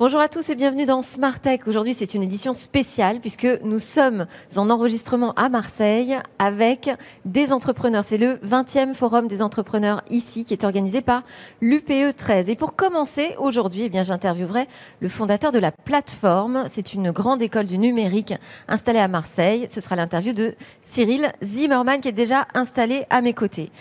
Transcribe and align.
Bonjour 0.00 0.20
à 0.20 0.28
tous 0.28 0.48
et 0.48 0.54
bienvenue 0.54 0.86
dans 0.86 1.02
Smart 1.02 1.40
Tech. 1.40 1.62
Aujourd'hui, 1.66 1.92
c'est 1.92 2.14
une 2.14 2.22
édition 2.22 2.54
spéciale 2.54 3.18
puisque 3.18 3.48
nous 3.64 3.80
sommes 3.80 4.26
en 4.54 4.70
enregistrement 4.70 5.32
à 5.32 5.48
Marseille 5.48 6.16
avec 6.38 6.88
des 7.24 7.52
entrepreneurs. 7.52 8.04
C'est 8.04 8.16
le 8.16 8.36
20e 8.36 8.94
forum 8.94 9.26
des 9.26 9.42
entrepreneurs 9.42 10.04
ici 10.08 10.44
qui 10.44 10.52
est 10.52 10.62
organisé 10.62 11.02
par 11.02 11.24
l'UPE 11.60 12.14
13. 12.16 12.48
Et 12.48 12.54
pour 12.54 12.76
commencer, 12.76 13.34
aujourd'hui, 13.40 13.82
eh 13.86 13.88
bien, 13.88 14.04
j'interviewerai 14.04 14.68
le 15.00 15.08
fondateur 15.08 15.50
de 15.50 15.58
la 15.58 15.72
plateforme. 15.72 16.66
C'est 16.68 16.94
une 16.94 17.10
grande 17.10 17.42
école 17.42 17.66
du 17.66 17.76
numérique 17.76 18.34
installée 18.68 19.00
à 19.00 19.08
Marseille. 19.08 19.66
Ce 19.68 19.80
sera 19.80 19.96
l'interview 19.96 20.32
de 20.32 20.54
Cyril 20.80 21.32
Zimmerman 21.42 22.00
qui 22.00 22.06
est 22.06 22.12
déjà 22.12 22.46
installé 22.54 23.04
à 23.10 23.20
mes 23.20 23.34
côtés. 23.34 23.72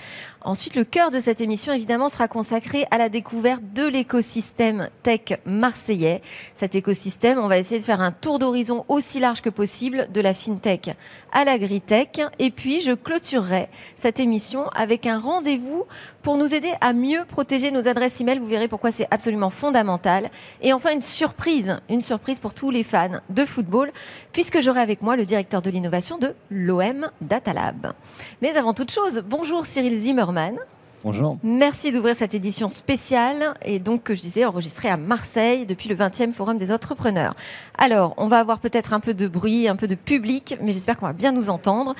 Ensuite, 0.47 0.75
le 0.75 0.85
cœur 0.85 1.11
de 1.11 1.19
cette 1.19 1.41
émission, 1.41 1.73
évidemment, 1.73 2.07
sera 2.07 2.29
consacré 2.29 2.87
à 2.89 2.97
la 2.97 3.09
découverte 3.09 3.61
de 3.75 3.85
l'écosystème 3.85 4.87
tech 5.03 5.37
marseillais. 5.45 6.21
Cet 6.55 6.73
écosystème, 6.73 7.37
on 7.37 7.49
va 7.49 7.57
essayer 7.57 7.81
de 7.81 7.85
faire 7.85 7.99
un 7.99 8.13
tour 8.13 8.39
d'horizon 8.39 8.85
aussi 8.87 9.19
large 9.19 9.41
que 9.41 9.49
possible 9.49 10.07
de 10.13 10.21
la 10.21 10.33
fintech 10.33 10.91
à 11.33 11.43
l'agritech. 11.43 12.21
Et 12.39 12.49
puis, 12.49 12.79
je 12.79 12.93
clôturerai 12.93 13.67
cette 13.97 14.21
émission 14.21 14.69
avec 14.69 15.05
un 15.05 15.19
rendez-vous 15.19 15.83
pour 16.21 16.37
nous 16.37 16.53
aider 16.53 16.71
à 16.79 16.93
mieux 16.93 17.25
protéger 17.25 17.69
nos 17.71 17.89
adresses 17.89 18.21
email. 18.21 18.39
Vous 18.39 18.47
verrez 18.47 18.69
pourquoi 18.69 18.93
c'est 18.93 19.07
absolument 19.11 19.49
fondamental. 19.49 20.31
Et 20.61 20.71
enfin, 20.71 20.93
une 20.93 21.01
surprise, 21.01 21.77
une 21.89 22.01
surprise 22.01 22.39
pour 22.39 22.53
tous 22.53 22.71
les 22.71 22.83
fans 22.83 23.19
de 23.29 23.43
football, 23.43 23.91
puisque 24.31 24.61
j'aurai 24.61 24.79
avec 24.79 25.01
moi 25.01 25.17
le 25.17 25.25
directeur 25.25 25.61
de 25.61 25.69
l'innovation 25.69 26.17
de 26.17 26.33
l'OM 26.49 27.09
Data 27.19 27.51
Lab. 27.51 27.91
Mais 28.41 28.55
avant 28.55 28.73
toute 28.73 28.91
chose, 28.91 29.21
bonjour 29.27 29.65
Cyril 29.65 29.97
Bonjour. 31.03 31.37
Merci 31.43 31.91
d'ouvrir 31.91 32.15
cette 32.15 32.33
édition 32.33 32.69
spéciale 32.69 33.53
et 33.63 33.77
donc 33.77 34.03
que 34.03 34.15
je 34.15 34.21
disais 34.21 34.45
enregistrée 34.45 34.89
à 34.89 34.97
Marseille 34.97 35.67
depuis 35.67 35.89
le 35.89 35.95
20e 35.95 36.33
Forum 36.33 36.57
des 36.57 36.71
entrepreneurs. 36.71 37.35
Alors, 37.77 38.15
on 38.17 38.27
va 38.27 38.39
avoir 38.39 38.59
peut-être 38.59 38.93
un 38.93 38.99
peu 38.99 39.13
de 39.13 39.27
bruit, 39.27 39.67
un 39.67 39.75
peu 39.75 39.87
de 39.87 39.93
public, 39.93 40.57
mais 40.61 40.73
j'espère 40.73 40.97
qu'on 40.97 41.05
va 41.05 41.13
bien 41.13 41.31
nous 41.31 41.51
entendre. 41.51 41.93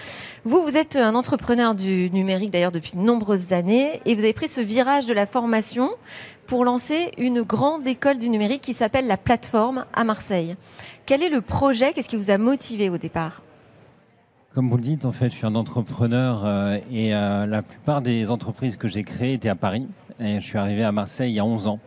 Vous, 0.46 0.64
vous 0.64 0.78
êtes 0.78 0.96
un 0.96 1.14
entrepreneur 1.14 1.76
du 1.76 2.10
numérique 2.10 2.50
d'ailleurs 2.50 2.72
depuis 2.72 2.94
de 2.94 3.02
nombreuses 3.02 3.54
années 3.54 4.02
et 4.06 4.16
vous 4.16 4.24
avez 4.24 4.34
pris 4.34 4.48
ce 4.48 4.62
virage 4.62 5.06
de 5.06 5.14
la 5.14 5.28
formation 5.28 5.92
pour 6.48 6.66
lancer 6.66 7.12
une 7.20 7.44
grande 7.44 7.88
école 7.88 8.18
du 8.18 8.30
numérique 8.30 8.62
qui 8.62 8.74
s'appelle 8.74 9.06
la 9.06 9.18
plateforme 9.18 9.86
à 9.94 10.04
Marseille. 10.06 10.56
Quel 11.06 11.22
est 11.22 11.30
le 11.30 11.42
projet? 11.42 11.94
Qu'est-ce 11.94 12.10
qui 12.10 12.18
vous 12.18 12.32
a 12.32 12.38
motivé 12.38 12.90
au 12.90 12.98
départ? 12.98 13.44
Comme 14.54 14.70
vous 14.70 14.78
le 14.78 14.84
dites, 14.84 15.06
en 15.06 15.12
fait, 15.12 15.30
je 15.30 15.36
suis 15.36 15.46
un 15.46 15.56
entrepreneur 15.56 16.44
euh, 16.44 16.80
et 16.92 17.14
euh, 17.14 17.46
la 17.46 17.62
plupart 17.62 18.02
des 18.02 18.32
entreprises 18.32 18.76
que 18.76 18.88
j'ai 18.88 19.04
créées 19.04 19.34
étaient 19.34 19.50
à 19.50 19.56
Paris. 19.56 19.88
Et 20.20 20.40
je 20.40 20.46
suis 20.46 20.58
arrivé 20.58 20.84
à 20.84 20.92
Marseille 20.92 21.32
il 21.32 21.36
y 21.36 21.40
a 21.40 21.46
11 21.46 21.68
ans. 21.68 21.80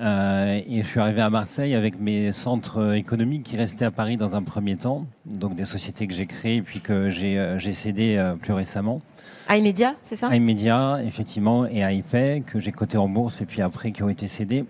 Euh, 0.00 0.60
et 0.66 0.82
je 0.82 0.86
suis 0.86 0.98
arrivé 0.98 1.20
à 1.20 1.28
Marseille 1.28 1.74
avec 1.74 2.00
mes 2.00 2.32
centres 2.32 2.94
économiques 2.94 3.42
qui 3.42 3.58
restaient 3.58 3.84
à 3.84 3.90
Paris 3.90 4.16
dans 4.16 4.34
un 4.34 4.42
premier 4.42 4.76
temps. 4.76 5.04
Donc 5.26 5.56
des 5.56 5.66
sociétés 5.66 6.06
que 6.06 6.14
j'ai 6.14 6.24
créées 6.24 6.62
puis 6.62 6.80
que 6.80 7.10
j'ai 7.10 7.72
cédées 7.72 8.32
plus 8.40 8.54
récemment. 8.54 9.02
iMedia, 9.50 9.94
c'est 10.02 10.16
ça? 10.16 10.34
iMedia, 10.34 11.00
effectivement, 11.04 11.66
et 11.66 11.82
iPay 11.82 12.42
que 12.46 12.58
j'ai 12.58 12.72
coté 12.72 12.96
en 12.96 13.08
bourse 13.08 13.42
et 13.42 13.44
puis 13.44 13.60
après 13.60 13.92
qui 13.92 14.02
ont 14.02 14.08
été 14.08 14.26
cédées. 14.26 14.64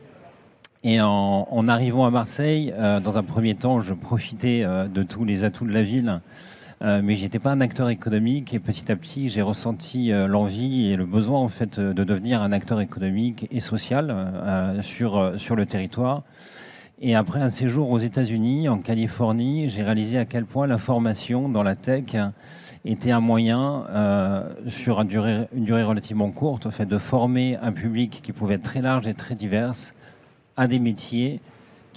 Et 0.83 1.01
en, 1.01 1.47
en 1.49 1.69
arrivant 1.69 2.07
à 2.07 2.11
Marseille, 2.11 2.75
dans 2.77 3.19
un 3.19 3.23
premier 3.23 3.55
temps, 3.55 3.81
je 3.81 3.95
profitais 3.95 4.65
de 4.65 5.03
tous 5.05 5.25
les 5.25 5.45
atouts 5.45 5.67
de 5.67 5.73
la 5.73 5.84
ville 5.84 6.21
euh, 6.83 7.03
mais 7.05 7.17
j'étais 7.17 7.39
pas 7.39 7.50
un 7.50 7.61
acteur 7.61 7.91
économique 7.91 8.55
et 8.55 8.59
petit 8.59 8.91
à 8.91 8.97
petit 8.97 9.28
j'ai 9.28 9.42
ressenti 9.42 10.12
euh, 10.12 10.27
l'envie 10.27 10.91
et 10.91 10.97
le 10.97 11.05
besoin 11.05 11.39
en 11.39 11.48
fait 11.48 11.78
euh, 11.78 11.92
de 11.92 12.05
devenir 12.05 12.41
un 12.41 12.53
acteur 12.53 12.81
économique 12.81 13.47
et 13.50 13.61
social 13.61 14.81
sur 14.83 15.34
sur 15.37 15.56
le 15.56 15.67
territoire. 15.67 16.22
Et 17.03 17.15
après 17.15 17.41
un 17.41 17.50
séjour 17.50 17.91
aux 17.91 17.99
États-Unis, 17.99 18.69
en 18.69 18.78
Californie, 18.78 19.69
j'ai 19.69 19.82
réalisé 19.82 20.19
à 20.19 20.25
quel 20.25 20.44
point 20.44 20.66
la 20.66 20.78
formation 20.78 21.49
dans 21.49 21.62
la 21.62 21.75
tech 21.75 22.16
était 22.84 23.10
un 23.10 23.21
moyen, 23.21 23.87
sur 24.69 25.00
une 25.00 25.09
durée, 25.09 25.49
une 25.55 25.65
durée 25.65 25.82
relativement 25.82 26.31
courte, 26.31 26.66
en 26.66 26.71
fait, 26.71 26.84
de 26.84 26.99
former 26.99 27.56
un 27.62 27.72
public 27.72 28.21
qui 28.22 28.32
pouvait 28.32 28.56
être 28.56 28.65
très 28.65 28.82
large 28.82 29.06
et 29.06 29.15
très 29.15 29.34
divers 29.34 29.72
à 30.59 30.66
des 30.66 30.78
métiers 30.78 31.41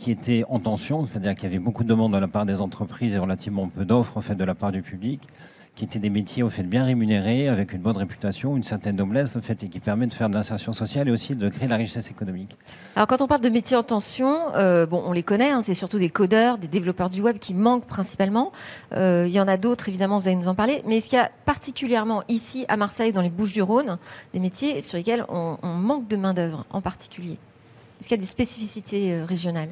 qui 0.03 0.11
était 0.11 0.43
en 0.49 0.59
tension, 0.59 1.05
c'est-à-dire 1.05 1.33
qu'il 1.33 1.45
y 1.45 1.47
avait 1.47 1.63
beaucoup 1.63 1.85
de 1.85 1.87
demandes 1.87 2.11
de 2.11 2.17
la 2.17 2.27
part 2.27 2.45
des 2.45 2.59
entreprises 2.59 3.15
et 3.15 3.17
relativement 3.17 3.69
peu 3.69 3.85
d'offres 3.85 4.21
de 4.35 4.43
la 4.43 4.53
part 4.53 4.73
du 4.73 4.81
public, 4.81 5.21
qui 5.75 5.85
étaient 5.85 5.97
des 5.97 6.09
métiers 6.09 6.43
au 6.43 6.49
fait 6.49 6.63
bien 6.63 6.83
rémunérés, 6.83 7.47
avec 7.47 7.71
une 7.71 7.79
bonne 7.79 7.95
réputation, 7.95 8.57
une 8.57 8.63
certaine 8.63 8.97
noblesse 8.97 9.37
en 9.37 9.41
fait, 9.41 9.63
et 9.63 9.69
qui 9.69 9.79
permet 9.79 10.05
de 10.07 10.13
faire 10.13 10.27
de 10.27 10.33
l'insertion 10.33 10.73
sociale 10.73 11.07
et 11.07 11.11
aussi 11.11 11.37
de 11.37 11.47
créer 11.47 11.67
de 11.67 11.71
la 11.71 11.77
richesse 11.77 12.11
économique. 12.11 12.53
Alors 12.97 13.07
quand 13.07 13.21
on 13.21 13.27
parle 13.27 13.39
de 13.39 13.47
métiers 13.47 13.77
en 13.77 13.83
tension, 13.83 14.53
euh, 14.55 14.85
bon, 14.85 15.01
on 15.05 15.13
les 15.13 15.23
connaît, 15.23 15.51
hein, 15.51 15.61
c'est 15.61 15.73
surtout 15.73 15.99
des 15.99 16.09
codeurs, 16.09 16.57
des 16.57 16.67
développeurs 16.67 17.09
du 17.09 17.21
web 17.21 17.37
qui 17.39 17.53
manquent 17.53 17.87
principalement. 17.87 18.51
Euh, 18.91 19.25
il 19.25 19.33
y 19.33 19.39
en 19.39 19.47
a 19.47 19.55
d'autres 19.55 19.87
évidemment, 19.87 20.19
vous 20.19 20.27
allez 20.27 20.35
nous 20.35 20.49
en 20.49 20.55
parler. 20.55 20.83
Mais 20.85 20.97
est-ce 20.97 21.07
qu'il 21.07 21.17
y 21.17 21.21
a 21.21 21.31
particulièrement 21.45 22.23
ici 22.27 22.65
à 22.67 22.75
Marseille, 22.75 23.13
dans 23.13 23.21
les 23.21 23.29
Bouches-du-Rhône, 23.29 23.99
des 24.33 24.41
métiers 24.41 24.81
sur 24.81 24.97
lesquels 24.97 25.23
on, 25.29 25.57
on 25.63 25.75
manque 25.75 26.09
de 26.09 26.17
main 26.17 26.33
d'œuvre 26.33 26.65
en 26.71 26.81
particulier 26.81 27.37
Est-ce 28.01 28.09
qu'il 28.09 28.17
y 28.17 28.19
a 28.19 28.21
des 28.21 28.29
spécificités 28.29 29.13
euh, 29.13 29.23
régionales? 29.23 29.69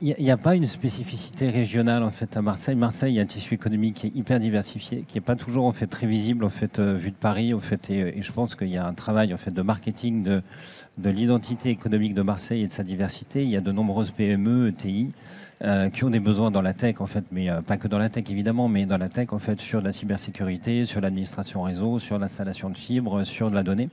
Il 0.00 0.14
n'y 0.18 0.30
a, 0.30 0.36
pas 0.36 0.54
une 0.54 0.66
spécificité 0.66 1.50
régionale 1.50 2.04
en 2.04 2.10
fait 2.10 2.36
à 2.36 2.42
Marseille. 2.42 2.76
Marseille, 2.76 3.14
il 3.14 3.16
y 3.16 3.20
a 3.20 3.22
un 3.22 3.26
tissu 3.26 3.54
économique 3.54 3.96
qui 3.96 4.06
est 4.06 4.12
hyper 4.14 4.38
diversifié, 4.38 5.04
qui 5.08 5.16
n'est 5.16 5.22
pas 5.22 5.34
toujours 5.34 5.64
en 5.64 5.72
fait 5.72 5.88
très 5.88 6.06
visible 6.06 6.44
en 6.44 6.50
fait 6.50 6.78
euh, 6.78 6.94
vu 6.94 7.10
de 7.10 7.16
Paris. 7.16 7.52
En 7.52 7.58
fait, 7.58 7.90
et, 7.90 8.22
je 8.22 8.32
pense 8.32 8.54
qu'il 8.54 8.68
y 8.68 8.76
a 8.76 8.86
un 8.86 8.94
travail 8.94 9.34
en 9.34 9.38
fait 9.38 9.50
de 9.50 9.62
marketing 9.62 10.22
de, 10.22 10.42
de 10.98 11.10
l'identité 11.10 11.70
économique 11.70 12.14
de 12.14 12.22
Marseille 12.22 12.62
et 12.62 12.66
de 12.66 12.72
sa 12.72 12.84
diversité. 12.84 13.42
Il 13.42 13.50
y 13.50 13.56
a 13.56 13.60
de 13.60 13.72
nombreuses 13.72 14.12
PME, 14.12 14.68
ETI. 14.68 15.12
Euh, 15.64 15.90
qui 15.90 16.04
ont 16.04 16.10
des 16.10 16.20
besoins 16.20 16.52
dans 16.52 16.62
la 16.62 16.72
tech 16.72 17.00
en 17.00 17.06
fait, 17.06 17.24
mais 17.32 17.50
euh, 17.50 17.62
pas 17.62 17.78
que 17.78 17.88
dans 17.88 17.98
la 17.98 18.08
tech 18.08 18.22
évidemment, 18.30 18.68
mais 18.68 18.86
dans 18.86 18.96
la 18.96 19.08
tech 19.08 19.32
en 19.32 19.40
fait 19.40 19.60
sur 19.60 19.80
la 19.80 19.90
cybersécurité, 19.90 20.84
sur 20.84 21.00
l'administration 21.00 21.62
réseau, 21.62 21.98
sur 21.98 22.16
l'installation 22.16 22.70
de 22.70 22.78
fibres, 22.78 23.24
sur 23.24 23.50
de 23.50 23.56
la 23.56 23.64
donnée. 23.64 23.88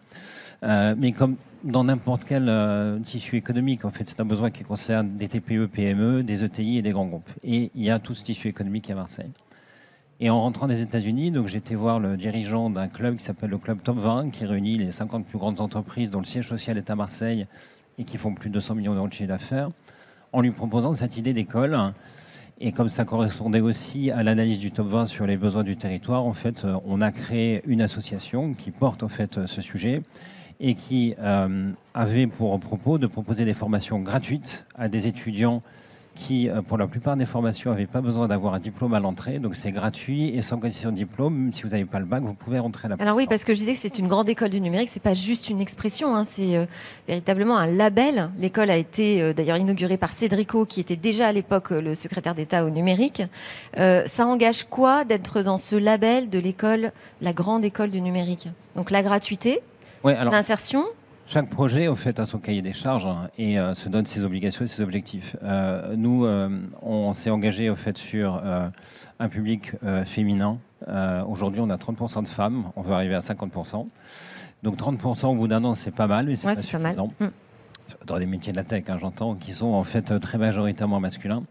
Euh, 0.64 0.96
mais 0.98 1.12
comme 1.12 1.36
dans 1.64 1.84
n'importe 1.84 2.26
quel 2.26 2.48
euh, 2.48 3.00
tissu 3.00 3.38
économique, 3.38 3.86
en 3.86 3.92
fait, 3.92 4.08
c'est 4.08 4.20
un 4.20 4.26
besoin 4.26 4.52
qui 4.52 4.64
concerne 4.64 5.18
des 5.18 5.28
TPE, 5.28 5.66
PME, 5.66 6.24
des 6.24 6.44
ETI 6.44 6.78
et 6.78 6.82
des 6.82 6.92
grands 6.92 7.08
groupes. 7.08 7.30
Et 7.44 7.72
il 7.74 7.84
y 7.84 7.90
a 7.90 8.00
tout 8.00 8.14
ce 8.14 8.24
tissu 8.24 8.48
économique 8.48 8.90
à 8.90 8.96
Marseille. 8.96 9.32
Et 10.20 10.30
en 10.30 10.42
rentrant 10.42 10.68
des 10.68 10.82
États-Unis, 10.82 11.32
donc 11.32 11.48
j'étais 11.48 11.76
voir 11.76 12.00
le 12.00 12.16
dirigeant 12.16 12.70
d'un 12.70 12.88
club 12.88 13.18
qui 13.18 13.24
s'appelle 13.24 13.50
le 13.50 13.58
Club 13.58 13.80
Top 13.84 13.98
20, 13.98 14.30
qui 14.30 14.46
réunit 14.46 14.78
les 14.78 14.92
50 14.92 15.26
plus 15.26 15.38
grandes 15.38 15.60
entreprises 15.60 16.12
dont 16.12 16.20
le 16.20 16.26
siège 16.26 16.48
social 16.48 16.78
est 16.78 16.90
à 16.90 16.96
Marseille 16.96 17.48
et 17.98 18.06
qui 18.06 18.18
font 18.18 18.34
plus 18.34 18.50
de 18.50 18.54
200 18.54 18.76
millions 18.76 18.94
d'euros 18.94 19.08
de 19.08 19.14
chiffre 19.14 19.28
d'affaires, 19.28 19.72
en 20.32 20.42
lui 20.42 20.52
proposant 20.52 20.94
cette 20.94 21.18
idée 21.18 21.34
d'école. 21.34 21.78
Et 22.62 22.72
comme 22.72 22.88
ça 22.88 23.04
correspondait 23.04 23.60
aussi 23.60 24.12
à 24.12 24.24
l'analyse 24.24 24.60
du 24.60 24.72
top 24.72 24.88
20 24.88 25.08
sur 25.08 25.28
les 25.28 25.36
besoins 25.36 25.64
du 25.64 25.76
territoire, 25.76 26.24
en 26.24 26.34
fait, 26.34 26.64
euh, 26.64 26.78
on 26.86 27.02
a 27.02 27.12
créé 27.12 27.62
une 27.66 27.82
association 27.82 28.54
qui 28.54 28.72
porte 28.72 29.04
en 29.04 29.10
fait 29.10 29.46
ce 29.46 29.60
sujet 29.60 30.02
et 30.60 30.76
qui 30.76 31.16
euh, 31.20 31.72
avait 31.94 32.28
pour 32.28 32.58
propos 32.60 32.98
de 32.98 33.08
proposer 33.08 33.46
des 33.46 33.54
formations 33.54 34.00
gratuites 34.00 34.66
à 34.78 34.88
des 34.88 35.08
étudiants 35.08 35.60
qui, 36.16 36.50
euh, 36.50 36.62
pour 36.62 36.78
la 36.78 36.88
plupart 36.88 37.18
des 37.18 37.26
formations, 37.26 37.72
n'avaient 37.72 37.86
pas 37.88 38.00
besoin 38.00 38.30
d'avoir 38.30 38.54
un 38.54 38.60
diplôme 38.60 38.94
à 38.94 39.02
l'entrée. 39.02 39.40
Donc 39.40 39.54
c'est 39.54 39.72
gratuit 39.72 40.30
et 40.30 40.42
sans 40.42 40.58
condition 40.58 40.92
de 40.92 40.96
diplôme. 40.96 41.36
Même 41.36 41.54
si 41.54 41.64
vous 41.64 41.70
n'avez 41.70 41.84
pas 41.84 42.00
le 42.00 42.06
bac, 42.06 42.24
vous 42.24 42.34
pouvez 42.34 42.58
rentrer 42.58 42.88
là-bas. 42.88 43.04
Alors 43.04 43.18
oui, 43.18 43.28
parce 43.28 43.44
que 43.44 43.54
je 43.54 43.60
disais 43.60 43.74
que 43.74 43.80
c'est 43.80 44.00
une 44.00 44.08
grande 44.08 44.30
école 44.30 44.50
du 44.50 44.62
numérique. 44.62 44.88
C'est 44.90 45.02
pas 45.02 45.14
juste 45.14 45.50
une 45.50 45.60
expression, 45.60 46.16
hein, 46.16 46.24
c'est 46.24 46.56
euh, 46.56 46.66
véritablement 47.10 47.58
un 47.58 47.68
label. 47.68 48.30
L'école 48.40 48.70
a 48.70 48.78
été 48.78 49.34
d'ailleurs 49.34 49.58
inaugurée 49.58 49.98
par 49.98 50.14
Cédrico, 50.14 50.66
qui 50.66 50.80
était 50.80 50.96
déjà 50.96 51.28
à 51.28 51.32
l'époque 51.34 51.72
le 51.72 51.94
secrétaire 51.96 52.34
d'État 52.34 52.66
au 52.66 52.70
numérique. 52.70 53.24
ça 53.76 54.26
engage 54.26 54.64
quoi 54.64 55.04
d'être 55.04 55.42
dans 55.42 55.58
ce 55.58 55.76
label 55.76 56.30
de 56.30 56.40
l'école, 56.40 56.94
la 57.22 57.34
grande 57.34 57.66
école 57.66 57.92
du 57.92 58.00
numérique? 58.00 58.48
Donc 58.75 58.92
la 58.92 59.04
gratuité, 59.04 59.62
chaque 61.28 61.50
projet, 61.50 61.88
au 61.88 61.96
fait, 61.96 62.19
a 62.19 62.25
son 62.25 62.38
cahier 62.38 62.62
des 62.62 62.74
charges 62.74 63.07
hein, 63.07 63.30
et 63.40 63.57
euh, 63.57 63.74
se 63.74 63.90
donne 63.90 64.06
ses 64.06 64.24
obligations 64.24 64.63
et 64.63 64.68
ses 64.68 64.84
objectifs. 64.84 65.36
Euh, 65.44 65.96
nous, 65.98 66.24
euh, 66.24 66.50
on 66.84 67.13
s'est 67.13 67.31
engagé, 67.31 67.72
au 67.72 67.75
fait, 67.75 67.98
sur 67.98 68.42
un 69.19 69.30
public 69.30 69.72
féminin. 70.06 70.60
Aujourd'hui, 71.28 71.62
on 71.62 71.69
a 71.72 71.78
30% 71.78 72.24
de 72.24 72.28
femmes. 72.28 72.66
On 72.75 72.81
veut 72.81 72.94
arriver 72.94 73.16
à 73.16 73.19
50%. 73.19 73.88
Donc 74.62 74.78
30% 74.78 75.28
au 75.28 75.36
bout 75.36 75.48
d'un 75.48 75.63
an, 75.63 75.74
c'est 75.74 75.92
pas 75.92 76.08
mal, 76.08 76.28
mais 76.28 76.36
c'est 76.36 76.48
pas 76.48 76.56
suffisant. 76.56 77.12
Mm. 77.19 77.28
Dans 78.06 78.19
des 78.19 78.25
métiers 78.25 78.51
de 78.51 78.58
la 78.58 78.63
tech, 78.63 78.84
hein, 78.88 78.98
j'entends, 79.00 79.36
qui 79.36 79.54
sont 79.54 79.68
en 79.68 79.84
fait 79.84 80.19
très 80.19 80.38
majoritairement 80.38 81.00
masculins. 81.00 81.44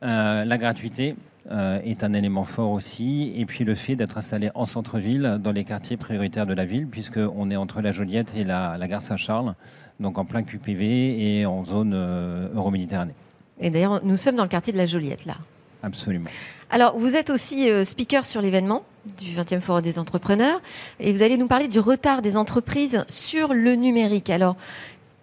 la 0.00 0.58
gratuité, 0.58 1.16
euh, 1.50 1.80
est 1.84 2.04
un 2.04 2.12
élément 2.12 2.44
fort 2.44 2.70
aussi. 2.70 3.32
Et 3.36 3.46
puis 3.46 3.64
le 3.64 3.74
fait 3.74 3.96
d'être 3.96 4.16
installé 4.16 4.50
en 4.54 4.64
centre-ville, 4.64 5.38
dans 5.40 5.52
les 5.52 5.64
quartiers 5.64 5.96
prioritaires 5.96 6.46
de 6.46 6.54
la 6.54 6.64
ville, 6.64 6.86
puisqu'on 6.86 7.50
est 7.50 7.56
entre 7.56 7.80
la 7.80 7.90
Joliette 7.90 8.32
et 8.36 8.44
la, 8.44 8.78
gare 8.86 9.02
Saint-Charles, 9.02 9.54
donc 9.98 10.18
en 10.18 10.24
plein 10.24 10.42
QPV 10.42 11.40
et 11.40 11.46
en 11.46 11.64
zone 11.64 11.92
euh, 11.94 12.48
euro-méditerranée. 12.54 13.14
Et 13.60 13.70
d'ailleurs, 13.70 14.04
nous 14.04 14.16
sommes 14.16 14.36
dans 14.36 14.44
le 14.44 14.48
quartier 14.48 14.72
de 14.72 14.78
la 14.78 14.86
Joliette, 14.86 15.26
là. 15.26 15.34
Absolument. 15.82 16.30
Alors, 16.70 16.96
vous 16.96 17.16
êtes 17.16 17.30
aussi 17.30 17.68
euh, 17.68 17.84
speaker 17.84 18.24
sur 18.24 18.40
l'événement 18.40 18.84
du 19.18 19.32
20e 19.32 19.60
Forum 19.60 19.82
des 19.82 19.98
entrepreneurs 19.98 20.60
et 21.00 21.12
vous 21.12 21.22
allez 21.22 21.36
nous 21.36 21.48
parler 21.48 21.66
du 21.66 21.80
retard 21.80 22.22
des 22.22 22.36
entreprises 22.36 23.04
sur 23.08 23.52
le 23.52 23.74
numérique. 23.74 24.30
Alors, 24.30 24.56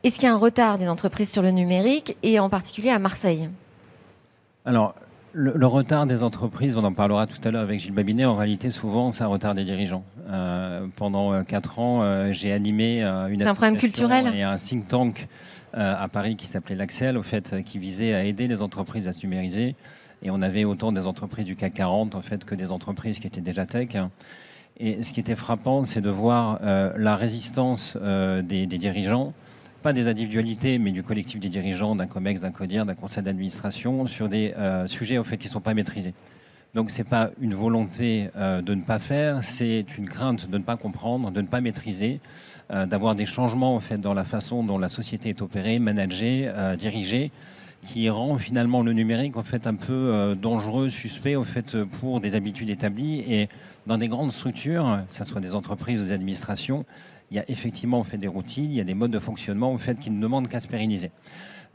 Est-ce 0.04 0.16
qu'il 0.16 0.26
y 0.26 0.32
a 0.32 0.34
un 0.34 0.38
retard 0.38 0.78
des 0.78 0.90
entreprises 0.90 1.32
sur 1.32 1.42
le 1.42 1.52
numérique 1.52 2.18
et 2.24 2.40
en 2.40 2.50
particulier 2.50 2.90
à 2.90 3.00
Marseille? 3.00 3.50
Alors, 4.66 4.96
le, 5.34 5.66
retard 5.66 6.06
des 6.06 6.24
entreprises, 6.24 6.78
on 6.78 6.84
en 6.84 6.94
parlera 6.94 7.28
tout 7.28 7.40
à 7.44 7.52
l'heure 7.52 7.62
avec 7.62 7.80
Gilles 7.80 7.94
Babinet, 7.94 8.26
en 8.26 8.36
réalité, 8.36 8.72
souvent, 8.72 9.12
c'est 9.12 9.24
un 9.24 9.28
retard 9.28 9.56
des 9.56 9.64
dirigeants. 9.64 10.04
Euh, 10.30 10.88
pendant 10.96 11.34
euh, 11.34 11.44
quatre 11.44 11.80
ans, 11.80 12.02
euh, 12.02 12.32
j'ai 12.32 12.52
animé 12.52 13.02
une 13.30 13.44
un 13.44 13.54
problème 13.54 13.78
culturel 13.78 14.34
et 14.36 14.44
un 14.44 14.56
think 14.56 14.88
tank 14.88 15.28
à 15.74 16.08
Paris 16.08 16.36
qui 16.36 16.48
s'appelait 16.48 16.76
l'Axel, 16.76 17.16
au 17.16 17.22
fait, 17.22 17.64
qui 17.64 17.78
visait 17.78 18.16
à 18.16 18.24
aider 18.24 18.48
les 18.48 18.64
entreprises 18.64 19.08
à 19.08 19.14
se 19.14 19.24
numériser. 19.24 19.76
Et 20.24 20.32
on 20.32 20.42
avait 20.42 20.66
autant 20.66 20.92
des 20.92 21.06
entreprises 21.06 21.46
du 21.46 21.56
CAC 21.56 21.76
40, 21.76 22.16
en 22.16 22.22
fait, 22.22 22.44
que 22.44 22.56
des 22.56 22.72
entreprises 22.72 23.20
qui 23.20 23.28
étaient 23.28 23.40
déjà 23.40 23.68
tech. 23.68 23.90
Et 24.78 25.04
ce 25.04 25.14
qui 25.14 25.20
était 25.20 25.36
frappant, 25.36 25.84
c'est 25.84 26.02
de 26.02 26.10
voir 26.10 26.60
la 26.64 27.16
résistance 27.16 27.96
des, 27.96 28.66
des 28.66 28.78
dirigeants 28.80 29.34
pas 29.80 29.94
des 29.94 30.08
individualités, 30.08 30.78
mais 30.78 30.92
du 30.92 31.04
collectif 31.04 31.40
des 31.40 31.50
dirigeants, 31.50 31.96
d'un 31.96 32.06
COMEX, 32.06 32.42
d'un 32.42 32.52
CODIR, 32.52 32.86
d'un 32.86 32.96
conseil 32.96 33.24
d'administration, 33.24 34.06
sur 34.06 34.28
des 34.28 34.54
euh, 34.58 34.88
sujets 34.88 35.18
au 35.18 35.24
fait 35.24 35.38
qui 35.38 35.48
ne 35.48 35.52
sont 35.52 35.62
pas 35.62 35.74
maîtrisés. 35.74 36.14
Donc 36.76 36.92
ce 36.92 37.00
n'est 37.00 37.06
pas 37.06 37.32
une 37.40 37.56
volonté 37.56 38.30
euh, 38.36 38.62
de 38.62 38.76
ne 38.76 38.82
pas 38.82 39.00
faire, 39.00 39.44
c'est 39.44 39.86
une 39.98 40.08
crainte 40.08 40.50
de 40.50 40.58
ne 40.58 40.64
pas 40.64 40.78
comprendre, 40.78 41.32
de 41.32 41.42
ne 41.42 41.48
pas 41.48 41.62
maîtriser, 41.62 42.20
euh, 42.72 42.86
d'avoir 42.86 43.16
des 43.16 43.26
changements 43.26 43.76
en 43.76 43.80
fait 43.80 43.98
dans 43.98 44.14
la 44.14 44.26
façon 44.26 44.64
dont 44.64 44.78
la 44.78 44.90
société 44.90 45.30
est 45.30 45.42
opérée, 45.42 45.80
managée, 45.80 46.52
dirigée, 46.78 47.32
qui 47.86 48.10
rend 48.10 48.38
finalement 48.38 48.84
le 48.84 48.92
numérique 48.92 49.34
fait 49.44 49.66
un 49.66 49.76
peu 49.76 50.36
dangereux, 50.40 50.90
suspect 50.90 51.38
en 51.38 51.46
fait 51.46 51.82
pour 51.84 52.20
des 52.20 52.36
habitudes 52.36 52.70
établies 52.70 53.20
et 53.22 53.48
dans 53.88 53.98
des 53.98 54.10
grandes 54.10 54.34
structures, 54.34 55.00
que 55.10 55.16
ce 55.16 55.24
soit 55.24 55.40
des 55.40 55.56
entreprises 55.56 56.02
ou 56.02 56.04
des 56.04 56.12
administrations, 56.12 56.86
il 57.32 57.38
y 57.38 57.40
a 57.40 57.50
effectivement 57.50 58.04
fait 58.04 58.18
des 58.18 58.28
routines, 58.28 58.72
il 58.72 58.78
y 58.78 58.82
a 58.82 58.84
des 58.84 58.94
modes 58.94 59.12
de 59.12 59.20
fonctionnement 59.20 59.72
en 59.72 59.78
fait, 59.78 60.00
qui 60.00 60.10
ne 60.10 60.22
demandent 60.22 60.48
qu'à 60.48 60.60
se 60.60 60.68
pérenniser. 60.68 61.12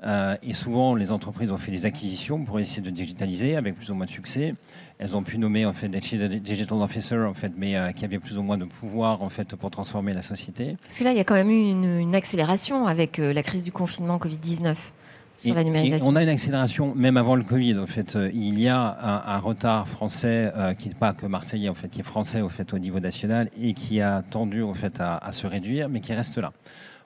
Euh, 0.03 0.37
et 0.43 0.55
souvent, 0.55 0.95
les 0.95 1.13
entreprises 1.13 1.53
ont 1.53 1.59
fait 1.59 1.71
des 1.71 1.87
acquisitions 1.87 2.45
pour 2.45 2.59
essayer 2.59 2.83
de 2.83 2.91
digitaliser 2.91 3.57
avec 3.57 3.75
plus 3.77 3.91
ou 3.91 3.95
moins 3.95 4.07
de 4.07 4.11
succès. 4.11 4.55
Elles 4.99 5.17
ont 5.17 5.23
pu 5.23 5.39
nommer 5.39 5.67
en 5.67 5.73
fait 5.73 5.89
des 5.89 6.01
digital 6.01 6.79
officers 6.79 7.27
en 7.29 7.35
fait, 7.35 7.53
mais 7.57 7.77
euh, 7.77 7.93
qui 7.93 8.05
avaient 8.05 8.19
plus 8.19 8.37
ou 8.37 8.43
moins 8.43 8.59
de 8.59 8.65
pouvoir 8.65 9.23
en 9.23 9.29
fait 9.29 9.55
pour 9.55 9.71
transformer 9.71 10.13
la 10.13 10.23
société. 10.23 10.77
Parce 10.83 10.99
que 10.99 11.05
là, 11.05 11.13
il 11.13 11.17
y 11.17 11.21
a 11.21 11.25
quand 11.25 11.35
même 11.35 11.51
eu 11.51 11.71
une, 11.71 12.15
accélération 12.15 12.87
avec 12.87 13.19
euh, 13.19 13.33
la 13.33 13.43
crise 13.43 13.65
du 13.65 13.73
confinement 13.73 14.19
Covid 14.19 14.39
19 14.39 14.93
sur 15.37 15.55
la 15.55 15.65
numérisation. 15.65 16.09
on 16.09 16.17
a 16.17 16.23
une 16.23 16.29
accélération 16.29 16.95
même 16.95 17.17
avant 17.17 17.37
le 17.37 17.43
Covid. 17.43 17.79
En 17.79 17.87
fait, 17.87 18.17
euh, 18.17 18.31
il 18.33 18.61
y 18.61 18.69
a 18.69 19.25
un, 19.27 19.39
retard 19.39 19.89
français 19.89 20.53
euh, 20.57 20.75
qui 20.75 20.89
n'est 20.89 20.95
pas 20.95 21.13
que 21.13 21.27
marseillais, 21.27 21.69
en 21.69 21.75
fait, 21.75 21.89
qui 21.89 22.01
est 22.01 22.05
français 22.05 22.41
au 22.41 22.49
fait 22.49 22.73
au 22.73 22.79
niveau 22.79 23.01
national 23.01 23.51
et 23.61 23.75
qui 23.75 24.01
a 24.01 24.23
tendu 24.23 24.63
en 24.63 24.75
fait 24.75 25.01
à, 25.01 25.33
se 25.33 25.47
réduire, 25.47 25.89
mais 25.89 26.01
qui 26.01 26.13
reste 26.13 26.39
là. 26.39 26.53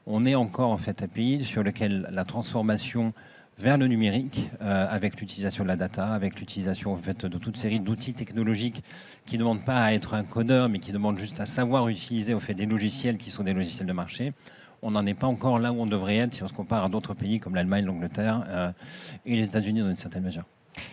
On 0.07 0.25
est 0.25 0.35
encore 0.35 0.71
en 0.71 0.79
fait 0.79 1.03
un 1.03 1.09
pays 1.09 1.45
sur 1.45 1.63
lequel 1.63 2.09
la 2.11 2.25
transformation 2.25 3.13
vers 3.59 3.77
le 3.77 3.89
numérique, 3.89 4.51
euh, 4.63 4.87
avec 4.89 5.21
l'utilisation 5.21 5.65
de 5.65 5.69
la 5.69 5.77
data, 5.77 6.15
avec 6.15 6.39
l'utilisation 6.39 6.93
en 6.93 6.97
fait, 6.97 7.27
de 7.27 7.39
toute 7.39 7.57
série 7.57 7.81
d'outils 7.81 8.15
technologiques 8.15 8.85
qui 9.27 9.35
ne 9.35 9.41
demandent 9.41 9.65
pas 9.65 9.83
à 9.83 9.93
être 9.93 10.15
un 10.15 10.23
codeur, 10.23 10.69
mais 10.69 10.79
qui 10.79 10.93
demandent 10.93 11.19
juste 11.19 11.41
à 11.41 11.47
savoir 11.47 11.89
utiliser 11.89 12.35
au 12.35 12.41
fait, 12.41 12.55
des 12.55 12.67
logiciels 12.67 13.17
qui 13.17 13.31
sont 13.31 13.43
des 13.43 13.55
logiciels 13.55 13.89
de 13.89 13.93
marché 13.93 14.33
on 14.83 14.91
n'en 14.91 15.05
est 15.07 15.15
pas 15.15 15.27
encore 15.27 15.59
là 15.59 15.73
où 15.73 15.81
on 15.81 15.87
devrait 15.87 16.17
être 16.17 16.35
si 16.35 16.43
on 16.43 16.49
se 16.49 16.53
compare 16.53 16.85
à 16.85 16.89
d'autres 16.89 17.15
pays 17.15 17.41
comme 17.41 17.55
l'Allemagne, 17.55 17.85
l'Angleterre 17.85 18.45
euh, 18.49 18.71
et 19.27 19.37
les 19.37 19.45
États-Unis 19.45 19.81
dans 19.81 19.91
une 19.91 19.97
certaine 19.97 20.25
mesure. 20.25 20.45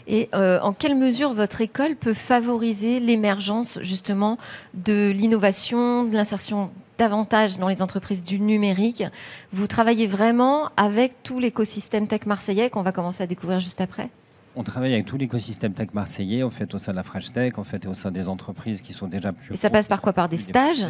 Et 0.07 0.29
euh, 0.33 0.59
en 0.61 0.73
quelle 0.73 0.95
mesure 0.95 1.33
votre 1.33 1.61
école 1.61 1.95
peut 1.95 2.13
favoriser 2.13 2.99
l'émergence 2.99 3.79
justement 3.81 4.37
de 4.73 5.11
l'innovation, 5.15 6.05
de 6.05 6.15
l'insertion 6.15 6.71
davantage 6.97 7.57
dans 7.57 7.67
les 7.67 7.81
entreprises 7.81 8.23
du 8.23 8.39
numérique? 8.39 9.03
Vous 9.51 9.67
travaillez 9.67 10.07
vraiment 10.07 10.69
avec 10.77 11.21
tout 11.23 11.39
l'écosystème 11.39 12.07
tech 12.07 12.25
marseillais 12.25 12.69
qu'on 12.69 12.81
va 12.81 12.91
commencer 12.91 13.23
à 13.23 13.27
découvrir 13.27 13.59
juste 13.59 13.81
après? 13.81 14.09
On 14.55 14.63
travaille 14.63 14.93
avec 14.93 15.05
tout 15.05 15.17
l'écosystème 15.17 15.73
tech 15.73 15.89
marseillais, 15.93 16.41
en 16.41 16.49
fait, 16.49 16.73
au 16.73 16.77
sein 16.77 16.93
de 16.93 16.95
la 16.95 17.03
French 17.03 17.31
Tech, 17.33 17.57
en 17.57 17.65
fait, 17.65 17.83
et 17.83 17.87
au 17.89 17.93
sein 17.93 18.09
des 18.09 18.29
entreprises 18.29 18.81
qui 18.81 18.93
sont 18.93 19.07
déjà 19.07 19.33
plus. 19.33 19.53
Et 19.53 19.57
ça 19.57 19.69
passe 19.69 19.89
par 19.89 20.01
quoi? 20.01 20.13
Par 20.13 20.29
des 20.29 20.37
stages? 20.37 20.87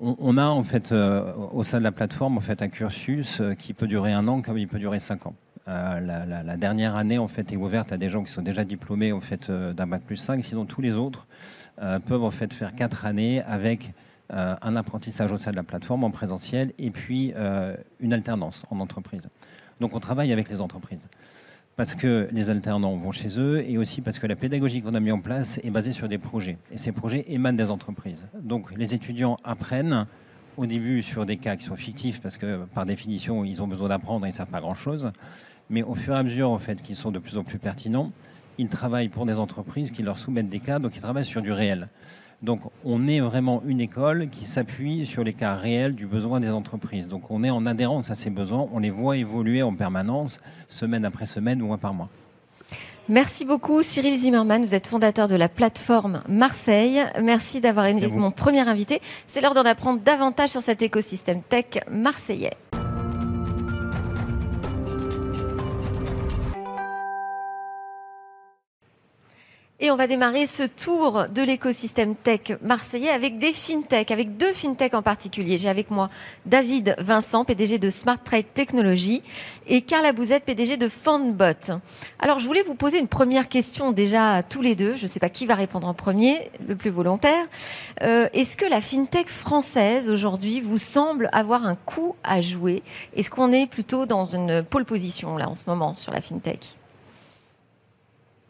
On, 0.00 0.38
a 0.38 0.46
en 0.46 0.62
fait 0.62 0.92
euh, 0.92 1.32
au 1.52 1.62
sein 1.62 1.78
de 1.78 1.84
la 1.84 1.92
plateforme 1.92 2.40
un 2.60 2.68
cursus 2.68 3.40
euh, 3.40 3.54
qui 3.54 3.72
peut 3.72 3.86
durer 3.86 4.12
un 4.12 4.28
an 4.28 4.42
comme 4.42 4.58
il 4.58 4.68
peut 4.68 4.78
durer 4.78 5.00
cinq 5.00 5.26
ans. 5.26 5.34
Euh, 5.66 6.00
la, 6.00 6.56
dernière 6.56 6.98
année 6.98 7.18
en 7.18 7.28
fait 7.28 7.52
est 7.52 7.56
ouverte 7.56 7.92
à 7.92 7.98
des 7.98 8.08
gens 8.08 8.24
qui 8.24 8.32
sont 8.32 8.42
déjà 8.42 8.64
diplômés 8.64 9.12
en 9.12 9.20
fait 9.20 9.50
d'un 9.50 9.86
bac 9.86 10.02
plus 10.02 10.16
5, 10.16 10.42
sinon 10.42 10.64
tous 10.64 10.80
les 10.80 10.94
autres 10.94 11.26
peuvent 12.06 12.24
en 12.24 12.30
fait 12.30 12.54
faire 12.54 12.74
quatre 12.74 13.04
années 13.04 13.42
avec 13.42 13.92
un 14.30 14.76
apprentissage 14.76 15.30
au 15.30 15.36
sein 15.36 15.50
de 15.50 15.56
la 15.56 15.62
plateforme 15.62 16.04
en 16.04 16.10
présentiel 16.10 16.72
et 16.78 16.90
puis 16.90 17.34
une 18.00 18.12
alternance 18.14 18.64
en 18.70 18.80
entreprise. 18.80 19.28
Donc 19.78 19.94
on 19.94 20.00
travaille 20.00 20.32
avec 20.32 20.48
les 20.48 20.62
entreprises 20.62 21.06
parce 21.78 21.94
que 21.94 22.26
les 22.32 22.50
alternants 22.50 22.96
vont 22.96 23.12
chez 23.12 23.38
eux 23.38 23.64
et 23.64 23.78
aussi 23.78 24.00
parce 24.00 24.18
que 24.18 24.26
la 24.26 24.34
pédagogie 24.34 24.82
qu'on 24.82 24.94
a 24.94 25.00
mis 25.00 25.12
en 25.12 25.20
place 25.20 25.60
est 25.62 25.70
basée 25.70 25.92
sur 25.92 26.08
des 26.08 26.18
projets. 26.18 26.58
Et 26.72 26.76
ces 26.76 26.90
projets 26.90 27.24
émanent 27.28 27.56
des 27.56 27.70
entreprises. 27.70 28.26
Donc 28.42 28.76
les 28.76 28.96
étudiants 28.96 29.36
apprennent 29.44 30.06
au 30.56 30.66
début 30.66 31.02
sur 31.02 31.24
des 31.24 31.36
cas 31.36 31.54
qui 31.54 31.64
sont 31.64 31.76
fictifs 31.76 32.20
parce 32.20 32.36
que 32.36 32.64
par 32.74 32.84
définition 32.84 33.44
ils 33.44 33.62
ont 33.62 33.68
besoin 33.68 33.90
d'apprendre 33.90 34.26
et 34.26 34.30
ils 34.30 34.32
ne 34.32 34.36
savent 34.36 34.48
pas 34.48 34.60
grand-chose. 34.60 35.12
Mais 35.70 35.84
au 35.84 35.94
fur 35.94 36.14
et 36.14 36.16
à 36.16 36.22
mesure 36.24 36.50
en 36.50 36.58
fait 36.58 36.82
qu'ils 36.82 36.96
sont 36.96 37.12
de 37.12 37.20
plus 37.20 37.38
en 37.38 37.44
plus 37.44 37.60
pertinents, 37.60 38.08
ils 38.58 38.66
travaillent 38.66 39.08
pour 39.08 39.24
des 39.24 39.38
entreprises 39.38 39.92
qui 39.92 40.02
leur 40.02 40.18
soumettent 40.18 40.48
des 40.48 40.58
cas, 40.58 40.80
donc 40.80 40.96
ils 40.96 41.00
travaillent 41.00 41.24
sur 41.24 41.42
du 41.42 41.52
réel. 41.52 41.90
Donc 42.42 42.60
on 42.84 43.08
est 43.08 43.20
vraiment 43.20 43.62
une 43.66 43.80
école 43.80 44.28
qui 44.28 44.44
s'appuie 44.44 45.06
sur 45.06 45.24
les 45.24 45.32
cas 45.32 45.54
réels 45.54 45.94
du 45.94 46.06
besoin 46.06 46.38
des 46.38 46.50
entreprises. 46.50 47.08
Donc 47.08 47.30
on 47.30 47.42
est 47.42 47.50
en 47.50 47.66
adhérence 47.66 48.10
à 48.10 48.14
ces 48.14 48.30
besoins, 48.30 48.68
on 48.72 48.78
les 48.78 48.90
voit 48.90 49.16
évoluer 49.16 49.62
en 49.62 49.74
permanence, 49.74 50.40
semaine 50.68 51.04
après 51.04 51.26
semaine, 51.26 51.58
mois 51.58 51.78
par 51.78 51.94
mois. 51.94 52.08
Merci 53.08 53.46
beaucoup 53.46 53.82
Cyril 53.82 54.14
Zimmerman, 54.14 54.62
vous 54.62 54.74
êtes 54.74 54.86
fondateur 54.86 55.28
de 55.28 55.34
la 55.34 55.48
plateforme 55.48 56.22
Marseille. 56.28 57.02
Merci 57.22 57.60
d'avoir 57.60 57.86
été 57.86 58.06
mon 58.06 58.30
premier 58.30 58.68
invité. 58.68 59.00
C'est 59.26 59.40
l'heure 59.40 59.54
d'en 59.54 59.64
apprendre 59.64 60.00
davantage 60.00 60.50
sur 60.50 60.60
cet 60.60 60.82
écosystème 60.82 61.40
tech 61.42 61.80
marseillais. 61.90 62.52
Et 69.80 69.92
on 69.92 69.96
va 69.96 70.08
démarrer 70.08 70.48
ce 70.48 70.64
tour 70.64 71.26
de 71.32 71.40
l'écosystème 71.40 72.16
tech 72.16 72.58
marseillais 72.62 73.10
avec 73.10 73.38
des 73.38 73.52
fintech, 73.52 74.10
avec 74.10 74.36
deux 74.36 74.52
fintech 74.52 74.92
en 74.92 75.02
particulier. 75.02 75.56
J'ai 75.56 75.68
avec 75.68 75.92
moi 75.92 76.10
David 76.46 76.96
Vincent, 76.98 77.44
PDG 77.44 77.78
de 77.78 77.88
Smart 77.88 78.18
Trade 78.20 78.52
Technology, 78.54 79.22
et 79.68 79.82
Carla 79.82 80.12
Bouzette, 80.12 80.44
PDG 80.44 80.78
de 80.78 80.88
Fundbot. 80.88 81.78
Alors, 82.18 82.40
je 82.40 82.46
voulais 82.46 82.62
vous 82.62 82.74
poser 82.74 82.98
une 82.98 83.06
première 83.06 83.48
question 83.48 83.92
déjà 83.92 84.32
à 84.34 84.42
tous 84.42 84.62
les 84.62 84.74
deux. 84.74 84.96
Je 84.96 85.02
ne 85.02 85.06
sais 85.06 85.20
pas 85.20 85.28
qui 85.28 85.46
va 85.46 85.54
répondre 85.54 85.86
en 85.86 85.94
premier, 85.94 86.50
le 86.66 86.74
plus 86.74 86.90
volontaire. 86.90 87.46
Euh, 88.02 88.28
Est-ce 88.32 88.56
que 88.56 88.66
la 88.66 88.80
fintech 88.80 89.28
française 89.28 90.10
aujourd'hui 90.10 90.60
vous 90.60 90.78
semble 90.78 91.28
avoir 91.30 91.64
un 91.64 91.76
coup 91.76 92.16
à 92.24 92.40
jouer? 92.40 92.82
Est-ce 93.14 93.30
qu'on 93.30 93.52
est 93.52 93.68
plutôt 93.68 94.06
dans 94.06 94.26
une 94.26 94.64
pole 94.64 94.84
position 94.84 95.36
là 95.36 95.48
en 95.48 95.54
ce 95.54 95.66
moment 95.68 95.94
sur 95.94 96.10
la 96.10 96.20
fintech? 96.20 96.78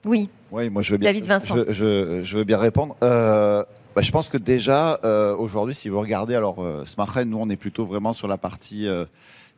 Oui. 0.04 0.28
Oui, 0.50 0.70
moi 0.70 0.82
je 0.82 0.92
veux 0.92 0.98
bien. 0.98 1.10
David 1.10 1.24
Vincent. 1.26 1.56
Je, 1.68 2.36
veux 2.36 2.44
bien 2.44 2.58
répondre. 2.58 2.96
Euh, 3.02 3.64
bah, 3.94 4.02
je 4.02 4.10
pense 4.12 4.28
que 4.28 4.38
déjà 4.38 5.00
euh, 5.04 5.34
aujourd'hui, 5.36 5.74
si 5.74 5.88
vous 5.88 6.00
regardez, 6.00 6.34
alors 6.34 6.62
euh, 6.62 6.84
nous 7.26 7.38
on 7.38 7.50
est 7.50 7.56
plutôt 7.56 7.84
vraiment 7.84 8.12
sur 8.12 8.28
la 8.28 8.38
partie 8.38 8.86
euh, 8.86 9.04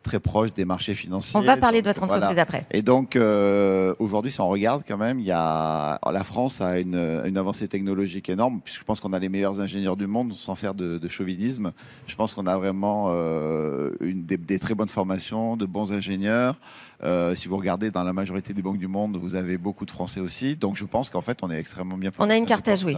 très 0.03 0.21
proche 0.21 0.53
des 0.53 0.65
marchés 0.65 0.95
financiers. 0.95 1.39
On 1.39 1.43
va 1.43 1.57
parler 1.57 1.83
de 1.83 1.89
votre 1.89 2.03
entreprise 2.03 2.39
après. 2.39 2.67
Et 2.71 2.83
donc 2.83 3.17
euh, 3.17 3.95
aujourd'hui, 3.99 4.31
si 4.31 4.41
on 4.41 4.49
regarde 4.49 4.83
quand 4.87 4.97
même, 4.97 5.21
il 5.21 5.27
y 5.27 5.33
a 5.33 5.99
la 6.11 6.25
France 6.25 6.61
a 6.61 6.79
une, 6.79 7.23
une 7.25 7.39
avancée 7.39 7.69
technologique 7.69 8.29
énorme, 8.29 8.61
puisque 8.63 8.81
je 8.81 8.85
pense 8.85 9.01
qu'on 9.01 9.13
a 9.13 9.19
les 9.19 9.29
meilleurs 9.29 9.61
ingénieurs 9.61 9.97
du 9.97 10.07
monde, 10.07 10.33
sans 10.33 10.55
faire 10.55 10.75
de, 10.75 10.99
de 10.99 11.09
chauvinisme. 11.09 11.73
Je 12.07 12.15
pense 12.15 12.35
qu'on 12.35 12.47
a 12.47 12.57
vraiment 12.57 13.09
euh, 13.11 13.91
une, 14.01 14.25
des, 14.25 14.37
des, 14.37 14.59
très 14.59 14.75
bonnes 14.75 14.89
formations, 14.89 15.57
de 15.57 15.67
bons 15.67 15.93
ingénieurs. 15.93 16.57
Euh, 17.03 17.35
si 17.35 17.49
vous 17.49 17.57
regardez 17.57 17.91
dans 17.91 18.03
la 18.03 18.13
majorité 18.13 18.53
des 18.53 18.61
banques 18.61 18.79
du 18.79 18.89
monde, 18.89 19.17
vous 19.17 19.35
avez 19.35 19.57
beaucoup 19.57 19.87
de 19.87 19.91
Français 19.91 20.21
aussi. 20.21 20.57
Donc 20.57 20.77
je 20.77 20.85
pense 20.85 21.09
qu'en 21.09 21.23
fait, 21.23 21.39
on 21.43 21.51
est 21.51 21.59
extrêmement 21.59 21.97
bien. 21.97 22.11
On 22.19 22.29
a 22.29 22.37
une 22.37 22.47
carte 22.47 22.69
à 22.69 22.77
jouer. 22.77 22.97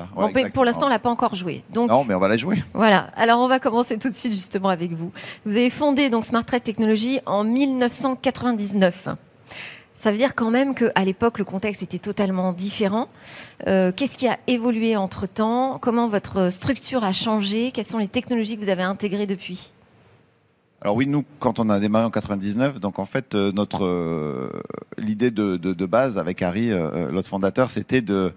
pour 0.52 0.64
l'instant, 0.64 0.86
on 0.86 0.88
l'a 0.88 0.98
pas 0.98 1.10
encore 1.10 1.34
joué. 1.34 1.62
Donc 1.72 1.90
non, 1.90 2.04
mais 2.04 2.14
on 2.14 2.18
va 2.18 2.28
la 2.28 2.36
jouer. 2.36 2.62
Voilà. 2.74 3.10
Alors 3.14 3.38
on 3.40 3.48
va 3.48 3.60
commencer 3.60 3.98
tout 3.98 4.08
de 4.08 4.14
suite 4.14 4.32
justement 4.32 4.68
avec 4.68 4.92
vous. 4.92 5.12
Vous 5.44 5.56
avez 5.56 5.70
fondé 5.70 6.10
donc 6.10 6.24
Smart 6.24 6.44
Trade 6.44 6.62
Technologies 6.62 6.91
en 7.26 7.44
1999. 7.44 9.08
Ça 9.94 10.10
veut 10.10 10.16
dire 10.16 10.34
quand 10.34 10.50
même 10.50 10.74
qu'à 10.74 11.04
l'époque, 11.04 11.38
le 11.38 11.44
contexte 11.44 11.82
était 11.82 11.98
totalement 11.98 12.52
différent. 12.52 13.08
Euh, 13.68 13.92
qu'est-ce 13.94 14.16
qui 14.16 14.26
a 14.26 14.38
évolué 14.46 14.96
entre-temps? 14.96 15.78
Comment 15.80 16.08
votre 16.08 16.48
structure 16.50 17.04
a 17.04 17.12
changé? 17.12 17.70
Quelles 17.70 17.84
sont 17.84 17.98
les 17.98 18.08
technologies 18.08 18.56
que 18.56 18.62
vous 18.62 18.68
avez 18.68 18.82
intégrées 18.82 19.26
depuis? 19.26 19.72
Alors 20.80 20.96
oui, 20.96 21.06
nous, 21.06 21.24
quand 21.38 21.60
on 21.60 21.68
a 21.68 21.78
démarré 21.78 22.04
en 22.04 22.10
99, 22.10 22.80
donc 22.80 22.98
en 22.98 23.04
fait, 23.04 23.34
euh, 23.34 23.52
notre 23.52 23.84
euh, 23.84 24.50
l'idée 24.98 25.30
de, 25.30 25.86
base 25.86 26.18
avec 26.18 26.42
Harry, 26.42 26.70
l'autre 27.10 27.28
fondateur, 27.28 27.70
c'était 27.70 28.02
de 28.02 28.32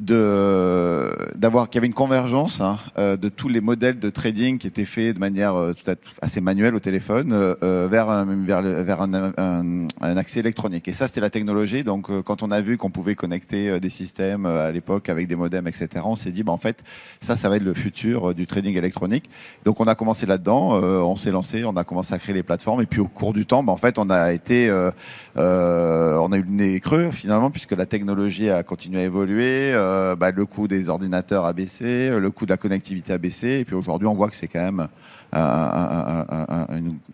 de 0.00 1.14
d'avoir 1.36 1.68
qu'il 1.68 1.76
y 1.76 1.80
avait 1.80 1.86
une 1.86 1.94
convergence 1.94 2.60
hein, 2.60 2.78
euh, 2.98 3.16
de 3.16 3.28
tous 3.28 3.48
les 3.48 3.60
modèles 3.60 3.98
de 3.98 4.08
trading 4.08 4.58
qui 4.58 4.66
étaient 4.66 4.86
faits 4.86 5.14
de 5.14 5.20
manière 5.20 5.54
euh, 5.54 5.74
tout 5.74 5.88
à, 5.90 5.94
assez 6.22 6.40
manuelle 6.40 6.74
au 6.74 6.80
téléphone 6.80 7.32
euh, 7.32 7.54
euh, 7.62 7.88
vers 7.90 8.08
un, 8.08 8.24
vers, 8.24 8.62
vers 8.62 9.02
un, 9.02 9.32
un, 9.36 10.16
accès 10.16 10.40
électronique. 10.40 10.88
Et 10.88 10.94
ça 10.94 11.08
c'était 11.08 11.20
la 11.20 11.28
technologie. 11.28 11.84
Donc 11.84 12.10
euh, 12.10 12.22
quand 12.22 12.42
on 12.42 12.50
a 12.50 12.60
vu 12.62 12.78
qu'on 12.78 12.90
pouvait 12.90 13.14
connecter 13.14 13.68
euh, 13.68 13.80
des 13.80 13.90
systèmes 13.90 14.46
à 14.46 14.70
l'époque 14.70 15.10
avec 15.10 15.28
des 15.28 15.36
modems 15.36 15.68
etc 15.68 15.88
on 16.04 16.16
s'est 16.16 16.30
dit 16.30 16.42
bah, 16.42 16.52
en 16.52 16.58
fait 16.58 16.82
ça 17.20 17.36
ça 17.36 17.50
va 17.50 17.56
être 17.56 17.62
le 17.62 17.74
futur 17.74 18.34
du 18.34 18.46
trading 18.46 18.76
électronique. 18.76 19.28
Donc 19.64 19.80
on 19.80 19.86
a 19.86 19.94
commencé 19.94 20.24
là-dedans 20.24 20.72
on 20.72 21.16
s'est 21.16 21.32
lancé 21.32 21.64
on 21.66 21.76
a 21.76 21.84
commencé 21.84 22.14
à 22.14 22.18
créer 22.18 22.34
les 22.34 22.42
plateformes. 22.42 22.80
Et 22.80 22.86
puis 22.86 23.00
au 23.00 23.08
cours 23.08 23.34
du 23.34 23.44
temps 23.44 23.62
bah, 23.62 23.72
en 23.72 23.76
fait 23.76 23.98
on 23.98 24.08
a 24.08 24.32
été 24.32 24.70
on 25.36 26.32
a 26.32 26.36
eu 26.36 26.42
le 26.42 26.50
nez 26.50 26.80
creux 26.80 27.10
finalement 27.10 27.50
puisque 27.50 27.72
la 27.72 27.86
technologie 27.86 28.48
a 28.48 28.62
continué 28.62 29.00
à 29.00 29.04
évoluer 29.04 29.74
euh, 29.92 30.16
bah, 30.16 30.30
le 30.30 30.46
coût 30.46 30.68
des 30.68 30.88
ordinateurs 30.88 31.44
a 31.44 31.52
baissé, 31.52 32.10
le 32.10 32.30
coût 32.30 32.46
de 32.46 32.50
la 32.50 32.56
connectivité 32.56 33.12
a 33.12 33.18
baissé, 33.18 33.58
et 33.60 33.64
puis 33.64 33.74
aujourd'hui 33.74 34.08
on 34.08 34.14
voit 34.14 34.28
que 34.28 34.36
c'est 34.36 34.48
quand 34.48 34.62
même 34.62 34.88
un, 35.32 36.24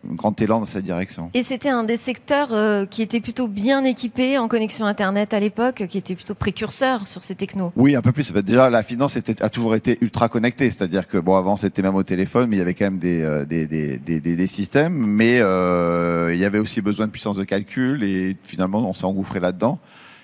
grand 0.05 0.41
élan 0.41 0.61
dans 0.61 0.67
cette 0.67 0.85
direction. 0.85 1.31
Et 1.35 1.43
c'était 1.43 1.69
un 1.69 1.85
des 1.85 1.97
secteurs 1.97 2.53
euh, 2.53 2.87
qui 2.87 3.03
était 3.03 3.21
plutôt 3.21 3.47
bien 3.47 3.85
équipé 3.85 4.39
en 4.39 4.49
connexion 4.49 4.87
Internet 4.87 5.35
à 5.35 5.41
l'époque, 5.41 5.87
qui 5.89 5.99
était 5.99 6.15
plutôt 6.15 6.35
précurseur 6.35 7.07
sur 7.07 7.23
ces 7.23 7.35
technos. 7.35 7.73
Oui, 7.77 7.95
un 7.95 8.03
peu 8.03 8.13
plus. 8.13 8.33
Déjà, 8.33 8.71
la 8.71 8.83
finance 8.83 9.17
était, 9.17 9.43
a 9.43 9.49
toujours 9.49 9.75
été 9.75 9.99
ultra 10.01 10.29
connectée, 10.29 10.71
c'est-à-dire 10.71 11.07
que 11.07 11.19
bon, 11.19 11.37
avant 11.37 11.57
c'était 11.57 11.83
même 11.83 11.95
au 11.95 12.03
téléphone, 12.03 12.49
mais 12.49 12.57
il 12.57 12.59
y 12.59 12.63
avait 12.63 12.75
quand 12.75 12.87
même 12.87 12.99
des, 12.99 13.23
euh, 13.23 13.45
des, 13.45 13.67
des, 13.67 13.99
des, 13.99 14.21
des, 14.21 14.47
systèmes, 14.47 14.95
mais 14.95 15.37
il 15.37 16.39
y 16.39 16.45
avait 16.45 16.59
aussi 16.59 16.81
besoin 16.81 17.07
de 17.07 17.13
puissance 17.13 17.37
de 17.37 17.45
calcul, 17.45 18.03
et 18.03 18.37
finalement 18.45 18.89
on 18.89 18.95
s'est 18.95 19.05
engouffré 19.05 19.41
là-dedans. 19.41 19.79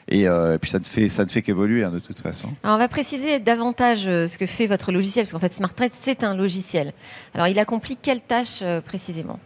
Et, 0.08 0.28
euh, 0.28 0.54
et, 0.54 0.58
puis 0.58 0.70
ça 0.70 0.78
ne 0.78 0.84
fait 0.84 1.08
ça 1.08 1.24
ne 1.24 1.30
fait 1.30 1.40
qu'évoluer 1.40 1.82
hein, 1.82 1.90
de 1.90 1.98
toute 1.98 2.20
façon. 2.20 2.48
Alors 2.62 2.76
on 2.76 2.78
va 2.78 2.88
préciser 2.88 3.38
davantage 3.38 4.06
euh, 4.06 4.28
ce 4.28 4.36
que 4.36 4.46
fait 4.46 4.66
votre 4.66 4.92
logiciel 4.92 5.24
parce 5.24 5.32
qu'en 5.32 5.38
fait 5.38 5.52
Smart 5.52 5.72
Trade 5.72 5.92
c'est 5.94 6.24
un 6.24 6.36
logiciel. 6.36 6.92
Alors 7.34 7.48
il 7.48 7.58
accomplit 7.58 7.96
quelle 7.96 8.20
tâche 8.20 8.60
euh, 8.62 8.80
précisément? 8.80 9.38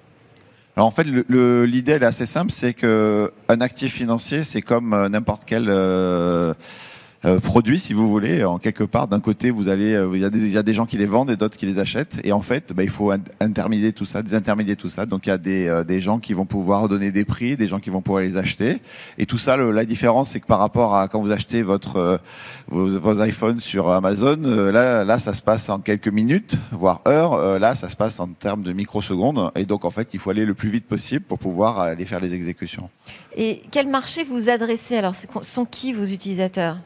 Alors 0.77 0.87
en 0.87 0.91
fait, 0.93 1.05
l'idée 1.05 1.93
elle 1.93 2.05
est 2.05 2.07
assez 2.07 2.27
simple, 2.27 2.53
c'est 2.53 2.73
que 2.73 3.33
un 3.49 3.61
actif 3.61 3.95
financier, 3.95 4.45
c'est 4.45 4.63
comme 4.63 5.09
n'importe 5.09 5.43
quel 5.45 5.67
euh, 5.69 6.55
euh, 7.25 7.41
produits, 7.41 7.79
si 7.79 7.93
vous 7.95 8.09
voulez. 8.09 8.45
En 8.45 8.59
quelque 8.59 8.85
part, 8.85 9.09
d'un 9.09 9.21
côté, 9.21 9.51
vous 9.51 9.69
allez, 9.69 9.95
euh, 9.95 10.11
il 10.15 10.21
y, 10.21 10.25
a 10.25 10.31
des, 10.31 10.47
il 10.47 10.53
y 10.53 10.59
a 10.59 10.63
des 10.63 10.75
gens 10.75 10.87
qui 10.87 10.97
les 10.99 11.07
vendent 11.07 11.31
et 11.31 11.37
d'autres 11.37 11.57
qui 11.57 11.67
les 11.67 11.79
achètent. 11.79 12.21
Et 12.23 12.33
en 12.33 12.41
fait, 12.41 12.73
bah, 12.73 12.85
il 12.85 12.91
faut 12.91 13.13
intermédier 13.41 13.93
tout 13.93 14.05
ça, 14.05 14.23
désintermédier 14.23 14.77
tout 14.77 14.89
ça. 14.89 15.05
Donc 15.05 15.27
il 15.27 15.31
y 15.31 15.33
a 15.33 15.39
des, 15.39 15.67
euh, 15.67 15.83
des 15.83 16.01
gens 16.01 16.21
qui 16.21 16.33
vont 16.33 16.47
pouvoir 16.47 16.89
donner 16.89 17.11
des 17.11 17.25
prix, 17.25 17.57
des 17.57 17.67
gens 17.67 17.81
qui 17.81 17.91
vont 17.91 18.03
pouvoir 18.03 18.23
les 18.23 18.37
acheter. 18.37 18.81
Et 19.19 19.27
tout 19.27 19.39
ça, 19.39 19.57
le, 19.57 19.73
la 19.73 19.85
différence, 19.85 20.31
c'est 20.31 20.41
que 20.41 20.47
par 20.47 20.61
rapport 20.61 20.95
à 20.95 21.09
quand 21.09 21.21
vous 21.21 21.33
achetez 21.33 21.63
votre 21.63 21.97
euh, 21.97 22.19
vos, 22.69 22.87
vos, 23.01 23.23
iPhones 23.23 23.59
sur 23.59 23.91
Amazon, 23.91 24.39
euh, 24.45 24.71
là, 24.71 25.05
là, 25.05 25.19
ça 25.19 25.35
se 25.35 25.43
passe 25.43 25.69
en 25.71 25.81
quelques 25.81 26.09
minutes, 26.09 26.57
voire 26.71 27.03
heures. 27.09 27.59
là, 27.59 27.75
ça 27.75 27.89
se 27.89 27.97
passe 27.97 28.21
en 28.21 28.29
termes 28.29 28.63
de 28.63 28.73
microsecondes. 28.73 29.51
Et 29.57 29.65
donc, 29.65 29.85
en 29.85 29.91
fait, 29.91 30.11
il 30.13 30.21
faut 30.21 30.31
aller 30.31 30.45
le 30.45 30.55
plus 30.55 30.71
vite 30.71 30.87
possible 30.87 31.25
pour 31.25 31.39
pouvoir 31.39 31.81
aller 31.81 32.07
faire 32.07 32.21
les 32.21 32.35
exécutions. 32.35 32.91
Et 33.37 33.63
quel 33.71 33.89
marché 33.89 34.23
vous 34.25 34.49
adressez? 34.49 34.97
Alors, 34.97 35.15
sont 35.43 35.65
qui 35.65 35.93
vos 35.93 36.05
utilisateurs? 36.05 36.79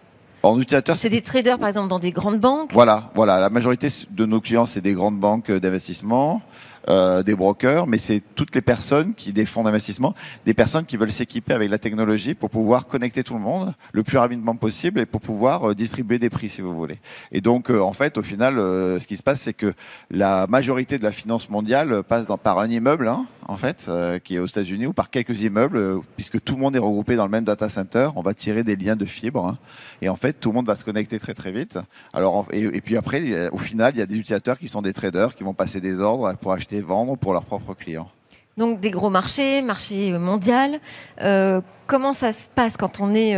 En 0.43 0.59
utilisateur, 0.59 0.97
c'est 0.97 1.09
des 1.09 1.23
traders 1.23 1.59
par 1.59 1.69
exemple 1.69 1.89
dans 1.89 1.99
des 1.99 2.13
grandes 2.13 2.41
banques. 2.41 2.73
Voilà, 2.73 3.11
voilà. 3.15 3.41
La 3.41 3.51
majorité 3.51 3.89
de 4.11 4.27
nos 4.27 4.41
clients, 4.41 4.67
c'est 4.67 4.81
des 4.81 4.93
grandes 4.93 5.19
banques 5.19 5.51
d'investissement 5.51 6.43
euh, 6.89 7.23
des 7.23 7.35
brokers, 7.35 7.87
mais 7.87 7.99
c'est 7.99 8.21
toutes 8.35 8.55
les 8.55 8.61
personnes 8.61 9.15
qui 9.15 9.33
des 9.33 9.47
fonds 9.47 9.63
d'investissement, 9.63 10.15
des 10.45 10.55
personnes 10.55 10.85
qui 10.85 10.97
veulent 10.97 11.13
s'équiper 11.13 11.55
avec 11.55 11.71
la 11.71 11.79
technologie 11.79 12.35
pour 12.35 12.51
pouvoir 12.51 12.87
connecter 12.87 13.23
tout 13.23 13.35
le 13.35 13.41
monde 13.41 13.75
le 13.93 14.03
plus 14.03 14.19
rapidement 14.19 14.57
possible 14.57 15.01
et 15.01 15.07
pour 15.07 15.21
pouvoir 15.21 15.71
euh, 15.71 15.75
distribuer 15.75 16.19
des 16.19 16.31
prix, 16.31 16.49
si 16.49 16.61
vous 16.61 16.75
voulez. 16.75 16.99
Et 17.31 17.41
donc, 17.41 17.71
euh, 17.71 17.81
en 17.81 17.93
fait, 17.93 18.19
au 18.19 18.23
final, 18.23 18.59
euh, 18.59 18.99
ce 18.99 19.07
qui 19.07 19.17
se 19.17 19.23
passe, 19.23 19.41
c'est 19.41 19.53
que 19.53 19.75
la 20.11 20.47
majorité 20.49 20.99
de 20.99 21.05
la 21.05 21.13
finance 21.13 21.51
mondiale 21.51 22.03
passe 22.03 22.27
dans, 22.27 22.39
par 22.39 22.59
un 22.59 22.69
immeuble, 22.69 23.09
hein, 23.09 23.27
en 23.53 23.57
fait, 23.59 23.87
euh, 23.89 24.19
qui 24.19 24.37
est 24.37 24.39
aux 24.39 24.47
États-Unis, 24.47 24.87
ou 24.87 24.95
par 24.95 25.11
quelques 25.11 25.43
immeubles, 25.43 25.77
euh, 25.77 25.99
puisque 26.17 26.43
tout 26.43 26.55
le 26.55 26.61
monde 26.61 26.75
est 26.75 26.79
regroupé 26.79 27.17
dans 27.17 27.25
le 27.25 27.31
même 27.31 27.45
data 27.45 27.69
center. 27.69 28.09
On 28.17 28.23
va 28.23 28.33
tirer 28.33 28.65
des 28.65 28.77
liens 28.77 28.97
de 28.97 29.05
fibres, 29.05 29.47
hein, 29.47 29.59
et 30.01 30.09
en 30.09 30.17
fait, 30.17 30.33
tout 30.33 30.49
le 30.49 30.55
monde 30.55 30.67
va 30.67 30.75
se 30.75 30.85
connecter 30.85 31.19
très 31.19 31.35
très 31.35 31.53
vite. 31.53 31.79
Alors, 32.15 32.47
et, 32.51 32.63
et 32.63 32.81
puis 32.81 32.97
après, 32.97 33.51
au 33.51 33.59
final, 33.59 33.93
il 33.95 33.99
y 33.99 34.03
a 34.03 34.07
des 34.07 34.17
utilisateurs 34.17 34.59
qui 34.59 34.69
sont 34.69 34.81
des 34.81 34.95
traders 34.95 35.35
qui 35.35 35.45
vont 35.45 35.53
passer 35.53 35.81
des 35.81 36.01
ordres 36.01 36.35
pour 36.41 36.53
acheter, 36.53 36.81
vendre 36.81 37.17
pour 37.17 37.35
leurs 37.35 37.45
propres 37.45 37.75
clients. 37.75 38.11
Donc 38.57 38.81
des 38.81 38.91
gros 38.91 39.11
marchés, 39.11 39.63
marché 39.63 40.13
mondial. 40.19 40.81
Euh, 41.21 41.61
comment 41.87 42.15
ça 42.15 42.33
se 42.33 42.49
passe 42.49 42.77
quand 42.77 43.01
on 43.01 43.15
est 43.15 43.35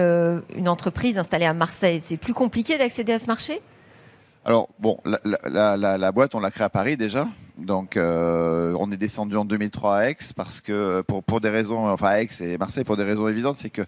une 0.56 0.68
entreprise 0.68 1.18
installée 1.18 1.44
à 1.44 1.54
Marseille? 1.54 2.00
C'est 2.00 2.16
plus 2.16 2.34
compliqué 2.34 2.78
d'accéder 2.78 3.12
à 3.12 3.18
ce 3.18 3.26
marché? 3.26 3.60
Alors 4.44 4.68
bon, 4.78 4.98
la, 5.04 5.18
la, 5.44 5.76
la, 5.76 5.98
la 5.98 6.12
boîte, 6.12 6.34
on 6.34 6.40
l'a 6.40 6.50
créée 6.50 6.66
à 6.66 6.70
Paris 6.70 6.96
déjà. 6.96 7.26
Donc, 7.58 7.96
euh, 7.96 8.76
on 8.78 8.90
est 8.90 8.96
descendu 8.96 9.36
en 9.36 9.44
2003 9.44 9.96
à 9.96 10.10
Aix 10.10 10.16
parce 10.34 10.60
que 10.60 11.02
pour 11.02 11.22
pour 11.22 11.40
des 11.40 11.50
raisons, 11.50 11.88
enfin 11.88 12.08
à 12.08 12.20
Aix 12.20 12.28
et 12.40 12.58
Marseille 12.58 12.84
pour 12.84 12.96
des 12.96 13.04
raisons 13.04 13.28
évidentes, 13.28 13.56
c'est 13.56 13.70
que 13.70 13.82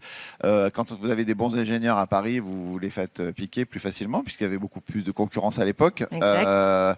euh, 0.44 0.70
quand 0.70 0.92
vous 0.92 1.10
avez 1.10 1.24
des 1.24 1.34
bons 1.34 1.56
ingénieurs 1.56 1.98
à 1.98 2.06
Paris, 2.06 2.38
vous, 2.38 2.72
vous 2.72 2.78
les 2.78 2.90
faites 2.90 3.22
piquer 3.32 3.64
plus 3.64 3.80
facilement 3.80 4.22
puisqu'il 4.22 4.44
y 4.44 4.46
avait 4.46 4.58
beaucoup 4.58 4.80
plus 4.80 5.02
de 5.02 5.10
concurrence 5.10 5.58
à 5.58 5.64
l'époque. 5.64 6.04
Euh, 6.12 6.94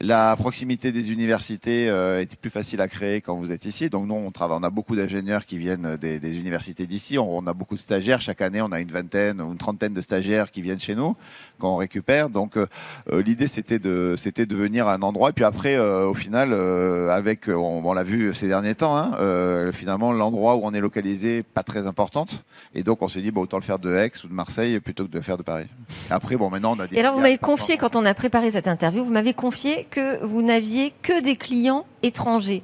la 0.00 0.36
proximité 0.36 0.92
des 0.92 1.12
universités 1.12 1.88
euh, 1.88 2.20
est 2.20 2.36
plus 2.36 2.50
facile 2.50 2.80
à 2.80 2.88
créer 2.88 3.20
quand 3.20 3.34
vous 3.36 3.52
êtes 3.52 3.64
ici. 3.64 3.90
Donc 3.90 4.06
nous, 4.06 4.14
on 4.14 4.30
travaille, 4.30 4.58
on 4.60 4.64
a 4.64 4.70
beaucoup 4.70 4.96
d'ingénieurs 4.96 5.46
qui 5.46 5.56
viennent 5.56 5.96
des, 5.96 6.18
des 6.18 6.38
universités 6.38 6.86
d'ici. 6.86 7.18
On, 7.18 7.38
on, 7.38 7.46
a 7.46 7.52
beaucoup 7.52 7.76
de 7.76 7.80
stagiaires 7.80 8.20
chaque 8.20 8.40
année. 8.40 8.62
On 8.62 8.72
a 8.72 8.80
une 8.80 8.90
vingtaine 8.90 9.40
ou 9.40 9.52
une 9.52 9.58
trentaine 9.58 9.94
de 9.94 10.00
stagiaires 10.00 10.50
qui 10.50 10.62
viennent 10.62 10.80
chez 10.80 10.94
nous 10.94 11.16
quand 11.58 11.72
on 11.72 11.76
récupère. 11.76 12.30
Donc 12.30 12.56
euh, 12.56 12.66
l'idée 13.10 13.46
c'était 13.46 13.78
de 13.78 14.14
c'était 14.16 14.46
de 14.46 14.56
venir 14.56 14.86
à 14.88 14.94
un 14.94 15.02
endroit 15.02 15.30
et 15.30 15.32
puis 15.32 15.44
après 15.44 15.76
au 16.10 16.14
final, 16.14 16.50
euh, 16.52 17.08
avec, 17.10 17.48
on, 17.48 17.82
on 17.84 17.92
l'a 17.94 18.02
vu 18.02 18.34
ces 18.34 18.48
derniers 18.48 18.74
temps, 18.74 18.96
hein, 18.96 19.12
euh, 19.20 19.72
finalement, 19.72 20.12
l'endroit 20.12 20.56
où 20.56 20.60
on 20.64 20.72
est 20.74 20.80
localisé, 20.80 21.42
pas 21.42 21.62
très 21.62 21.86
importante. 21.86 22.44
Et 22.74 22.82
donc, 22.82 23.02
on 23.02 23.08
s'est 23.08 23.22
dit, 23.22 23.30
bon, 23.30 23.42
autant 23.42 23.56
le 23.56 23.62
faire 23.62 23.78
de 23.78 23.94
Aix 23.94 24.12
ou 24.24 24.28
de 24.28 24.32
Marseille 24.32 24.78
plutôt 24.80 25.04
que 25.04 25.10
de 25.10 25.16
le 25.16 25.22
faire 25.22 25.38
de 25.38 25.42
Paris. 25.42 25.68
Après, 26.10 26.36
bon, 26.36 26.50
maintenant, 26.50 26.74
on 26.76 26.80
a 26.80 26.86
des. 26.86 26.96
Et 26.96 27.00
alors, 27.00 27.14
vous 27.14 27.20
m'avez 27.20 27.38
confié, 27.38 27.76
quand 27.78 27.96
on 27.96 28.04
a 28.04 28.12
préparé 28.12 28.50
cette 28.50 28.68
interview, 28.68 29.04
vous 29.04 29.12
m'avez 29.12 29.32
confié 29.34 29.86
que 29.90 30.24
vous 30.24 30.42
n'aviez 30.42 30.92
que 31.02 31.22
des 31.22 31.36
clients 31.36 31.86
étrangers. 32.02 32.62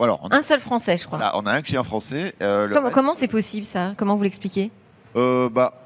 Alors, 0.00 0.26
un 0.30 0.42
seul 0.42 0.60
français, 0.60 0.96
je 0.96 1.06
crois. 1.06 1.20
On 1.34 1.46
a 1.46 1.52
un 1.52 1.62
client 1.62 1.84
français. 1.84 2.34
Euh, 2.42 2.68
comment 2.72 2.90
comment 2.90 3.14
c'est 3.14 3.28
possible, 3.28 3.64
ça? 3.64 3.92
Comment 3.96 4.16
vous 4.16 4.24
l'expliquez? 4.24 4.70
Euh, 5.16 5.48
bah, 5.48 5.83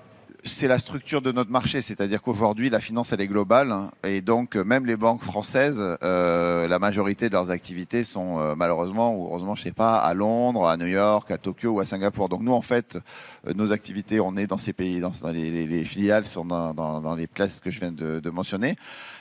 c'est 0.49 0.69
la 0.69 0.79
structure 0.79 1.23
de 1.23 1.33
notre 1.33 1.51
marché, 1.51 1.81
c'est-à-dire 1.81 2.23
qu'aujourd'hui 2.23 2.71
la 2.71 2.81
finance 2.81 3.13
elle 3.13 3.21
est 3.21 3.27
globale 3.27 3.73
hein, 3.73 3.91
et 4.03 4.21
donc 4.21 4.57
même 4.57 4.87
les 4.87 4.97
banques 4.97 5.23
françaises, 5.23 5.83
euh, 6.03 6.67
la 6.67 6.79
majorité 6.79 7.29
de 7.29 7.35
leurs 7.35 7.51
activités 7.51 8.03
sont 8.05 8.39
euh, 8.39 8.55
malheureusement 8.57 9.15
ou 9.15 9.27
heureusement 9.27 9.55
je 9.55 9.63
sais 9.63 9.73
pas 9.73 9.97
à 9.99 10.15
Londres, 10.15 10.67
à 10.67 10.77
New 10.77 10.87
York, 10.87 11.31
à 11.31 11.39
Tokyo 11.39 11.73
ou 11.73 11.81
à 11.81 11.85
Singapour. 11.85 12.29
Donc 12.29 12.43
nous 12.43 12.53
en 12.53 12.61
fait 12.61 12.99
euh, 13.47 13.55
nos 13.55 13.73
activités 13.73 14.21
on 14.21 14.37
est 14.37 14.47
dans 14.47 14.59
ces 14.59 14.73
pays, 14.73 15.01
dans, 15.01 15.13
les, 15.33 15.51
les, 15.51 15.67
les, 15.67 15.85
filiales 15.85 16.27
sont 16.27 16.45
dans, 16.45 17.15
les 17.17 17.27
places 17.27 17.61
que 17.61 17.71
je 17.71 17.81
viens 17.81 17.93
de, 17.93 18.31
mentionner. 18.31 18.77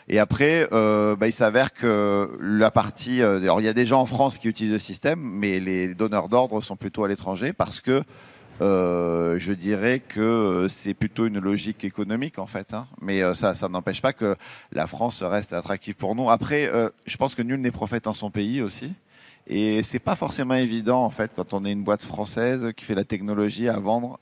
Et 0.09 0.19
après, 0.19 0.67
euh, 0.71 1.15
bah, 1.15 1.27
il 1.27 1.33
s'avère 1.33 1.73
que 1.73 2.37
la 2.41 2.71
partie, 2.71 3.21
alors 3.21 3.59
il 3.59 3.65
y 3.65 3.69
a 3.69 3.73
des 3.73 3.85
gens 3.85 4.01
en 4.01 4.05
France 4.05 4.37
qui 4.37 4.47
utilisent 4.47 4.73
le 4.73 4.79
système, 4.79 5.19
mais 5.19 5.59
les 5.59 5.93
donneurs 5.93 6.29
d'ordre 6.29 6.61
sont 6.61 6.75
plutôt 6.75 7.03
à 7.03 7.07
l'étranger 7.07 7.53
parce 7.53 7.81
que 7.81 8.03
euh, 8.61 9.37
je 9.39 9.53
dirais 9.53 9.99
que 9.99 10.67
c'est 10.69 10.93
plutôt 10.93 11.27
une 11.27 11.39
logique 11.39 11.83
économique 11.83 12.39
en 12.39 12.47
fait, 12.47 12.73
hein. 12.73 12.87
mais 13.01 13.21
euh, 13.21 13.33
ça, 13.33 13.53
ça 13.53 13.69
n'empêche 13.69 14.01
pas 14.01 14.13
que 14.13 14.35
la 14.71 14.87
France 14.87 15.21
reste 15.23 15.53
attractive 15.53 15.95
pour 15.95 16.15
nous. 16.15 16.29
Après, 16.29 16.67
euh, 16.67 16.89
je 17.05 17.17
pense 17.17 17.35
que 17.35 17.41
nul 17.41 17.61
n'est 17.61 17.71
prophète 17.71 18.07
en 18.07 18.13
son 18.13 18.31
pays 18.31 18.61
aussi, 18.61 18.91
et 19.47 19.83
c'est 19.83 19.99
pas 19.99 20.15
forcément 20.15 20.55
évident 20.55 21.03
en 21.03 21.09
fait 21.09 21.31
quand 21.35 21.53
on 21.53 21.65
est 21.65 21.71
une 21.71 21.83
boîte 21.83 22.03
française 22.03 22.71
qui 22.75 22.85
fait 22.85 22.95
la 22.95 23.05
technologie 23.05 23.69
à 23.69 23.79
vendre 23.79 24.19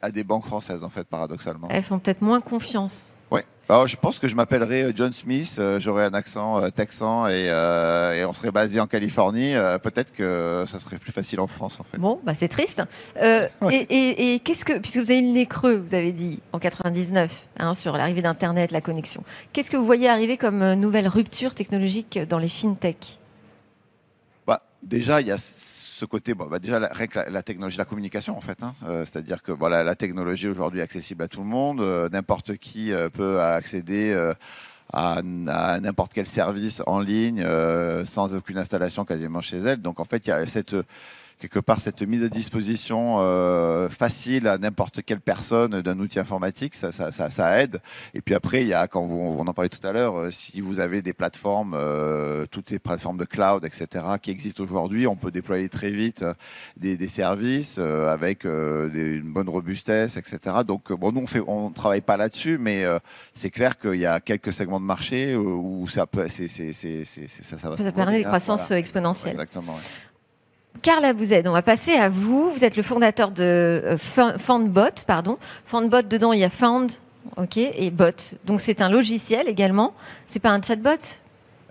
à 0.00 0.10
des 0.10 0.24
banques 0.24 0.44
françaises 0.44 0.84
en 0.84 0.90
fait, 0.90 1.04
paradoxalement. 1.04 1.68
Elles 1.70 1.82
font 1.82 1.98
peut-être 1.98 2.22
moins 2.22 2.40
confiance. 2.40 3.11
Ouais. 3.32 3.44
Alors, 3.68 3.86
je 3.86 3.96
pense 3.96 4.18
que 4.18 4.28
je 4.28 4.34
m'appellerais 4.34 4.92
John 4.94 5.14
Smith, 5.14 5.56
euh, 5.58 5.80
j'aurais 5.80 6.04
un 6.04 6.12
accent 6.12 6.60
euh, 6.60 6.68
texan 6.68 7.26
et, 7.26 7.46
euh, 7.48 8.12
et, 8.12 8.24
on 8.26 8.34
serait 8.34 8.50
basé 8.50 8.78
en 8.80 8.86
Californie. 8.86 9.54
Peut-être 9.82 10.12
que 10.12 10.64
ça 10.66 10.78
serait 10.78 10.98
plus 10.98 11.12
facile 11.12 11.40
en 11.40 11.46
France, 11.46 11.80
en 11.80 11.84
fait. 11.84 11.96
Bon, 11.96 12.20
bah 12.24 12.34
c'est 12.34 12.48
triste. 12.48 12.82
Ouais. 13.16 13.50
Et, 13.70 13.86
et, 13.88 14.34
et 14.34 14.38
qu'est-ce 14.40 14.66
que, 14.66 14.78
puisque 14.78 14.98
vous 14.98 15.10
avez 15.10 15.22
le 15.22 15.28
nez 15.28 15.46
creux, 15.46 15.76
vous 15.76 15.94
avez 15.94 16.12
dit 16.12 16.42
en 16.52 16.58
99 16.58 17.46
hein, 17.58 17.74
sur 17.74 17.96
l'arrivée 17.96 18.20
d'Internet, 18.20 18.72
la 18.72 18.82
connexion. 18.82 19.24
Qu'est-ce 19.54 19.70
que 19.70 19.78
vous 19.78 19.86
voyez 19.86 20.08
arriver 20.08 20.36
comme 20.36 20.74
nouvelle 20.74 21.08
rupture 21.08 21.54
technologique 21.54 22.18
dans 22.28 22.38
les 22.38 22.48
fintech 22.48 23.18
bah, 24.46 24.62
déjà, 24.82 25.20
il 25.20 25.28
y 25.28 25.32
a 25.32 25.38
côté, 26.06 26.34
bah 26.34 26.58
déjà 26.58 26.78
la, 26.78 26.90
la, 27.28 27.42
technologie, 27.42 27.78
la 27.78 27.84
communication 27.84 28.36
en 28.36 28.40
fait, 28.40 28.62
hein, 28.62 28.74
euh, 28.86 29.04
c'est-à-dire 29.04 29.42
que 29.42 29.52
voilà, 29.52 29.84
la 29.84 29.94
technologie 29.94 30.48
aujourd'hui 30.48 30.80
est 30.80 30.82
accessible 30.82 31.22
à 31.22 31.28
tout 31.28 31.40
le 31.40 31.46
monde, 31.46 31.80
euh, 31.80 32.08
n'importe 32.10 32.56
qui 32.56 32.92
euh, 32.92 33.08
peut 33.08 33.40
accéder 33.40 34.14
à 34.92 35.22
n'importe 35.22 36.12
quel 36.12 36.26
service 36.26 36.82
en 36.86 37.00
ligne 37.00 37.46
sans 38.04 38.36
aucune 38.36 38.58
installation 38.58 39.04
quasiment 39.04 39.40
chez 39.40 39.56
elle. 39.58 39.80
Donc 39.80 40.00
en 40.00 40.04
fait, 40.04 40.26
il 40.26 40.30
y 40.30 40.32
a 40.32 40.46
cette 40.46 40.76
quelque 41.42 41.58
part 41.58 41.80
cette 41.80 42.02
mise 42.02 42.22
à 42.22 42.28
disposition 42.28 43.16
euh, 43.18 43.88
facile 43.88 44.46
à 44.46 44.58
n'importe 44.58 45.02
quelle 45.02 45.20
personne 45.20 45.82
d'un 45.82 45.98
outil 45.98 46.20
informatique, 46.20 46.76
ça, 46.76 46.92
ça, 46.92 47.10
ça, 47.10 47.30
ça, 47.30 47.60
aide. 47.60 47.80
Et 48.14 48.20
puis 48.20 48.36
après, 48.36 48.62
il 48.62 48.68
y 48.68 48.74
a, 48.74 48.86
quand 48.86 49.04
vous, 49.04 49.18
on 49.38 49.46
en 49.46 49.52
parlait 49.52 49.68
tout 49.68 49.84
à 49.84 49.90
l'heure, 49.90 50.16
euh, 50.16 50.30
si 50.30 50.60
vous 50.60 50.78
avez 50.78 51.02
des 51.02 51.12
plateformes, 51.12 51.74
euh, 51.74 52.46
toutes 52.48 52.70
les 52.70 52.78
plateformes 52.78 53.18
de 53.18 53.24
cloud, 53.24 53.64
etc., 53.64 54.04
qui 54.22 54.30
existent 54.30 54.62
aujourd'hui, 54.62 55.08
on 55.08 55.16
peut 55.16 55.32
déployer 55.32 55.68
très 55.68 55.90
vite 55.90 56.22
euh, 56.22 56.34
des, 56.76 56.96
des 56.96 57.08
services 57.08 57.76
euh, 57.80 58.12
avec 58.12 58.44
euh, 58.44 58.88
des, 58.88 59.16
une 59.16 59.32
bonne 59.32 59.48
robustesse, 59.48 60.16
etc. 60.16 60.58
Donc 60.64 60.92
bon, 60.92 61.10
nous 61.10 61.22
on 61.22 61.26
fait, 61.26 61.42
on 61.44 61.70
travaille 61.70 62.02
pas 62.02 62.16
là-dessus, 62.16 62.56
mais 62.56 62.84
c'est 63.32 63.50
clair 63.50 63.78
qu'il 63.78 63.96
y 63.96 64.06
a 64.06 64.20
quelques 64.20 64.52
segments 64.52 64.80
de 64.80 64.84
marché 64.84 65.34
où 65.34 65.88
ça 65.88 66.06
peut, 66.06 66.28
c'est, 66.28 66.46
c'est, 66.46 66.72
c'est, 66.72 67.04
ça, 67.04 67.58
ça 67.58 67.70
va. 67.70 67.76
Ça 67.76 67.90
permet 67.90 68.18
des 68.18 68.24
croissances 68.24 68.68
voilà. 68.68 68.78
exponentielles. 68.78 69.32
Exactement. 69.34 69.72
Ouais. 69.72 70.11
Carla 70.80 71.12
Bouzed, 71.12 71.46
on 71.46 71.52
va 71.52 71.62
passer 71.62 71.92
à 71.92 72.08
vous. 72.08 72.50
Vous 72.50 72.64
êtes 72.64 72.76
le 72.76 72.82
fondateur 72.82 73.30
de 73.30 73.42
euh, 73.42 73.98
Foundbot, 73.98 75.04
pardon. 75.06 75.38
Foundbot, 75.66 76.02
dedans, 76.02 76.32
il 76.32 76.40
y 76.40 76.44
a 76.44 76.50
Found, 76.50 76.92
ok, 77.36 77.56
et 77.56 77.90
Bot. 77.90 78.36
Donc 78.44 78.60
c'est 78.60 78.80
un 78.80 78.88
logiciel 78.88 79.48
également. 79.48 79.94
C'est 80.26 80.40
pas 80.40 80.50
un 80.50 80.60
chatbot 80.60 81.22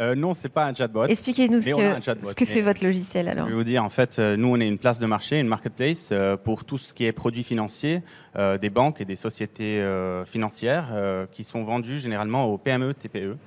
euh, 0.01 0.15
non, 0.15 0.33
c'est 0.33 0.49
pas 0.49 0.65
un 0.65 0.73
chatbot. 0.73 1.05
Expliquez-nous 1.05 1.61
ce 1.61 1.69
que, 1.69 2.27
ce 2.27 2.33
que 2.33 2.45
fait 2.45 2.61
votre 2.61 2.83
logiciel 2.83 3.27
alors. 3.27 3.45
Je 3.45 3.51
vais 3.51 3.57
vous 3.57 3.63
dire, 3.63 3.83
en 3.83 3.89
fait, 3.89 4.17
euh, 4.17 4.35
nous, 4.35 4.47
on 4.47 4.59
est 4.59 4.67
une 4.67 4.79
place 4.79 4.97
de 4.97 5.05
marché, 5.05 5.39
une 5.39 5.47
marketplace 5.47 6.09
euh, 6.11 6.37
pour 6.37 6.65
tout 6.65 6.79
ce 6.79 6.95
qui 6.95 7.05
est 7.05 7.11
produits 7.11 7.43
financiers 7.43 8.01
euh, 8.35 8.57
des 8.57 8.71
banques 8.71 8.99
et 8.99 9.05
des 9.05 9.15
sociétés 9.15 9.85
financières 10.25 10.87
qui 11.31 11.43
sont 11.43 11.63
vendus 11.63 11.99
généralement 11.99 12.45
aux 12.45 12.57
PME, 12.57 12.93
TPE. 12.93 13.37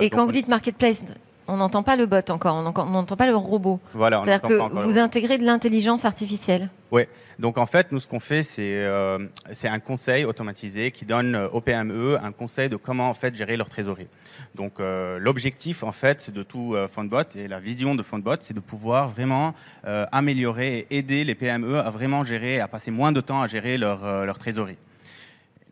et 0.00 0.10
quand 0.10 0.26
vous 0.26 0.32
dites 0.32 0.48
marketplace, 0.48 1.04
on 1.48 1.56
n'entend 1.56 1.82
pas 1.82 1.96
le 1.96 2.06
bot 2.06 2.30
encore, 2.30 2.56
on 2.56 2.90
n'entend 2.90 3.16
pas 3.16 3.26
le 3.26 3.36
robot. 3.36 3.80
Voilà, 3.94 4.20
C'est-à-dire 4.22 4.48
que 4.48 4.84
vous 4.84 4.98
intégrez 4.98 5.38
de 5.38 5.44
l'intelligence 5.44 6.04
artificielle. 6.04 6.70
Oui, 6.92 7.02
donc 7.38 7.58
en 7.58 7.66
fait, 7.66 7.90
nous, 7.90 7.98
ce 7.98 8.06
qu'on 8.06 8.20
fait, 8.20 8.42
c'est 8.42 8.84
euh, 8.84 9.18
un 9.64 9.80
conseil 9.80 10.24
automatisé 10.24 10.90
qui 10.92 11.04
donne 11.04 11.36
aux 11.52 11.60
PME 11.60 12.18
un 12.22 12.32
conseil 12.32 12.68
de 12.68 12.76
comment 12.76 13.08
en 13.08 13.14
fait 13.14 13.34
gérer 13.34 13.56
leur 13.56 13.68
trésorerie. 13.68 14.06
Donc 14.54 14.80
euh, 14.80 15.18
l'objectif 15.18 15.82
en 15.82 15.92
fait 15.92 16.30
de 16.30 16.42
tout 16.42 16.74
euh, 16.74 16.88
Fundbot 16.88 17.22
et 17.34 17.48
la 17.48 17.60
vision 17.60 17.94
de 17.94 18.02
Fundbot, 18.02 18.36
c'est 18.40 18.54
de 18.54 18.60
pouvoir 18.60 19.08
vraiment 19.08 19.54
euh, 19.86 20.06
améliorer 20.12 20.86
et 20.90 20.98
aider 20.98 21.24
les 21.24 21.34
PME 21.34 21.78
à 21.78 21.90
vraiment 21.90 22.24
gérer, 22.24 22.60
à 22.60 22.68
passer 22.68 22.90
moins 22.90 23.12
de 23.12 23.20
temps 23.20 23.42
à 23.42 23.46
gérer 23.46 23.78
leur, 23.78 24.04
euh, 24.04 24.24
leur 24.24 24.38
trésorerie. 24.38 24.78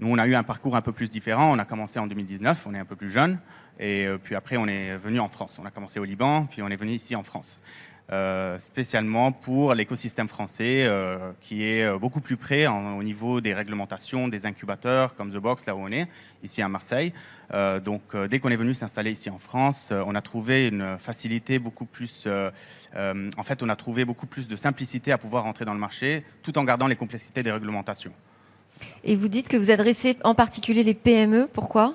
Nous, 0.01 0.09
on 0.11 0.19
a 0.19 0.27
eu 0.27 0.35
un 0.35 0.43
parcours 0.43 0.75
un 0.75 0.83
peu 0.83 0.93
plus 0.93 1.09
différent. 1.09 1.55
On 1.55 1.59
a 1.59 1.65
commencé 1.65 2.01
en 2.01 2.07
2019, 2.07 2.67
on 2.67 2.75
est 2.75 2.79
un 2.79 2.85
peu 2.85 2.97
plus 2.97 3.11
jeune. 3.11 3.39
Et 3.79 4.07
euh, 4.07 4.19
puis 4.23 4.35
après, 4.35 4.57
on 4.57 4.67
est 4.67 4.97
venu 4.97 5.21
en 5.21 5.29
France. 5.29 5.59
On 5.61 5.67
a 5.67 5.71
commencé 5.71 5.99
au 5.99 6.05
Liban, 6.05 6.47
puis 6.47 6.63
on 6.63 6.69
est 6.69 6.77
venu 6.77 6.93
ici 6.93 7.17
en 7.17 7.23
France. 7.23 7.61
Euh, 8.13 8.59
spécialement 8.59 9.33
pour 9.33 9.73
l'écosystème 9.73 10.29
français 10.29 10.85
euh, 10.85 11.33
qui 11.41 11.65
est 11.65 11.99
beaucoup 11.99 12.21
plus 12.21 12.37
près 12.37 12.67
au 12.67 13.03
niveau 13.03 13.41
des 13.41 13.55
réglementations, 13.55 14.29
des 14.29 14.45
incubateurs 14.45 15.15
comme 15.15 15.31
The 15.33 15.39
Box, 15.39 15.65
là 15.65 15.75
où 15.75 15.79
on 15.79 15.89
est, 15.89 16.07
ici 16.43 16.61
à 16.61 16.69
Marseille. 16.69 17.15
Donc 17.83 18.15
dès 18.29 18.41
qu'on 18.41 18.51
est 18.51 18.57
venu 18.57 18.75
s'installer 18.75 19.11
ici 19.11 19.31
en 19.31 19.39
France, 19.39 19.91
on 19.91 20.15
a 20.15 20.21
trouvé 20.21 20.69
une 20.69 20.99
facilité 20.99 21.59
beaucoup 21.59 21.87
plus... 21.87 22.29
en 22.95 23.43
fait, 23.43 23.63
on 23.63 23.71
a 23.71 23.77
trouvé 23.77 24.05
beaucoup 24.05 24.27
plus 24.27 24.49
de 24.49 24.57
simplicité 24.57 25.11
à 25.11 25.17
pouvoir 25.17 25.47
entrer 25.47 25.65
dans 25.65 25.75
le 25.75 25.81
marché 25.81 26.25
tout 26.43 26.59
en 26.59 26.65
gardant 26.65 26.87
les 26.87 26.97
complexités 26.97 27.43
des 27.43 27.53
réglementations. 27.53 28.13
Et 29.03 29.17
vous 29.17 29.29
dites 29.29 29.49
que 29.49 29.57
vous 29.57 29.71
adressez 29.71 30.19
en 30.25 30.35
particulier 30.35 30.83
les 30.83 30.95
PME, 30.95 31.49
pourquoi? 31.53 31.95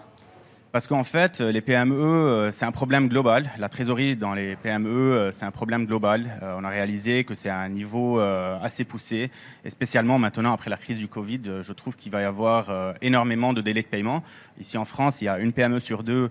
Parce 0.72 0.88
qu'en 0.88 1.04
fait, 1.04 1.40
les 1.40 1.62
PME, 1.62 2.50
c'est 2.52 2.66
un 2.66 2.72
problème 2.72 3.08
global. 3.08 3.50
La 3.58 3.70
trésorerie 3.70 4.16
dans 4.16 4.34
les 4.34 4.56
PME, 4.56 5.30
c'est 5.32 5.46
un 5.46 5.52
problème 5.52 5.86
global. 5.86 6.30
On 6.58 6.64
a 6.64 6.70
réalisé 6.70 7.24
que 7.24 7.34
c'est 7.34 7.50
à 7.50 7.58
un 7.58 7.70
niveau 7.70 8.20
assez 8.20 8.84
poussé. 8.84 9.32
Et 9.66 9.70
spécialement 9.70 10.20
maintenant, 10.20 10.54
après 10.54 10.70
la 10.70 10.78
crise 10.78 11.00
du 11.00 11.08
Covid, 11.08 11.42
je 11.62 11.74
trouve 11.74 11.96
qu'il 11.96 12.12
va 12.12 12.22
y 12.22 12.26
avoir 12.26 12.96
énormément 13.02 13.54
de 13.54 13.62
délais 13.62 13.82
de 13.82 13.88
paiement. 13.88 14.24
Ici 14.60 14.78
en 14.78 14.86
France, 14.86 15.22
il 15.22 15.26
y 15.26 15.28
a 15.28 15.40
une 15.40 15.54
PME 15.54 15.80
sur 15.80 16.04
deux 16.04 16.30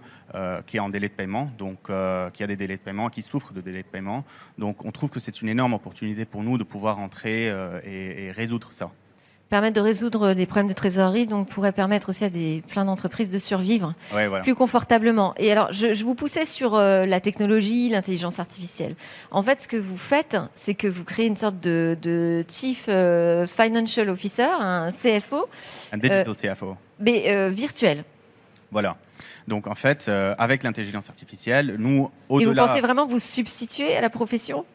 qui 0.67 0.77
est 0.77 0.81
en 0.81 0.89
délai 0.89 1.09
de 1.09 1.15
paiement, 1.15 1.51
donc 1.59 1.91
qui 2.33 2.43
a 2.43 2.47
des 2.47 2.57
délais 2.57 2.77
de 2.77 2.83
paiement, 2.83 3.09
qui 3.09 3.23
souffre 3.23 3.53
de 3.53 3.61
délais 3.61 3.83
de 3.83 3.89
paiement. 3.89 4.25
Donc 4.57 4.85
on 4.85 4.93
trouve 4.93 5.11
que 5.11 5.21
c'est 5.21 5.43
une 5.43 5.49
énorme 5.49 5.75
opportunité 5.75 6.25
pour 6.25 6.45
nous 6.45 6.59
de 6.59 6.65
pouvoir 6.65 7.01
entrer 7.01 7.47
et 7.85 8.31
résoudre 8.31 8.73
ça 8.73 8.91
permettre 9.51 9.77
de 9.77 9.81
résoudre 9.81 10.35
des 10.35 10.47
problèmes 10.47 10.69
de 10.69 10.75
trésorerie, 10.75 11.27
donc 11.27 11.49
pourrait 11.49 11.73
permettre 11.73 12.11
aussi 12.11 12.25
à 12.25 12.31
des 12.31 12.63
plein 12.69 12.85
d'entreprises 12.85 13.31
de 13.31 13.39
survivre 13.39 13.95
ouais, 14.15 14.27
voilà. 14.29 14.43
plus 14.43 14.55
confortablement. 14.55 15.35
Et 15.39 15.51
alors, 15.51 15.73
je, 15.73 15.95
je 15.95 16.05
vous 16.05 16.15
poussais 16.15 16.45
sur 16.45 16.75
euh, 16.75 17.07
la 17.07 17.21
technologie, 17.21 17.89
l'intelligence 17.89 18.39
artificielle. 18.39 18.95
En 19.31 19.43
fait, 19.43 19.61
ce 19.61 19.69
que 19.69 19.77
vous 19.77 19.97
faites, 19.97 20.37
c'est 20.53 20.75
que 20.75 20.87
vous 20.87 21.05
créez 21.05 21.27
une 21.27 21.37
sorte 21.37 21.61
de, 21.61 21.97
de 22.03 22.45
chief 22.49 22.87
euh, 22.89 23.47
financial 23.47 24.11
officer, 24.11 24.49
un 24.61 24.91
CFO, 24.91 25.49
un 25.93 25.97
digital 25.97 26.29
euh, 26.29 26.55
CFO, 26.55 26.77
mais 27.01 27.51
virtuel. 27.51 28.05
Voilà. 28.71 28.97
Donc 29.47 29.67
en 29.67 29.75
fait, 29.75 30.11
avec 30.37 30.63
l'intelligence 30.63 31.09
artificielle, 31.09 31.77
nous 31.79 32.11
au-delà. 32.29 32.51
Et 32.51 32.55
vous 32.55 32.67
pensez 32.67 32.81
vraiment 32.83 33.07
vous 33.07 33.19
substituer 33.19 33.97
à 33.97 34.03
la 34.03 34.11
profession? 34.11 34.67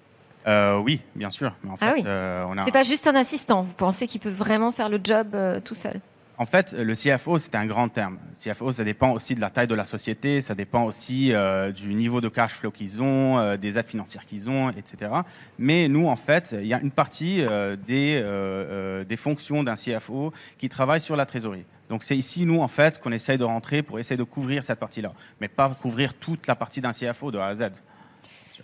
Euh, 0.47 0.79
oui, 0.79 1.01
bien 1.15 1.29
sûr. 1.29 1.55
Mais 1.63 1.71
en 1.71 1.75
ah 1.79 1.87
fait, 1.87 1.93
oui. 1.93 2.03
euh, 2.05 2.45
on 2.47 2.57
a... 2.57 2.63
C'est 2.63 2.71
pas 2.71 2.83
juste 2.83 3.07
un 3.07 3.15
assistant. 3.15 3.63
Vous 3.63 3.73
pensez 3.73 4.07
qu'il 4.07 4.21
peut 4.21 4.29
vraiment 4.29 4.71
faire 4.71 4.89
le 4.89 4.99
job 5.03 5.27
euh, 5.33 5.59
tout 5.59 5.75
seul? 5.75 5.99
En 6.37 6.45
fait, 6.45 6.73
le 6.73 6.95
CFO, 6.95 7.37
c'est 7.37 7.53
un 7.53 7.67
grand 7.67 7.89
terme. 7.89 8.17
CFO, 8.33 8.71
ça 8.71 8.83
dépend 8.83 9.11
aussi 9.11 9.35
de 9.35 9.41
la 9.41 9.51
taille 9.51 9.67
de 9.67 9.75
la 9.75 9.85
société, 9.85 10.41
ça 10.41 10.55
dépend 10.55 10.83
aussi 10.83 11.31
euh, 11.31 11.71
du 11.71 11.93
niveau 11.93 12.21
de 12.21 12.27
cash 12.27 12.53
flow 12.53 12.71
qu'ils 12.71 13.03
ont, 13.03 13.37
euh, 13.37 13.55
des 13.55 13.77
aides 13.77 13.85
financières 13.85 14.25
qu'ils 14.25 14.49
ont, 14.49 14.71
etc. 14.71 15.11
Mais 15.59 15.87
nous, 15.87 16.07
en 16.07 16.15
fait, 16.15 16.55
il 16.59 16.65
y 16.65 16.73
a 16.73 16.81
une 16.81 16.89
partie 16.89 17.45
euh, 17.47 17.75
des, 17.75 19.05
des 19.07 19.15
fonctions 19.15 19.63
d'un 19.63 19.75
CFO 19.75 20.33
qui 20.57 20.69
travaille 20.69 21.01
sur 21.01 21.15
la 21.15 21.27
trésorerie. 21.27 21.65
Donc 21.89 22.03
c'est 22.03 22.17
ici, 22.17 22.47
nous, 22.47 22.61
en 22.61 22.67
fait, 22.67 22.99
qu'on 22.99 23.11
essaye 23.11 23.37
de 23.37 23.43
rentrer 23.43 23.83
pour 23.83 23.99
essayer 23.99 24.17
de 24.17 24.23
couvrir 24.23 24.63
cette 24.63 24.79
partie-là, 24.79 25.13
mais 25.39 25.47
pas 25.47 25.69
couvrir 25.69 26.15
toute 26.15 26.47
la 26.47 26.55
partie 26.55 26.81
d'un 26.81 26.91
CFO 26.91 27.29
de 27.29 27.37
A 27.37 27.47
à 27.47 27.55
Z. 27.55 27.63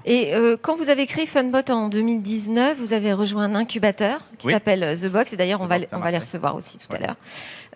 Et 0.06 0.34
euh, 0.34 0.56
quand 0.60 0.76
vous 0.78 0.90
avez 0.90 1.06
créé 1.06 1.26
Funbot 1.26 1.70
en 1.70 1.90
2019, 1.90 2.78
vous 2.78 2.94
avez 2.94 3.14
rejoint 3.14 3.44
un 3.44 3.56
incubateur 3.56 4.26
qui 4.38 4.48
Oui. 4.48 4.54
s'appelle 4.54 4.98
The 5.00 5.08
Box. 5.08 5.34
Et 5.34 5.38
d'ailleurs, 5.38 5.62
on, 5.62 5.68
va, 5.68 5.78
on 5.92 6.00
va 6.00 6.12
les 6.12 6.18
recevoir 6.18 6.56
aussi 6.56 6.78
tout 6.78 6.96
à 6.96 7.00
l'heure. 7.00 7.16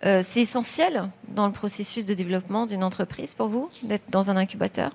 Euh, 0.06 0.22
c'est 0.24 0.42
essentiel 0.42 1.10
dans 1.30 1.46
le 1.48 1.54
processus 1.54 2.06
de 2.06 2.14
développement 2.14 2.66
d'une 2.66 2.84
entreprise 2.84 3.34
pour 3.34 3.48
vous 3.48 3.70
d'être 3.84 4.10
dans 4.10 4.30
un 4.30 4.38
incubateur? 4.38 4.92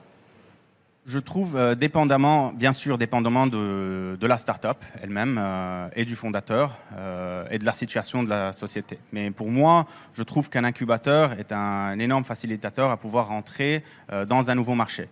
Je 1.06 1.18
trouve, 1.18 1.56
euh, 1.56 1.74
dépendamment, 1.74 2.52
bien 2.52 2.74
sûr, 2.74 2.98
dépendamment 2.98 3.46
de, 3.46 4.18
de 4.20 4.26
la 4.26 4.36
start-up 4.36 4.76
elle-même 5.02 5.38
euh, 5.40 5.88
et 5.96 6.04
du 6.04 6.14
fondateur 6.14 6.76
euh, 6.98 7.46
et 7.50 7.58
de 7.58 7.64
la 7.64 7.72
situation 7.72 8.22
de 8.22 8.28
la 8.28 8.52
société. 8.52 8.98
Mais 9.12 9.30
pour 9.30 9.48
moi, 9.48 9.86
je 10.12 10.22
trouve 10.22 10.50
qu'un 10.50 10.64
incubateur 10.64 11.32
est 11.38 11.50
un, 11.52 11.98
énorme 11.98 12.24
facilitateur 12.24 12.90
à 12.90 12.98
pouvoir 12.98 13.28
rentrer 13.28 13.82
euh, 14.12 14.26
dans 14.26 14.50
un 14.50 14.54
nouveau 14.54 14.74
marché. 14.74 15.08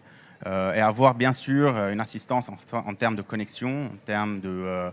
Euh, 0.46 0.74
et 0.74 0.80
avoir 0.80 1.14
bien 1.14 1.32
sûr 1.32 1.76
euh, 1.76 1.92
une 1.92 2.00
assistance 2.00 2.50
en, 2.50 2.56
en 2.78 2.94
termes 2.94 3.16
de 3.16 3.22
connexion, 3.22 3.86
en 3.86 3.96
termes 4.04 4.40
euh, 4.44 4.90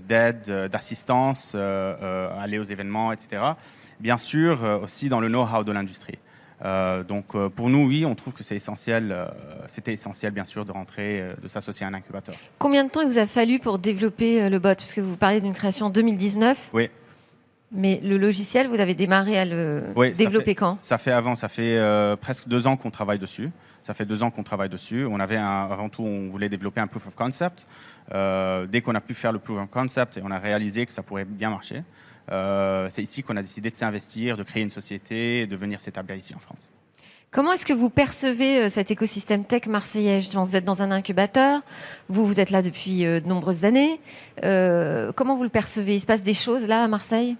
d'aide, 0.00 0.46
euh, 0.48 0.68
d'assistance, 0.68 1.54
aller 1.54 2.58
aux 2.58 2.64
événements, 2.64 3.12
etc. 3.12 3.42
Bien 4.00 4.16
sûr 4.16 4.80
aussi 4.82 5.08
dans 5.08 5.20
le 5.20 5.28
know-how 5.28 5.64
de 5.64 5.72
l'industrie. 5.72 6.18
Donc 7.08 7.36
pour 7.48 7.68
nous, 7.68 7.86
oui, 7.86 8.04
on 8.04 8.14
trouve 8.14 8.32
que 8.32 8.44
c'est 8.44 8.56
essentiel. 8.56 9.14
C'était 9.66 9.92
essentiel, 9.92 10.32
bien 10.32 10.44
sûr, 10.44 10.64
de 10.64 10.72
rentrer, 10.72 11.24
de 11.40 11.48
s'associer 11.48 11.84
à 11.84 11.88
un 11.88 11.94
incubateur. 11.94 12.34
Combien 12.58 12.84
de 12.84 12.90
temps 12.90 13.00
il 13.00 13.08
vous 13.08 13.18
a 13.18 13.26
fallu 13.26 13.58
pour 13.58 13.78
développer 13.78 14.48
le 14.48 14.58
bot? 14.58 14.74
Parce 14.74 14.92
que 14.92 15.00
vous 15.00 15.16
parlez 15.16 15.40
d'une 15.40 15.54
création 15.54 15.86
en 15.86 15.90
2019. 15.90 16.70
Oui. 16.72 16.90
Mais 17.70 18.00
le 18.02 18.16
logiciel, 18.16 18.66
vous 18.68 18.80
avez 18.80 18.94
démarré 18.94 19.38
à 19.38 19.44
le 19.44 19.84
Oui, 19.94 20.08
ça 20.14 20.24
développer 20.24 20.46
fait- 20.46 20.54
quand? 20.54 20.78
Ça 20.80 20.96
fait 20.96 21.12
avant, 21.12 21.34
ça 21.34 21.48
fait 21.48 21.76
euh, 21.76 22.16
presque 22.16 22.48
deux 22.48 22.66
ans 22.66 22.76
qu'on 22.78 22.90
travaille 22.90 23.18
dessus. 23.18 23.50
Ça 23.82 23.92
fait 23.92 24.06
deux 24.06 24.22
ans 24.22 24.30
qu'on 24.30 24.42
travaille 24.42 24.70
dessus. 24.70 25.04
On 25.04 25.20
avait 25.20 25.36
un, 25.36 25.68
avant 25.70 25.90
tout, 25.90 26.02
on 26.02 26.28
voulait 26.28 26.48
développer 26.48 26.80
un 26.80 26.86
proof 26.86 27.06
of 27.06 27.14
concept. 27.14 27.66
Euh, 28.14 28.66
dès 28.66 28.80
qu'on 28.80 28.94
a 28.94 29.02
pu 29.02 29.12
faire 29.12 29.32
le 29.32 29.38
proof 29.38 29.58
of 29.58 29.68
concept 29.70 30.16
et 30.16 30.22
on 30.24 30.30
a 30.30 30.38
réalisé 30.38 30.86
que 30.86 30.92
ça 30.92 31.02
pourrait 31.02 31.26
bien 31.26 31.50
marcher, 31.50 31.82
euh, 32.32 32.86
c'est 32.90 33.02
ici 33.02 33.22
qu'on 33.22 33.36
a 33.36 33.42
décidé 33.42 33.70
de 33.70 33.76
s'investir, 33.76 34.38
de 34.38 34.42
créer 34.44 34.62
une 34.62 34.70
société 34.70 35.42
et 35.42 35.46
de 35.46 35.56
venir 35.56 35.78
s'établir 35.78 36.16
ici 36.16 36.34
en 36.34 36.38
France. 36.38 36.72
Comment 37.30 37.52
est-ce 37.52 37.66
que 37.66 37.74
vous 37.74 37.90
percevez 37.90 38.70
cet 38.70 38.90
écosystème 38.90 39.44
tech 39.44 39.66
marseillais? 39.66 40.20
Justement, 40.20 40.44
vous 40.44 40.56
êtes 40.56 40.64
dans 40.64 40.82
un 40.82 40.90
incubateur, 40.90 41.60
vous, 42.08 42.24
vous 42.24 42.40
êtes 42.40 42.48
là 42.50 42.62
depuis 42.62 43.00
de 43.02 43.20
nombreuses 43.26 43.66
années. 43.66 44.00
Comment 44.40 45.36
vous 45.36 45.42
le 45.42 45.50
percevez? 45.50 45.96
Il 45.96 46.00
se 46.00 46.06
passe 46.06 46.22
des 46.22 46.32
choses 46.32 46.66
là 46.66 46.84
à 46.84 46.88
Marseille? 46.88 47.36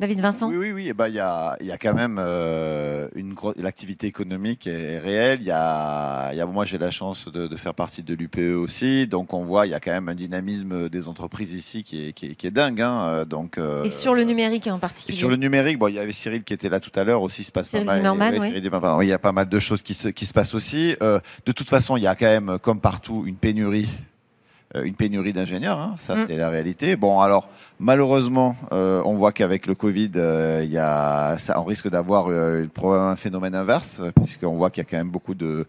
David 0.00 0.20
Vincent 0.20 0.48
Oui, 0.48 0.56
oui, 0.56 0.72
oui. 0.72 0.86
Eh 0.90 0.94
ben, 0.94 1.08
il 1.08 1.14
y 1.14 1.20
a, 1.20 1.56
y 1.60 1.72
a 1.72 1.76
quand 1.78 1.94
même 1.94 2.18
euh, 2.20 3.08
une 3.16 3.34
l'activité 3.56 4.06
économique 4.06 4.66
est 4.68 4.98
réelle. 4.98 5.42
Y 5.42 5.50
a, 5.50 6.32
y 6.34 6.40
a 6.40 6.46
moi 6.46 6.64
j'ai 6.64 6.78
la 6.78 6.92
chance 6.92 7.28
de, 7.28 7.48
de 7.48 7.56
faire 7.56 7.74
partie 7.74 8.04
de 8.04 8.14
l'UPE 8.14 8.56
aussi, 8.56 9.08
donc 9.08 9.32
on 9.34 9.44
voit 9.44 9.66
il 9.66 9.70
y 9.70 9.74
a 9.74 9.80
quand 9.80 9.90
même 9.90 10.08
un 10.08 10.14
dynamisme 10.14 10.88
des 10.88 11.08
entreprises 11.08 11.52
ici 11.52 11.82
qui 11.82 12.08
est, 12.08 12.12
qui 12.12 12.26
est, 12.26 12.34
qui 12.36 12.46
est 12.46 12.52
dingue. 12.52 12.80
Hein. 12.80 13.24
Donc 13.28 13.58
euh, 13.58 13.82
Et 13.84 13.90
sur 13.90 14.14
le 14.14 14.22
numérique 14.22 14.68
en 14.68 14.76
et 14.76 14.80
particulier 14.80 15.18
sur 15.18 15.30
le 15.30 15.36
numérique, 15.36 15.78
bon, 15.78 15.88
il 15.88 15.94
y 15.94 15.98
avait 15.98 16.12
Cyril 16.12 16.44
qui 16.44 16.54
était 16.54 16.68
là 16.68 16.78
tout 16.78 16.92
à 16.94 17.02
l'heure 17.02 17.22
aussi, 17.22 17.42
il 17.42 17.44
se 17.44 17.52
passe 17.52 17.68
Cyril 17.68 17.86
pas 17.86 18.14
mal. 18.14 18.38
Ouais. 18.38 18.52
Oui, 18.52 19.06
il 19.06 19.08
y 19.08 19.12
a 19.12 19.18
pas 19.18 19.32
mal 19.32 19.48
de 19.48 19.58
choses 19.58 19.82
qui 19.82 19.94
se, 19.94 20.08
qui 20.08 20.26
se 20.26 20.32
passent 20.32 20.54
aussi. 20.54 20.96
Euh, 21.02 21.18
de 21.44 21.52
toute 21.52 21.68
façon, 21.68 21.96
il 21.96 22.04
y 22.04 22.06
a 22.06 22.14
quand 22.14 22.26
même, 22.26 22.58
comme 22.60 22.80
partout, 22.80 23.24
une 23.26 23.36
pénurie 23.36 23.88
euh, 24.76 24.82
une 24.84 24.94
pénurie 24.94 25.32
d'ingénieurs, 25.32 25.78
hein, 25.80 25.94
ça 25.96 26.14
Mm. 26.14 26.26
c'est 26.28 26.36
la 26.36 26.50
réalité. 26.50 26.94
Bon, 26.96 27.20
alors 27.20 27.48
malheureusement, 27.80 28.56
euh, 28.72 29.02
on 29.04 29.14
voit 29.14 29.32
qu'avec 29.32 29.66
le 29.66 29.74
Covid, 29.74 30.10
euh, 30.16 30.62
il 30.64 30.70
y 30.70 30.78
a, 30.78 31.36
ça, 31.38 31.60
on 31.60 31.64
risque 31.64 31.88
d'avoir 31.88 32.26
euh, 32.28 32.66
un 32.84 33.16
phénomène 33.16 33.54
inverse, 33.54 34.02
puisqu'on 34.16 34.56
voit 34.56 34.70
qu'il 34.70 34.82
y 34.82 34.86
a 34.86 34.88
quand 34.90 34.96
même 34.96 35.10
beaucoup 35.10 35.34
de, 35.34 35.66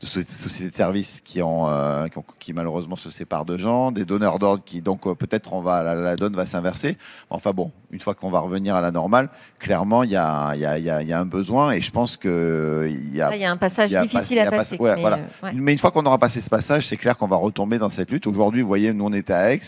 de 0.00 0.06
soci- 0.06 0.26
sociétés 0.26 0.70
de 0.70 0.76
services 0.76 1.20
qui, 1.24 1.42
ont, 1.42 1.68
euh, 1.68 2.08
qui, 2.08 2.18
ont- 2.18 2.24
qui 2.38 2.52
malheureusement 2.52 2.96
se 2.96 3.10
séparent 3.10 3.44
de 3.44 3.56
gens, 3.56 3.92
des 3.92 4.04
donneurs 4.04 4.38
d'ordre 4.38 4.62
qui 4.64 4.80
donc 4.82 5.06
euh, 5.06 5.14
peut-être 5.14 5.52
on 5.52 5.60
va 5.60 5.82
la, 5.82 5.94
la 5.94 6.16
donne 6.16 6.34
va 6.34 6.46
s'inverser. 6.46 6.96
Enfin 7.30 7.52
bon, 7.52 7.70
une 7.90 8.00
fois 8.00 8.14
qu'on 8.14 8.30
va 8.30 8.40
revenir 8.40 8.74
à 8.74 8.80
la 8.80 8.90
normale, 8.90 9.28
clairement 9.58 10.02
il 10.02 10.10
y 10.10 10.16
a, 10.16 10.52
il 10.54 10.60
y, 10.60 10.66
a, 10.66 10.78
il 10.78 10.84
y, 10.84 10.90
a, 10.90 11.02
y 11.02 11.12
a 11.12 11.20
un 11.20 11.24
besoin 11.26 11.72
et 11.72 11.80
je 11.80 11.90
pense 11.90 12.16
que 12.16 12.88
il 12.90 13.14
y 13.14 13.20
a 13.20 13.34
il 13.36 13.40
y 13.40 13.44
a 13.44 13.50
un 13.50 13.56
passage 13.56 13.94
a 13.94 14.02
difficile 14.02 14.38
pas- 14.38 14.42
à 14.42 14.50
pas- 14.50 14.56
passer. 14.58 14.76
ouais, 14.78 14.94
mais, 14.96 15.00
voilà. 15.00 15.16
euh, 15.18 15.46
ouais. 15.46 15.52
mais 15.54 15.72
une 15.72 15.78
fois 15.78 15.90
qu'on 15.90 16.04
aura 16.06 16.18
passé 16.18 16.40
ce 16.40 16.50
passage, 16.50 16.86
c'est 16.86 16.96
clair 16.96 17.16
qu'on 17.16 17.28
va 17.28 17.36
retomber 17.36 17.78
dans 17.78 17.90
cette 17.90 18.10
lutte. 18.10 18.26
Aujourd'hui, 18.26 18.62
vous 18.62 18.68
voyez, 18.68 18.92
nous 18.92 19.04
on 19.06 19.12
était 19.12 19.32
à 19.32 19.52
Aix, 19.52 19.60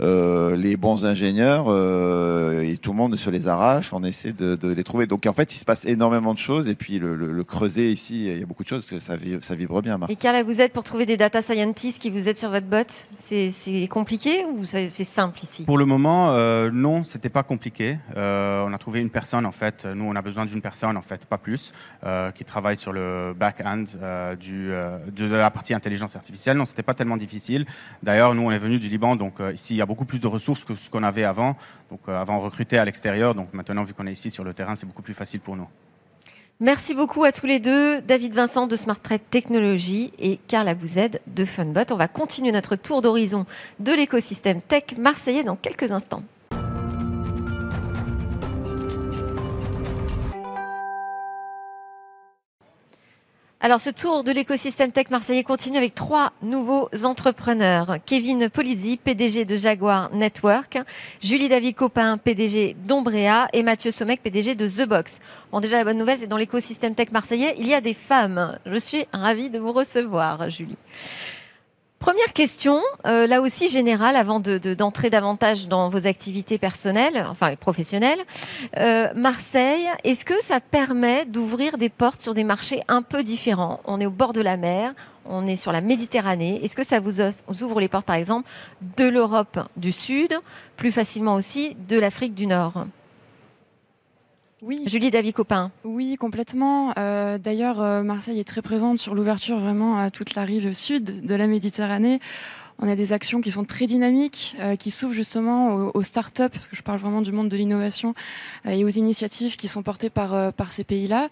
euh, 0.00 0.56
les 0.56 0.76
bons 0.76 1.04
ingénieurs, 1.04 1.27
euh, 1.36 2.62
et 2.62 2.76
tout 2.78 2.90
le 2.90 2.96
monde 2.96 3.16
se 3.16 3.30
les 3.30 3.48
arrache, 3.48 3.92
on 3.92 4.02
essaie 4.04 4.32
de, 4.32 4.56
de 4.56 4.68
les 4.68 4.84
trouver. 4.84 5.06
Donc 5.06 5.26
en 5.26 5.32
fait, 5.32 5.54
il 5.54 5.58
se 5.58 5.64
passe 5.64 5.84
énormément 5.84 6.32
de 6.34 6.38
choses, 6.38 6.68
et 6.68 6.74
puis 6.74 6.98
le, 6.98 7.14
le, 7.14 7.32
le 7.32 7.44
creuset 7.44 7.90
ici, 7.92 8.26
il 8.26 8.38
y 8.38 8.42
a 8.42 8.46
beaucoup 8.46 8.64
de 8.64 8.68
choses, 8.68 8.86
que 8.86 8.98
ça, 8.98 9.16
vibre, 9.16 9.42
ça 9.42 9.54
vibre 9.54 9.82
bien. 9.82 9.98
Marc. 9.98 10.10
Et 10.10 10.16
Carla, 10.16 10.42
vous 10.42 10.60
êtes 10.60 10.72
pour 10.72 10.84
trouver 10.84 11.06
des 11.06 11.16
data 11.16 11.42
scientists 11.42 12.00
qui 12.00 12.10
vous 12.10 12.28
aident 12.28 12.36
sur 12.36 12.50
votre 12.50 12.66
bot 12.66 12.86
C'est 13.12 13.88
compliqué 13.90 14.44
ou 14.44 14.64
c'est 14.64 14.88
simple 14.88 15.40
ici? 15.42 15.64
Pour 15.64 15.78
le 15.78 15.84
moment, 15.84 16.30
euh, 16.32 16.70
non, 16.72 17.04
c'était 17.04 17.28
pas 17.28 17.42
compliqué. 17.42 17.98
Euh, 18.16 18.64
on 18.66 18.72
a 18.72 18.78
trouvé 18.78 19.00
une 19.00 19.10
personne 19.10 19.46
en 19.46 19.52
fait. 19.52 19.86
Nous, 19.94 20.04
on 20.04 20.16
a 20.16 20.22
besoin 20.22 20.46
d'une 20.46 20.60
personne 20.60 20.96
en 20.96 21.02
fait, 21.02 21.26
pas 21.26 21.38
plus, 21.38 21.72
euh, 22.04 22.30
qui 22.30 22.44
travaille 22.44 22.76
sur 22.76 22.92
le 22.92 23.34
back-end 23.34 23.84
euh, 24.02 24.36
du 24.36 24.70
euh, 24.70 24.98
de, 25.14 25.28
de 25.28 25.34
la 25.34 25.50
partie 25.50 25.74
intelligence 25.74 26.16
artificielle. 26.16 26.56
Non, 26.56 26.64
c'était 26.64 26.82
pas 26.82 26.94
tellement 26.94 27.16
difficile. 27.16 27.66
D'ailleurs, 28.02 28.34
nous, 28.34 28.42
on 28.42 28.50
est 28.50 28.58
venu 28.58 28.78
du 28.78 28.88
Liban, 28.88 29.16
donc 29.16 29.40
euh, 29.40 29.52
ici, 29.52 29.74
il 29.74 29.78
y 29.78 29.82
a 29.82 29.86
beaucoup 29.86 30.04
plus 30.04 30.20
de 30.20 30.26
ressources 30.26 30.64
que 30.64 30.74
ce 30.74 30.90
qu'on 30.90 31.02
avait 31.02 31.17
avant. 31.24 31.56
Donc, 31.90 32.00
euh, 32.08 32.20
avant, 32.20 32.36
on 32.36 32.40
recrutait 32.40 32.78
à 32.78 32.84
l'extérieur. 32.84 33.34
Donc, 33.34 33.52
maintenant, 33.52 33.84
vu 33.84 33.94
qu'on 33.94 34.06
est 34.06 34.12
ici 34.12 34.30
sur 34.30 34.44
le 34.44 34.54
terrain, 34.54 34.76
c'est 34.76 34.86
beaucoup 34.86 35.02
plus 35.02 35.14
facile 35.14 35.40
pour 35.40 35.56
nous. 35.56 35.68
Merci 36.60 36.92
beaucoup 36.92 37.22
à 37.22 37.30
tous 37.30 37.46
les 37.46 37.60
deux, 37.60 38.00
David 38.00 38.34
Vincent 38.34 38.66
de 38.66 38.74
Smart 38.74 38.98
Trade 39.00 39.20
Technologies 39.30 40.12
et 40.18 40.38
Carla 40.48 40.74
Bouzed 40.74 41.20
de 41.28 41.44
Funbot. 41.44 41.92
On 41.92 41.96
va 41.96 42.08
continuer 42.08 42.50
notre 42.50 42.74
tour 42.74 43.00
d'horizon 43.00 43.46
de 43.78 43.92
l'écosystème 43.92 44.60
tech 44.60 44.96
marseillais 44.98 45.44
dans 45.44 45.54
quelques 45.54 45.92
instants. 45.92 46.24
Alors, 53.60 53.80
ce 53.80 53.90
tour 53.90 54.22
de 54.22 54.30
l'écosystème 54.30 54.92
tech 54.92 55.10
marseillais 55.10 55.42
continue 55.42 55.78
avec 55.78 55.92
trois 55.92 56.32
nouveaux 56.42 56.88
entrepreneurs. 57.02 57.96
Kevin 58.06 58.48
Polizzi, 58.48 58.96
PDG 58.96 59.44
de 59.46 59.56
Jaguar 59.56 60.14
Network, 60.14 60.78
Julie 61.20 61.48
David 61.48 61.74
Copin, 61.74 62.18
PDG 62.18 62.76
d'Ombrea 62.86 63.48
et 63.52 63.64
Mathieu 63.64 63.90
Somec, 63.90 64.22
PDG 64.22 64.54
de 64.54 64.68
The 64.68 64.88
Box. 64.88 65.18
Bon, 65.50 65.58
déjà, 65.58 65.78
la 65.78 65.84
bonne 65.84 65.98
nouvelle, 65.98 66.18
c'est 66.18 66.28
dans 66.28 66.36
l'écosystème 66.36 66.94
tech 66.94 67.10
marseillais, 67.10 67.56
il 67.58 67.66
y 67.66 67.74
a 67.74 67.80
des 67.80 67.94
femmes. 67.94 68.56
Je 68.64 68.76
suis 68.76 69.06
ravie 69.12 69.50
de 69.50 69.58
vous 69.58 69.72
recevoir, 69.72 70.48
Julie. 70.50 70.78
Première 71.98 72.32
question, 72.32 72.80
euh, 73.06 73.26
là 73.26 73.40
aussi 73.40 73.68
générale, 73.68 74.14
avant 74.14 74.38
de- 74.38 74.58
de- 74.58 74.72
d'entrer 74.74 75.10
davantage 75.10 75.66
dans 75.66 75.88
vos 75.88 76.06
activités 76.06 76.56
personnelles, 76.56 77.26
enfin 77.28 77.56
professionnelles. 77.56 78.20
Euh, 78.76 79.08
Marseille, 79.16 79.84
est-ce 80.04 80.24
que 80.24 80.40
ça 80.40 80.60
permet 80.60 81.24
d'ouvrir 81.24 81.76
des 81.76 81.88
portes 81.88 82.20
sur 82.20 82.34
des 82.34 82.44
marchés 82.44 82.82
un 82.86 83.02
peu 83.02 83.24
différents? 83.24 83.80
On 83.84 84.00
est 84.00 84.06
au 84.06 84.12
bord 84.12 84.32
de 84.32 84.40
la 84.40 84.56
mer, 84.56 84.94
on 85.26 85.48
est 85.48 85.56
sur 85.56 85.72
la 85.72 85.80
Méditerranée. 85.80 86.60
Est-ce 86.64 86.76
que 86.76 86.84
ça 86.84 87.00
vous 87.00 87.20
ouvre 87.64 87.80
les 87.80 87.88
portes, 87.88 88.06
par 88.06 88.16
exemple, 88.16 88.48
de 88.96 89.08
l'Europe 89.08 89.58
du 89.76 89.90
Sud, 89.90 90.32
plus 90.76 90.92
facilement 90.92 91.34
aussi 91.34 91.76
de 91.88 91.98
l'Afrique 91.98 92.34
du 92.34 92.46
Nord? 92.46 92.86
Oui, 94.60 94.82
Julie 94.86 95.10
David 95.10 95.34
Copin. 95.34 95.70
oui, 95.84 96.16
complètement. 96.16 96.92
Euh, 96.98 97.38
D'ailleurs, 97.38 97.80
euh, 97.80 98.02
Marseille 98.02 98.40
est 98.40 98.48
très 98.48 98.62
présente 98.62 98.98
sur 98.98 99.14
l'ouverture 99.14 99.60
vraiment 99.60 99.98
à 99.98 100.10
toute 100.10 100.34
la 100.34 100.42
rive 100.44 100.72
sud 100.72 101.24
de 101.24 101.34
la 101.34 101.46
Méditerranée. 101.46 102.18
On 102.80 102.88
a 102.88 102.94
des 102.94 103.12
actions 103.12 103.40
qui 103.40 103.50
sont 103.50 103.64
très 103.64 103.86
dynamiques, 103.86 104.56
euh, 104.60 104.76
qui 104.76 104.90
s'ouvrent 104.90 105.14
justement 105.14 105.90
aux, 105.94 106.02
startups, 106.02 106.48
parce 106.48 106.68
que 106.68 106.76
je 106.76 106.82
parle 106.82 106.98
vraiment 106.98 107.22
du 107.22 107.32
monde 107.32 107.48
de 107.48 107.56
l'innovation 107.56 108.14
euh, 108.66 108.70
et 108.70 108.84
aux 108.84 108.88
initiatives 108.88 109.56
qui 109.56 109.66
sont 109.66 109.82
portées 109.82 110.10
par 110.10 110.34
euh, 110.34 110.50
ces 110.68 110.84
pays-là. 110.84 111.28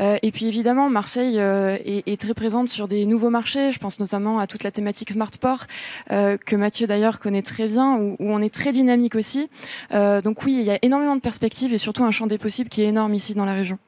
Euh, 0.00 0.18
et 0.22 0.32
puis 0.32 0.46
évidemment, 0.46 0.90
Marseille 0.90 1.38
euh, 1.38 1.76
est, 1.84 2.06
est 2.06 2.20
très 2.20 2.34
présente 2.34 2.68
sur 2.68 2.88
des 2.88 3.06
nouveaux 3.06 3.30
marchés. 3.30 3.72
Je 3.72 3.78
pense 3.78 3.98
notamment 3.98 4.38
à 4.38 4.46
toute 4.46 4.62
la 4.62 4.70
thématique 4.70 5.10
smart 5.10 5.30
port 5.40 5.66
euh, 6.10 6.36
que 6.36 6.56
Mathieu 6.56 6.86
d'ailleurs 6.86 7.18
connaît 7.18 7.42
très 7.42 7.68
bien, 7.68 7.96
où, 7.96 8.16
où 8.18 8.30
on 8.30 8.40
est 8.40 8.54
très 8.54 8.72
dynamique 8.72 9.14
aussi. 9.14 9.48
Donc 9.90 10.44
oui, 10.44 10.56
il 10.58 10.64
y 10.64 10.70
a 10.70 10.78
énormément 10.82 11.16
de 11.16 11.20
perspectives 11.20 11.72
et 11.72 11.78
surtout 11.78 12.04
un 12.04 12.10
champ 12.10 12.26
des 12.26 12.38
possibles 12.38 12.68
qui 12.68 12.82
est 12.82 12.86
énorme 12.86 13.14
ici 13.14 13.34
dans 13.34 13.44
la 13.44 13.54
région. 13.54 13.78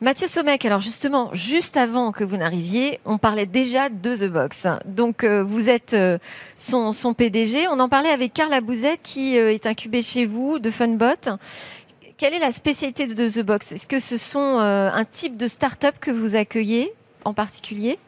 Mathieu 0.00 0.28
Somec, 0.28 0.64
alors 0.64 0.80
justement, 0.80 1.30
juste 1.32 1.76
avant 1.76 2.12
que 2.12 2.22
vous 2.22 2.36
n'arriviez, 2.36 3.00
on 3.04 3.18
parlait 3.18 3.46
déjà 3.46 3.88
de 3.88 4.14
The 4.14 4.30
Box. 4.30 4.68
Donc 4.84 5.24
euh, 5.24 5.42
vous 5.42 5.68
êtes 5.68 5.92
euh, 5.92 6.18
son, 6.56 6.92
son 6.92 7.14
PDG. 7.14 7.66
On 7.66 7.80
en 7.80 7.88
parlait 7.88 8.10
avec 8.10 8.32
Carla 8.32 8.60
Bouzette 8.60 9.00
qui 9.02 9.36
euh, 9.36 9.52
est 9.52 9.66
incubée 9.66 10.02
chez 10.02 10.24
vous 10.24 10.60
de 10.60 10.70
Funbot. 10.70 11.38
Quelle 12.16 12.32
est 12.32 12.38
la 12.38 12.52
spécialité 12.52 13.08
de 13.08 13.28
The 13.28 13.44
Box? 13.44 13.72
Est-ce 13.72 13.88
que 13.88 13.98
ce 13.98 14.16
sont 14.16 14.60
euh, 14.60 14.88
un 14.92 15.04
type 15.04 15.36
de 15.36 15.48
start-up 15.48 15.96
que 16.00 16.12
vous 16.12 16.36
accueillez 16.36 16.92
en 17.24 17.34
particulier? 17.34 17.98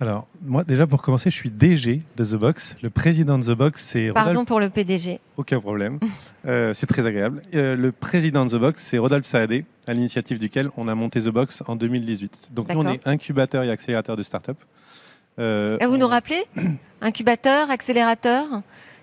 Alors, 0.00 0.28
moi, 0.42 0.62
déjà, 0.62 0.86
pour 0.86 1.02
commencer, 1.02 1.28
je 1.28 1.34
suis 1.34 1.50
DG 1.50 2.02
de 2.16 2.24
The 2.24 2.34
Box. 2.36 2.76
Le 2.82 2.90
président 2.90 3.36
de 3.36 3.44
The 3.44 3.56
Box, 3.56 3.82
c'est 3.82 4.12
Pardon 4.12 4.30
Rodolphe. 4.30 4.46
pour 4.48 4.60
le 4.60 4.70
PDG. 4.70 5.20
Aucun 5.36 5.60
problème. 5.60 5.98
Euh, 6.46 6.72
c'est 6.72 6.86
très 6.86 7.04
agréable. 7.04 7.42
Euh, 7.54 7.76
le 7.76 7.92
président 7.92 8.46
de 8.46 8.50
The 8.56 8.60
Box, 8.60 8.82
c'est 8.82 8.96
Rodolphe 8.96 9.26
Saadé, 9.26 9.66
à 9.86 9.92
l'initiative 9.92 10.38
duquel 10.38 10.70
on 10.78 10.88
a 10.88 10.94
monté 10.94 11.20
The 11.20 11.28
Box 11.28 11.62
en 11.66 11.76
2018. 11.76 12.50
Donc, 12.52 12.72
nous, 12.72 12.78
on 12.80 12.86
est 12.88 13.06
incubateur 13.06 13.64
et 13.64 13.70
accélérateur 13.70 14.16
de 14.16 14.22
start-up. 14.22 14.56
Euh, 15.40 15.76
Ah, 15.80 15.88
vous 15.88 15.96
on- 15.96 15.98
nous 15.98 16.06
rappelez? 16.06 16.44
Incubateur, 17.02 17.70
accélérateur? 17.70 18.46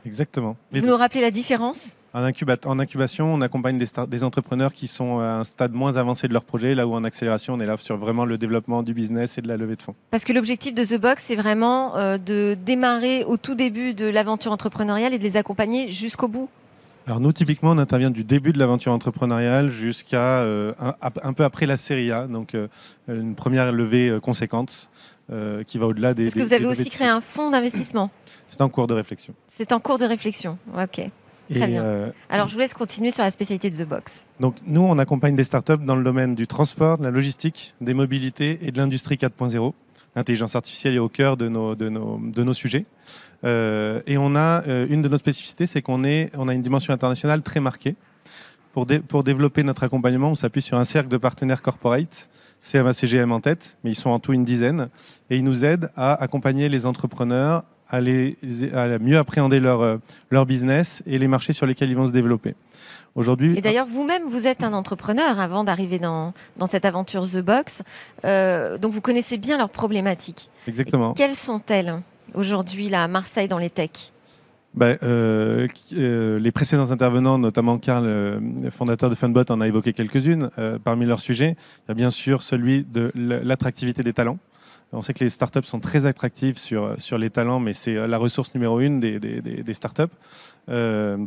Exactement. 0.08 0.55
Vous 0.71 0.88
nous 0.88 0.95
rappelez 0.97 1.21
la 1.21 1.29
différence? 1.29 1.95
En, 2.15 2.23
incubat- 2.23 2.65
en 2.65 2.80
incubation, 2.80 3.34
on 3.34 3.41
accompagne 3.41 3.78
des, 3.78 4.23
entrepreneurs 4.23 4.73
qui 4.73 4.88
sont 4.88 5.19
à 5.19 5.25
un 5.34 5.43
stade 5.43 5.73
moins 5.73 5.97
avancé 5.97 6.30
de 6.30 6.34
leur 6.34 6.45
projet, 6.45 6.73
là 6.73 6.88
où 6.88 6.93
en 6.93 7.04
accélération, 7.04 7.56
on 7.56 7.60
est 7.60 7.65
là 7.65 7.75
sur 7.78 7.97
vraiment 7.97 8.23
le 8.23 8.38
développement 8.38 8.84
du 8.84 8.93
business 8.93 9.38
et 9.38 9.41
de 9.41 9.49
la 9.49 9.58
levée 9.58 9.75
de 9.75 9.82
fonds. 9.82 9.95
Parce 10.12 10.23
que 10.23 10.32
l'objectif 10.32 10.73
de 10.73 10.86
The 10.86 10.97
Box, 10.97 11.25
c'est 11.25 11.36
vraiment 11.36 11.97
euh, 11.97 12.17
de 12.17 12.58
démarrer 12.65 13.25
au 13.25 13.36
tout 13.36 13.54
début 13.54 13.93
de 13.93 14.06
l'aventure 14.06 14.54
entrepreneuriale 14.54 15.13
et 15.13 15.17
de 15.19 15.23
les 15.23 15.36
accompagner 15.36 15.91
jusqu'au 15.91 16.30
bout. 16.30 16.47
Alors 17.06 17.19
nous, 17.19 17.34
typiquement, 17.34 17.71
on 17.71 17.78
intervient 17.78 18.12
du 18.12 18.23
début 18.23 18.54
de 18.54 18.60
l'aventure 18.60 18.93
entrepreneuriale 18.93 19.69
jusqu'à 19.69 20.39
euh, 20.39 20.71
un, 20.80 20.93
un 21.21 21.34
peu 21.34 21.43
après 21.43 21.65
la 21.65 21.75
série 21.75 22.13
A, 22.13 22.28
donc 22.28 22.56
euh, 22.56 22.69
une 23.10 23.36
première 23.36 23.73
levée 23.73 24.17
conséquente 24.21 24.89
euh, 25.34 25.63
qui 25.63 25.78
va 25.80 25.88
au-delà 25.88 26.13
des. 26.13 26.28
Est-ce 26.28 26.36
que 26.36 26.39
des- 26.39 26.45
vous 26.45 26.54
avez 26.54 26.65
aussi 26.65 26.89
créé 26.89 27.10
un 27.10 27.19
fonds 27.19 27.51
d'investissement 27.51 28.10
C'est 28.47 28.62
en 28.62 28.69
cours 28.69 28.88
de 28.88 28.93
réflexion. 28.93 29.34
C'est 29.49 29.73
en 29.73 29.82
cours 29.82 29.97
de 29.97 30.06
réflexion. 30.06 30.58
Ok. 30.82 31.10
Très 31.49 31.67
bien. 31.67 31.84
euh, 31.84 32.12
Alors, 32.29 32.47
je 32.47 32.53
vous 32.53 32.60
laisse 32.60 32.73
continuer 32.73 33.12
sur 33.12 33.23
la 33.23 33.29
spécialité 33.31 33.69
de 33.69 33.75
The 33.75 33.88
Box. 33.88 34.25
donc 34.39 34.55
nous, 34.65 34.81
on 34.81 34.97
accompagne 34.97 35.36
des 35.36 35.43
startups 35.43 35.77
dans 35.86 35.95
le 35.95 36.03
domaine 36.03 36.34
du 36.36 36.47
transport, 36.47 36.97
de 36.97 37.03
la 37.03 37.12
logistique, 37.12 37.75
des 37.81 37.93
mobilités 37.93 38.60
et 38.62 38.71
de 38.71 38.77
l'industrie 38.77 39.15
4.0. 39.15 39.73
L'intelligence 40.15 40.55
artificielle 40.55 40.95
est 40.95 40.99
au 40.99 41.10
cœur 41.10 41.36
de 41.38 41.49
nos, 41.49 41.75
de 41.75 41.89
nos, 41.89 42.19
de 42.23 42.43
nos 42.43 42.53
sujets. 42.53 42.86
Euh, 43.43 44.01
et 44.08 44.17
on 44.17 44.36
a 44.36 44.63
euh, 44.67 44.88
une 44.89 45.01
de 45.01 45.10
nos 45.10 45.17
spécificités, 45.17 45.67
c'est 45.67 45.81
qu'on 45.81 46.03
est, 46.03 46.31
on 46.38 46.47
a 46.47 46.53
une 46.53 46.62
dimension 46.62 46.93
internationale 46.93 47.41
très 47.41 47.60
marquée. 47.60 47.95
Pour, 48.73 48.86
dé- 48.86 48.99
pour 48.99 49.23
développer 49.23 49.63
notre 49.63 49.84
accompagnement, 49.84 50.31
on 50.31 50.36
s'appuie 50.36 50.62
sur 50.62 50.77
un 50.77 50.84
cercle 50.84 51.08
de 51.10 51.17
partenaires 51.17 51.62
corporate, 51.62 52.29
CMA 52.62 52.91
CGM 52.93 53.31
en 53.31 53.39
tête, 53.39 53.77
mais 53.84 53.91
ils 53.91 53.95
sont 53.95 54.10
en 54.10 54.19
tout 54.19 54.34
une 54.34 54.43
dizaine, 54.45 54.89
et 55.29 55.38
ils 55.38 55.43
nous 55.43 55.63
aident 55.63 55.89
à 55.95 56.13
accompagner 56.21 56.67
les 56.69 56.86
entrepreneurs 56.86 57.63
à, 57.89 58.01
les, 58.01 58.37
à 58.73 58.99
mieux 58.99 59.17
appréhender 59.17 59.59
leur, 59.59 59.81
euh, 59.81 59.97
leur 60.31 60.45
business 60.45 61.03
et 61.05 61.17
les 61.17 61.27
marchés 61.27 61.53
sur 61.53 61.65
lesquels 61.65 61.89
ils 61.89 61.95
vont 61.95 62.07
se 62.07 62.11
développer. 62.11 62.55
Aujourd'hui, 63.15 63.53
Et 63.57 63.61
d'ailleurs, 63.61 63.87
vous-même, 63.87 64.23
vous 64.27 64.45
êtes 64.45 64.61
un 64.61 64.73
entrepreneur 64.73 65.39
avant 65.39 65.63
d'arriver 65.63 65.99
dans, 65.99 66.33
dans 66.57 66.65
cette 66.65 66.83
aventure 66.83 67.23
The 67.23 67.39
Box. 67.39 67.81
Euh, 68.25 68.77
donc, 68.77 68.91
vous 68.91 68.99
connaissez 68.99 69.37
bien 69.37 69.57
leurs 69.57 69.69
problématiques. 69.69 70.49
exactement. 70.67 71.13
Quelles 71.13 71.35
sont-elles 71.35 72.01
aujourd'hui, 72.33 72.89
là, 72.89 73.05
à 73.05 73.07
Marseille, 73.07 73.47
dans 73.47 73.57
les 73.57 73.69
techs? 73.69 74.11
Ben, 74.75 74.97
euh, 75.03 75.67
euh, 75.93 76.37
les 76.37 76.51
précédents 76.51 76.91
intervenants, 76.91 77.37
notamment 77.37 77.77
Karl, 77.77 78.05
euh, 78.05 78.39
fondateur 78.71 79.09
de 79.09 79.15
Funbot, 79.15 79.45
en 79.49 79.61
a 79.61 79.67
évoqué 79.67 79.93
quelques-unes. 79.93 80.49
Parmi 80.83 81.05
leurs 81.05 81.21
sujets, 81.21 81.55
il 81.85 81.89
y 81.89 81.91
a 81.91 81.93
bien 81.93 82.09
sûr 82.09 82.41
celui 82.41 82.83
de 82.83 83.11
l'attractivité 83.15 84.03
des 84.03 84.11
talents. 84.11 84.37
On 84.91 85.01
sait 85.01 85.13
que 85.13 85.23
les 85.23 85.29
startups 85.29 85.63
sont 85.63 85.79
très 85.79 86.05
attractives 86.05 86.57
sur, 86.57 86.95
sur 86.99 87.17
les 87.17 87.29
talents, 87.29 87.59
mais 87.59 87.73
c'est 87.73 87.95
euh, 87.95 88.07
la 88.07 88.17
ressource 88.17 88.53
numéro 88.53 88.79
une 88.79 88.99
des 88.99 89.73
startups. 89.73 90.03
Euh, 90.69 91.17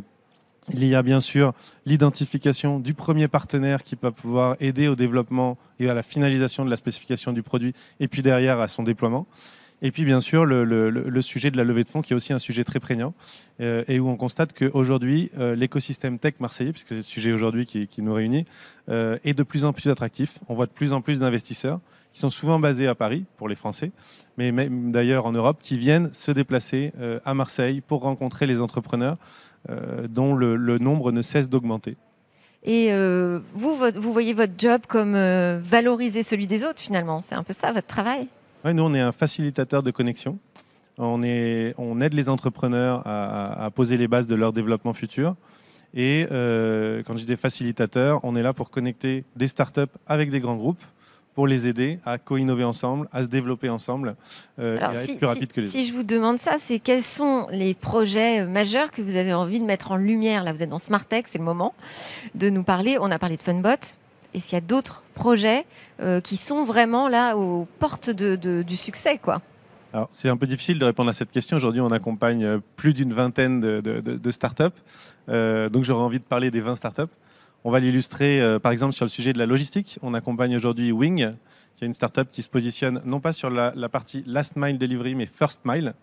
il 0.73 0.85
y 0.85 0.95
a 0.95 1.01
bien 1.01 1.21
sûr 1.21 1.53
l'identification 1.85 2.79
du 2.79 2.93
premier 2.93 3.27
partenaire 3.27 3.83
qui 3.83 3.97
va 4.01 4.11
pouvoir 4.11 4.55
aider 4.59 4.87
au 4.87 4.95
développement 4.95 5.57
et 5.79 5.89
à 5.89 5.93
la 5.93 6.03
finalisation 6.03 6.65
de 6.65 6.69
la 6.69 6.75
spécification 6.75 7.33
du 7.33 7.43
produit, 7.43 7.73
et 7.99 8.07
puis 8.07 8.21
derrière 8.21 8.59
à 8.59 8.67
son 8.67 8.83
déploiement. 8.83 9.25
Et 9.81 9.91
puis 9.91 10.03
bien 10.03 10.19
sûr 10.19 10.45
le, 10.45 11.21
sujet 11.21 11.51
de 11.51 11.57
la 11.57 11.63
levée 11.63 11.83
de 11.83 11.89
fonds 11.89 12.01
qui 12.01 12.13
est 12.13 12.15
aussi 12.15 12.33
un 12.33 12.39
sujet 12.39 12.63
très 12.63 12.79
prégnant 12.79 13.13
euh, 13.61 13.83
et 13.87 13.99
où 13.99 14.09
on 14.09 14.17
constate 14.17 14.53
qu'aujourd'hui 14.53 15.31
euh, 15.37 15.55
l'écosystème 15.55 16.19
tech 16.19 16.35
marseillais, 16.39 16.71
puisque 16.71 16.89
c'est 16.89 16.95
le 16.97 17.01
sujet 17.03 17.31
aujourd'hui 17.31 17.65
qui, 17.65 18.01
nous 18.01 18.13
réunit, 18.13 18.45
euh, 18.89 19.17
est 19.23 19.33
de 19.33 19.43
plus 19.43 19.63
en 19.65 19.73
plus 19.73 19.89
attractif. 19.89 20.39
On 20.47 20.55
voit 20.55 20.65
de 20.65 20.71
plus 20.71 20.91
en 20.91 21.01
plus 21.01 21.19
d'investisseurs 21.19 21.79
qui 22.11 22.19
sont 22.19 22.29
souvent 22.29 22.59
basés 22.59 22.87
à 22.87 22.95
Paris 22.95 23.25
pour 23.37 23.47
les 23.47 23.55
Français, 23.55 23.91
mais 24.37 24.51
même 24.51 24.91
d'ailleurs 24.91 25.25
en 25.25 25.31
Europe, 25.31 25.59
qui 25.61 25.77
viennent 25.77 26.11
se 26.11 26.31
déplacer 26.31 26.91
euh, 26.99 27.19
à 27.23 27.33
Marseille 27.33 27.81
pour 27.81 28.01
rencontrer 28.01 28.47
les 28.47 28.61
entrepreneurs 28.61 29.17
dont 30.07 30.35
le, 30.35 30.77
nombre 30.77 31.11
ne 31.11 31.21
cesse 31.21 31.49
d'augmenter. 31.49 31.97
Et 32.63 32.93
vous, 33.53 33.75
vous 33.75 34.13
voyez 34.13 34.33
votre 34.33 34.53
job 34.57 34.83
comme 34.87 35.15
valoriser 35.59 36.23
celui 36.23 36.47
des 36.47 36.63
autres 36.63 36.79
finalement. 36.79 37.19
C'est 37.19 37.35
un 37.35 37.43
peu 37.43 37.51
ça 37.51 37.73
votre 37.73 37.85
travail? 37.85 38.29
Oui, 38.65 38.73
nous 38.73 38.83
on 38.83 38.93
est 38.93 39.01
un 39.01 39.11
facilitateur 39.11 39.83
de 39.83 39.91
connexion. 39.91 40.37
On, 40.97 41.23
est, 41.23 41.73
on 41.77 42.01
aide 42.01 42.13
les 42.13 42.27
entrepreneurs 42.27 43.03
à, 43.05 43.65
à, 43.65 43.69
poser 43.71 43.95
les 43.95 44.09
bases 44.09 44.27
de 44.27 44.35
leur 44.35 44.51
développement 44.51 44.93
futur. 44.93 45.35
Et 45.93 46.27
euh, 46.31 47.01
quand 47.05 47.13
je 47.13 47.21
dis 47.21 47.25
des 47.25 47.35
facilitateurs, 47.35 48.19
on 48.23 48.35
est 48.35 48.43
là 48.43 48.53
pour 48.53 48.69
connecter 48.69 49.23
des 49.35 49.47
startups 49.47 49.81
avec 50.07 50.29
des 50.29 50.39
grands 50.39 50.55
groupes 50.55 50.83
pour 51.35 51.47
les 51.47 51.67
aider 51.67 51.99
à 52.05 52.17
co-innover 52.17 52.65
ensemble, 52.65 53.07
à 53.13 53.23
se 53.23 53.27
développer 53.27 53.69
ensemble 53.69 54.15
euh, 54.59 54.77
Alors, 54.77 54.93
et 54.93 54.97
à 54.97 54.99
si, 54.99 55.11
être 55.11 55.19
plus 55.19 55.27
rapide 55.27 55.53
que 55.53 55.61
les 55.61 55.67
autres. 55.67 55.79
Si 55.79 55.87
je 55.87 55.93
vous 55.93 56.03
demande 56.03 56.37
ça, 56.37 56.57
c'est 56.59 56.79
quels 56.79 57.03
sont 57.03 57.47
les 57.49 57.73
projets 57.73 58.45
majeurs 58.45 58.91
que 58.91 59.01
vous 59.01 59.15
avez 59.15 59.33
envie 59.33 59.59
de 59.59 59.65
mettre 59.65 59.91
en 59.91 59.95
lumière? 59.95 60.43
Là, 60.43 60.51
vous 60.51 60.61
êtes 60.61 60.69
dans 60.69 60.79
Smart 60.79 61.05
Tech, 61.05 61.25
c'est 61.27 61.37
le 61.37 61.45
moment 61.45 61.73
de 62.35 62.49
nous 62.49 62.63
parler. 62.63 62.97
On 62.99 63.09
a 63.09 63.19
parlé 63.19 63.37
de 63.37 63.43
Funbot. 63.43 63.69
Est-ce 64.33 64.49
qu'il 64.49 64.55
y 64.55 64.57
a 64.57 64.61
d'autres 64.61 65.03
projets 65.15 65.65
euh, 65.99 66.21
qui 66.21 66.37
sont 66.37 66.63
vraiment 66.63 67.07
là 67.07 67.35
aux 67.35 67.67
portes 67.79 68.09
du 68.09 68.77
succès 68.77 69.17
quoi 69.17 69.41
alors, 69.91 70.07
c'est 70.11 70.29
un 70.29 70.37
peu 70.37 70.45
difficile 70.45 70.77
de 70.77 70.85
répondre 70.85 71.09
à 71.09 71.13
cette 71.13 71.31
question. 71.31 71.57
Aujourd'hui, 71.57 71.81
on 71.81 71.91
accompagne 71.91 72.59
plus 72.75 72.93
d'une 72.93 73.11
vingtaine 73.11 73.59
de, 73.59 74.31
startups. 74.31 74.65
Euh, 75.29 75.67
donc, 75.67 75.83
j'aurais 75.83 76.03
envie 76.03 76.19
de 76.19 76.23
parler 76.23 76.51
des 76.51 76.61
20 76.61 76.75
startups. 76.75 77.11
On 77.63 77.71
va 77.71 77.79
l'illustrer 77.79 78.39
euh, 78.39 78.59
par 78.59 78.71
exemple 78.71 78.93
sur 78.93 79.03
le 79.03 79.09
sujet 79.09 79.33
de 79.33 79.39
la 79.39 79.45
logistique. 79.45 79.97
On 80.01 80.13
accompagne 80.13 80.55
aujourd'hui 80.55 80.91
Wing, 80.91 81.31
qui 81.79 81.85
est 81.85 81.87
une 81.87 81.93
startup 81.93 82.29
qui 82.29 82.43
se 82.43 82.49
positionne 82.49 83.01
non 83.05 83.21
pas 83.21 83.31
sur 83.31 83.49
la, 83.49 83.71
partie 83.87 84.21
last 84.27 84.57
mile 84.57 84.77
delivery, 84.77 85.15
mais 85.15 85.25
first 85.25 85.61
mile. 85.63 85.93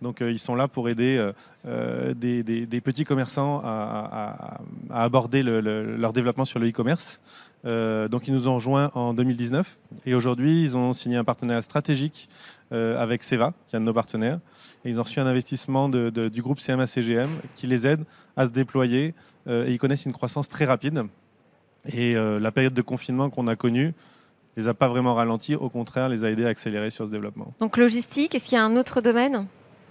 Donc 0.00 0.22
euh, 0.22 0.30
ils 0.30 0.38
sont 0.38 0.54
là 0.54 0.68
pour 0.68 0.88
aider 0.88 1.16
euh, 1.16 1.32
euh 1.66 2.14
des, 2.14 2.80
petits 2.80 3.04
commerçants 3.04 3.60
à, 3.64 4.60
aborder 4.90 5.42
le, 5.42 5.60
le, 5.60 5.96
leur 5.96 6.12
développement 6.12 6.44
sur 6.44 6.60
le 6.60 6.68
e-commerce. 6.68 7.20
Donc 7.64 8.28
ils 8.28 8.32
nous 8.32 8.46
ont 8.46 8.54
rejoints 8.54 8.90
en 8.94 9.12
2019 9.12 9.76
et 10.06 10.14
aujourd'hui 10.14 10.62
ils 10.62 10.76
ont 10.76 10.92
signé 10.92 11.16
un 11.16 11.24
partenariat 11.24 11.62
stratégique 11.62 12.28
avec 12.70 13.24
Seva, 13.24 13.54
qui 13.66 13.74
est 13.74 13.78
un 13.78 13.80
de 13.80 13.86
nos 13.86 13.94
partenaires. 13.94 14.38
Et 14.84 14.90
ils 14.90 15.00
ont 15.00 15.02
reçu 15.02 15.18
un 15.18 15.26
investissement 15.26 15.88
du 15.88 16.42
groupe 16.42 16.60
CMA-CGM 16.60 17.30
qui 17.56 17.66
les 17.66 17.86
aide 17.86 18.04
à 18.36 18.46
se 18.46 18.50
déployer 18.50 19.14
et 19.48 19.72
ils 19.72 19.78
connaissent 19.78 20.04
une 20.04 20.12
croissance 20.12 20.48
très 20.48 20.66
rapide. 20.66 21.04
Et 21.92 22.14
la 22.14 22.52
période 22.52 22.74
de 22.74 22.82
confinement 22.82 23.30
qu'on 23.30 23.48
a 23.48 23.56
connue 23.56 23.94
les 24.56 24.68
a 24.68 24.74
pas 24.74 24.88
vraiment 24.88 25.14
ralentis, 25.14 25.54
au 25.54 25.68
contraire, 25.68 26.08
les 26.08 26.24
a 26.24 26.30
aidés 26.30 26.44
à 26.44 26.48
accélérer 26.48 26.90
sur 26.90 27.06
ce 27.06 27.10
développement. 27.10 27.52
Donc 27.60 27.76
logistique, 27.76 28.34
est-ce 28.34 28.48
qu'il 28.48 28.56
y 28.56 28.60
a 28.60 28.64
un 28.64 28.76
autre 28.76 29.00
domaine 29.00 29.46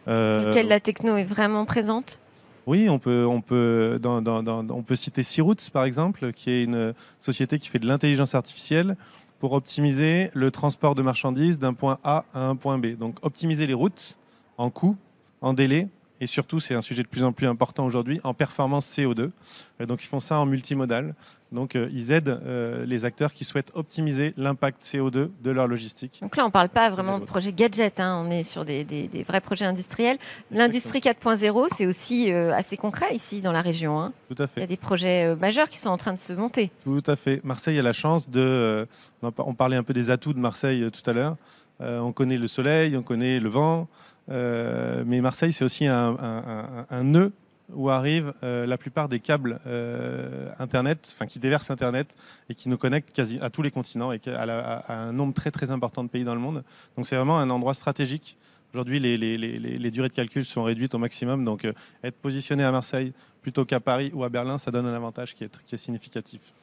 euh, 0.07 0.39
sur 0.39 0.49
lequel 0.49 0.67
la 0.67 0.79
techno 0.79 1.17
est 1.17 1.25
vraiment 1.25 1.65
présente? 1.65 2.21
Oui, 2.65 2.87
on 2.89 2.97
peut, 2.97 3.25
on 3.25 3.41
peut, 3.41 3.99
dans, 4.01 4.21
dans, 4.21 4.41
dans, 4.41 4.65
on 4.69 4.83
peut 4.83 4.95
citer 4.95 5.21
Searoots, 5.21 5.69
par 5.73 5.83
exemple, 5.83 6.31
qui 6.31 6.49
est 6.49 6.63
une 6.63 6.93
société 7.19 7.59
qui 7.59 7.67
fait 7.67 7.79
de 7.79 7.87
l'intelligence 7.87 8.35
artificielle 8.35 8.95
pour 9.39 9.51
optimiser 9.51 10.29
le 10.33 10.49
transport 10.51 10.95
de 10.95 11.01
marchandises 11.01 11.59
d'un 11.59 11.73
point 11.73 11.97
A 12.05 12.23
à 12.33 12.47
un 12.47 12.55
point 12.55 12.77
B. 12.77 12.95
Donc 12.97 13.17
optimiser 13.21 13.67
les 13.67 13.73
routes 13.73 14.17
en 14.57 14.69
coût, 14.69 14.95
en 15.41 15.53
délai 15.53 15.89
et 16.21 16.27
surtout, 16.27 16.59
c'est 16.59 16.75
un 16.75 16.81
sujet 16.81 17.03
de 17.03 17.07
plus 17.07 17.23
en 17.23 17.33
plus 17.33 17.47
important 17.47 17.85
aujourd'hui, 17.85 18.21
en 18.23 18.33
performance 18.33 18.87
CO2. 18.87 19.31
Et 19.79 19.85
donc, 19.85 20.03
ils 20.03 20.07
font 20.07 20.19
ça 20.19 20.39
en 20.39 20.45
multimodal. 20.45 21.15
Donc, 21.51 21.75
euh, 21.75 21.89
ils 21.91 22.11
aident 22.11 22.39
euh, 22.45 22.85
les 22.85 23.05
acteurs 23.05 23.33
qui 23.33 23.43
souhaitent 23.43 23.71
optimiser 23.75 24.33
l'impact 24.37 24.83
CO2 24.83 25.29
de 25.41 25.51
leur 25.51 25.67
logistique. 25.67 26.19
Donc 26.21 26.37
là, 26.37 26.43
on 26.43 26.47
ne 26.47 26.51
parle 26.51 26.69
pas 26.69 26.89
vraiment 26.89 27.19
de 27.19 27.25
projet 27.25 27.51
gadget, 27.51 27.99
hein. 27.99 28.23
on 28.25 28.31
est 28.31 28.43
sur 28.43 28.63
des, 28.63 28.83
des, 28.85 29.07
des, 29.07 29.23
vrais 29.23 29.41
projets 29.41 29.65
industriels. 29.65 30.17
L'industrie 30.49 30.99
4.0, 30.99 31.67
c'est 31.75 31.85
aussi 31.85 32.31
euh, 32.31 32.53
assez 32.53 32.77
concret 32.77 33.13
ici 33.13 33.41
dans 33.41 33.51
la 33.51 33.61
région. 33.61 33.99
Hein. 33.99 34.13
Tout 34.33 34.41
à 34.41 34.47
fait. 34.47 34.61
Il 34.61 34.61
y 34.61 34.63
a 34.63 34.67
des 34.67 34.77
projets 34.77 35.25
euh, 35.25 35.35
majeurs 35.35 35.69
qui 35.69 35.77
sont 35.77 35.89
en 35.89 35.97
train 35.97 36.13
de 36.13 36.19
se 36.19 36.33
monter. 36.33 36.71
Tout 36.85 37.03
à 37.05 37.15
fait. 37.15 37.43
Marseille 37.43 37.77
a 37.77 37.83
la 37.83 37.93
chance 37.93 38.29
de... 38.29 38.39
Euh, 38.41 38.85
on 39.21 39.53
parlait 39.53 39.77
un 39.77 39.83
peu 39.83 39.93
des 39.93 40.09
atouts 40.09 40.33
de 40.33 40.39
Marseille 40.39 40.87
tout 40.91 41.07
à 41.09 41.13
l'heure. 41.13 41.35
on 41.79 42.11
connaît 42.13 42.37
le 42.37 42.47
soleil, 42.47 42.95
on 42.95 43.03
connaît 43.03 43.39
le 43.39 43.49
vent. 43.49 43.87
Euh, 44.29 45.03
mais 45.05 45.21
Marseille, 45.21 45.53
c'est 45.53 45.65
aussi 45.65 45.85
un, 45.85 47.03
nœud 47.03 47.31
où 47.73 47.89
arrivent 47.89 48.33
euh, 48.43 48.65
la 48.65 48.77
plupart 48.77 49.09
des 49.09 49.19
câbles 49.19 49.59
euh, 49.65 50.51
Internet, 50.59 51.11
enfin 51.15 51.25
qui 51.25 51.39
déversent 51.39 51.71
Internet 51.71 52.15
et 52.49 52.55
qui 52.55 52.69
nous 52.69 52.77
connectent 52.77 53.19
à 53.41 53.49
tous 53.49 53.61
les 53.61 53.71
continents 53.71 54.11
et 54.11 54.19
à, 54.27 54.93
un 54.93 55.13
nombre 55.13 55.33
très 55.33 55.49
très 55.49 55.71
important 55.71 56.03
de 56.03 56.09
pays 56.09 56.23
dans 56.23 56.35
le 56.35 56.41
monde. 56.41 56.63
Donc 56.97 57.07
c'est 57.07 57.15
vraiment 57.15 57.39
un 57.39 57.49
endroit 57.49 57.73
stratégique. 57.73 58.37
Aujourd'hui, 58.73 58.99
les, 58.99 59.91
durées 59.91 60.07
de 60.07 60.13
calcul 60.13 60.43
sont 60.43 60.63
réduites 60.63 60.95
au 60.95 60.97
maximum. 60.97 61.45
Donc 61.45 61.67
être 62.03 62.17
positionné 62.17 62.63
à 62.63 62.71
Marseille 62.71 63.13
plutôt 63.41 63.65
qu'à 63.65 63.79
Paris 63.79 64.11
ou 64.13 64.23
à 64.23 64.29
Berlin, 64.29 64.57
ça 64.57 64.71
donne 64.71 64.87
un 64.87 64.95
avantage 64.95 65.35
qui 65.35 65.43
est 65.43 65.77
significatif. 65.77 66.53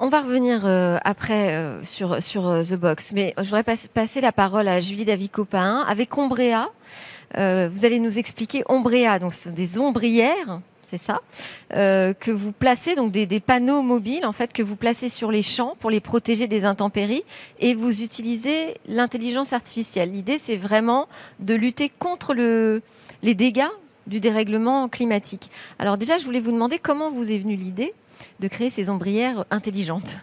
On 0.00 0.10
va 0.10 0.20
revenir 0.20 0.64
euh, 0.64 0.96
après 1.02 1.56
euh, 1.56 1.84
sur, 1.84 2.22
sur 2.22 2.46
euh, 2.46 2.62
The 2.62 2.74
Box, 2.74 3.10
mais 3.12 3.34
je 3.36 3.42
voudrais 3.42 3.64
pas, 3.64 3.74
passer 3.92 4.20
la 4.20 4.30
parole 4.30 4.68
à 4.68 4.80
Julie 4.80 5.04
David-Copin. 5.04 5.84
Avec 5.88 6.16
Ombrea, 6.16 6.70
vous 7.34 7.84
allez 7.84 7.98
nous 7.98 8.16
expliquer 8.16 8.62
Ombrea, 8.68 9.18
donc 9.18 9.34
ce 9.34 9.48
sont 9.48 9.50
des 9.50 9.80
ombrières, 9.80 10.60
c'est 10.84 10.98
ça, 10.98 11.20
que 11.70 12.30
vous 12.30 12.52
placez, 12.52 12.94
donc 12.94 13.10
des, 13.10 13.26
des, 13.26 13.40
panneaux 13.40 13.82
mobiles 13.82 14.24
en 14.24 14.32
fait 14.32 14.52
que 14.52 14.62
vous 14.62 14.76
placez 14.76 15.08
sur 15.08 15.32
les 15.32 15.42
champs 15.42 15.76
pour 15.80 15.90
les 15.90 16.00
protéger 16.00 16.46
des 16.46 16.64
intempéries, 16.64 17.24
et 17.58 17.74
vous 17.74 18.02
utilisez 18.02 18.76
l'intelligence 18.86 19.52
artificielle. 19.52 20.12
L'idée, 20.12 20.38
c'est 20.38 20.56
vraiment 20.56 21.08
de 21.40 21.54
lutter 21.54 21.90
contre 21.90 22.34
le, 22.34 22.82
les 23.22 23.34
dégâts 23.34 23.68
du 24.06 24.20
dérèglement 24.20 24.88
climatique. 24.88 25.50
Alors 25.78 25.98
déjà, 25.98 26.18
je 26.18 26.24
voulais 26.24 26.40
vous 26.40 26.52
demander 26.52 26.78
comment 26.78 27.10
vous 27.10 27.30
est 27.32 27.38
venue 27.38 27.56
l'idée 27.56 27.92
de 28.40 28.48
créer 28.48 28.70
ces 28.70 28.90
ombrières 28.90 29.44
intelligentes 29.50 30.18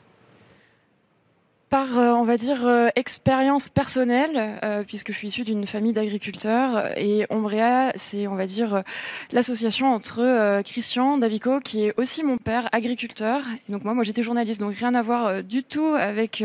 par, 1.70 1.98
euh, 1.98 2.12
on 2.12 2.24
va 2.24 2.38
dire, 2.38 2.66
euh, 2.66 2.88
expérience 2.96 3.70
personnelle, 3.70 4.60
euh, 4.64 4.84
puisque 4.88 5.12
je 5.12 5.18
suis 5.18 5.28
issue 5.30 5.44
d'une 5.44 5.66
famille 5.66 5.94
d'agriculteurs. 5.94 6.98
Et 6.98 7.26
Ombrea, 7.30 7.92
c'est, 7.96 8.28
on 8.28 8.36
va 8.36 8.46
dire, 8.46 8.84
l'association 9.32 9.94
entre 9.94 10.62
Christian 10.62 11.18
Davico, 11.18 11.60
qui 11.60 11.86
est 11.86 11.94
aussi 11.98 12.24
mon 12.24 12.38
père, 12.38 12.70
agriculteur. 12.72 13.42
Et 13.68 13.72
donc 13.72 13.84
moi, 13.84 13.94
moi 13.94 14.04
j'étais 14.04 14.24
journaliste, 14.24 14.60
donc 14.60 14.76
rien 14.76 14.94
à 14.96 15.02
voir 15.02 15.44
du 15.44 15.64
tout 15.64 15.96
avec 15.98 16.44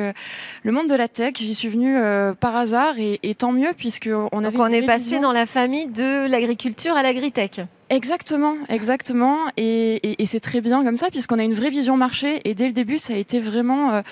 le 0.63 0.73
monde 0.73 0.89
de 0.89 0.95
la 0.95 1.09
tech. 1.09 1.35
J'y 1.37 1.55
suis 1.55 1.69
venue 1.69 1.97
par 2.41 2.57
hasard, 2.57 2.99
et, 2.99 3.21
et, 3.23 3.35
tant 3.35 3.53
mieux, 3.53 3.73
puisque 3.77 4.11
on 4.33 4.45
avait. 4.45 4.57
Donc 4.57 4.67
on 4.67 4.73
est 4.73 4.83
passé 4.83 5.21
dans 5.21 5.33
la 5.33 5.47
famille 5.47 5.87
de 5.87 6.27
l'agriculture 6.29 6.97
à 6.97 7.03
l'agritech. 7.03 7.61
Exactement, 7.91 8.55
exactement, 8.69 9.37
et, 9.57 9.97
et, 9.97 10.23
et 10.23 10.27
c'est 10.27 10.39
très 10.39 10.61
bien 10.61 10.85
comme 10.85 10.97
ça 10.97 11.11
puisqu'on 11.11 11.41
a 11.41 11.43
une 11.43 11.55
vraie 11.55 11.71
vision 11.71 11.97
marché 11.97 12.41
et 12.45 12.55
dès 12.55 12.69
le 12.69 12.73
début 12.73 12.99
ça 12.99 13.15
a 13.15 13.17
été 13.17 13.41
vraiment 13.41 13.93
euh, 13.93 14.03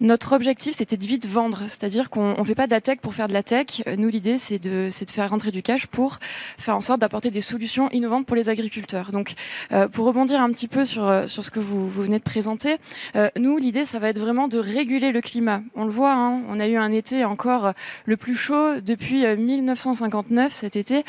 notre 0.00 0.34
objectif, 0.34 0.76
c'était 0.76 0.96
de 0.96 1.04
vite 1.04 1.26
vendre, 1.26 1.64
c'est-à-dire 1.66 2.08
qu'on 2.08 2.38
ne 2.38 2.44
fait 2.44 2.54
pas 2.54 2.66
de 2.66 2.70
la 2.70 2.80
tech 2.80 3.00
pour 3.02 3.14
faire 3.14 3.28
de 3.28 3.34
la 3.34 3.42
tech. 3.42 3.82
Nous 3.98 4.08
l'idée 4.08 4.38
c'est 4.38 4.58
de 4.58 4.88
de 4.88 5.10
faire 5.10 5.28
rentrer 5.28 5.50
du 5.50 5.60
cash 5.60 5.86
pour 5.88 6.18
faire 6.22 6.74
en 6.74 6.80
sorte 6.80 7.00
d'apporter 7.00 7.30
des 7.30 7.42
solutions 7.42 7.90
innovantes 7.90 8.24
pour 8.24 8.34
les 8.34 8.48
agriculteurs. 8.48 9.12
Donc 9.12 9.34
euh, 9.72 9.88
pour 9.88 10.06
rebondir 10.06 10.40
un 10.40 10.50
petit 10.50 10.68
peu 10.68 10.86
sur 10.86 11.06
euh, 11.06 11.26
sur 11.26 11.44
ce 11.44 11.50
que 11.50 11.60
vous 11.60 11.86
vous 11.86 12.02
venez 12.02 12.18
de 12.18 12.24
présenter, 12.24 12.78
euh, 13.14 13.28
nous 13.36 13.58
l'idée 13.58 13.84
ça 13.84 13.98
va 13.98 14.08
être 14.08 14.18
vraiment 14.18 14.48
de 14.48 14.58
réguler 14.58 15.12
le 15.12 15.20
climat. 15.20 15.60
On 15.74 15.84
le 15.84 15.90
voit, 15.90 16.14
hein, 16.14 16.40
on 16.48 16.60
a 16.60 16.66
eu 16.66 16.76
un 16.76 16.92
été 16.92 17.26
encore 17.26 17.74
le 18.06 18.16
plus 18.16 18.36
chaud 18.36 18.80
depuis 18.80 19.26
1959 19.26 20.54
cet 20.54 20.76
été. 20.76 21.04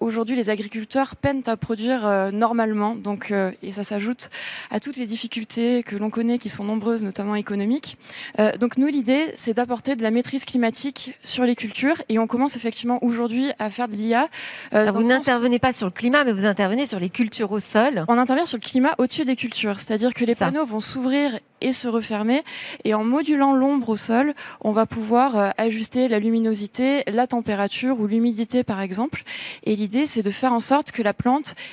Aujourd'hui 0.00 0.34
les 0.34 0.50
agriculteurs 0.50 1.14
peinent 1.14 1.35
à 1.46 1.56
produire 1.56 2.06
euh, 2.06 2.30
normalement. 2.30 2.94
Donc, 2.94 3.30
euh, 3.30 3.50
et 3.62 3.72
ça 3.72 3.84
s'ajoute 3.84 4.30
à 4.70 4.80
toutes 4.80 4.96
les 4.96 5.06
difficultés 5.06 5.82
que 5.82 5.96
l'on 5.96 6.10
connaît, 6.10 6.38
qui 6.38 6.48
sont 6.48 6.64
nombreuses, 6.64 7.02
notamment 7.02 7.34
économiques. 7.34 7.98
Euh, 8.38 8.56
donc 8.56 8.76
nous, 8.76 8.86
l'idée, 8.86 9.32
c'est 9.36 9.54
d'apporter 9.54 9.96
de 9.96 10.02
la 10.02 10.10
maîtrise 10.10 10.44
climatique 10.44 11.14
sur 11.22 11.44
les 11.44 11.54
cultures, 11.54 12.02
et 12.08 12.18
on 12.18 12.26
commence 12.26 12.56
effectivement 12.56 13.02
aujourd'hui 13.02 13.50
à 13.58 13.70
faire 13.70 13.88
de 13.88 13.94
l'IA. 13.94 14.28
Euh, 14.74 14.90
vous 14.90 15.02
n'intervenez 15.02 15.58
pas 15.58 15.72
sur 15.72 15.86
le 15.86 15.92
climat, 15.92 16.24
mais 16.24 16.32
vous 16.32 16.46
intervenez 16.46 16.86
sur 16.86 17.00
les 17.00 17.10
cultures 17.10 17.52
au 17.52 17.60
sol. 17.60 18.04
On 18.08 18.18
intervient 18.18 18.46
sur 18.46 18.58
le 18.58 18.62
climat 18.62 18.94
au-dessus 18.98 19.24
des 19.24 19.36
cultures, 19.36 19.78
c'est-à-dire 19.78 20.14
que 20.14 20.24
les 20.24 20.34
ça. 20.34 20.46
panneaux 20.46 20.64
vont 20.64 20.80
s'ouvrir 20.80 21.38
et 21.60 21.72
se 21.72 21.88
refermer. 21.88 22.42
Et 22.84 22.94
en 22.94 23.04
modulant 23.04 23.54
l'ombre 23.54 23.90
au 23.90 23.96
sol, 23.96 24.34
on 24.60 24.72
va 24.72 24.86
pouvoir 24.86 25.36
euh, 25.36 25.50
ajuster 25.58 26.08
la 26.08 26.18
luminosité, 26.18 27.02
la 27.06 27.26
température 27.26 27.98
ou 28.00 28.06
l'humidité 28.06 28.64
par 28.64 28.80
exemple. 28.80 29.22
Et 29.64 29.76
l'idée, 29.76 30.06
c'est 30.06 30.22
de 30.22 30.30
faire 30.30 30.52
en 30.52 30.60
sorte 30.60 30.92
que 30.92 31.02
la 31.02 31.14
plante 31.14 31.25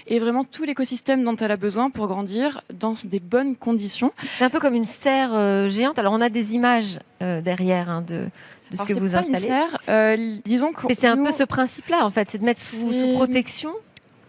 ait 0.08 0.20
vraiment 0.20 0.44
tout 0.44 0.64
l'écosystème 0.64 1.24
dont 1.24 1.36
elle 1.36 1.52
a 1.52 1.58
besoin 1.58 1.90
pour 1.90 2.08
grandir 2.08 2.62
dans 2.74 2.94
des 3.06 3.20
bonnes 3.20 3.56
conditions. 3.56 4.12
C'est 4.22 4.44
un 4.46 4.50
peu 4.50 4.60
comme 4.60 4.74
une 4.76 4.86
serre 4.86 5.34
euh, 5.34 5.70
géante. 5.70 6.00
Alors 6.00 6.14
on 6.14 6.22
a 6.22 6.30
des 6.30 6.54
images 6.56 7.00
euh, 7.22 7.42
derrière 7.42 7.90
hein, 7.90 8.02
de, 8.02 8.28
de 8.72 8.78
ce 8.78 8.84
que 8.84 8.94
vous 8.94 9.00
pas 9.12 9.24
une 9.26 9.36
installez 9.36 9.48
serre, 9.48 9.80
euh, 9.90 10.36
disons 10.46 10.72
que 10.74 10.94
c'est 10.94 11.08
un 11.08 11.16
nous- 11.16 11.26
peu 11.26 11.32
ce 11.32 11.44
principe-là, 11.44 12.06
en 12.06 12.10
fait, 12.10 12.30
c'est 12.30 12.38
de 12.40 12.46
mettre 12.46 12.62
sous 12.62 12.90
protection. 13.16 13.72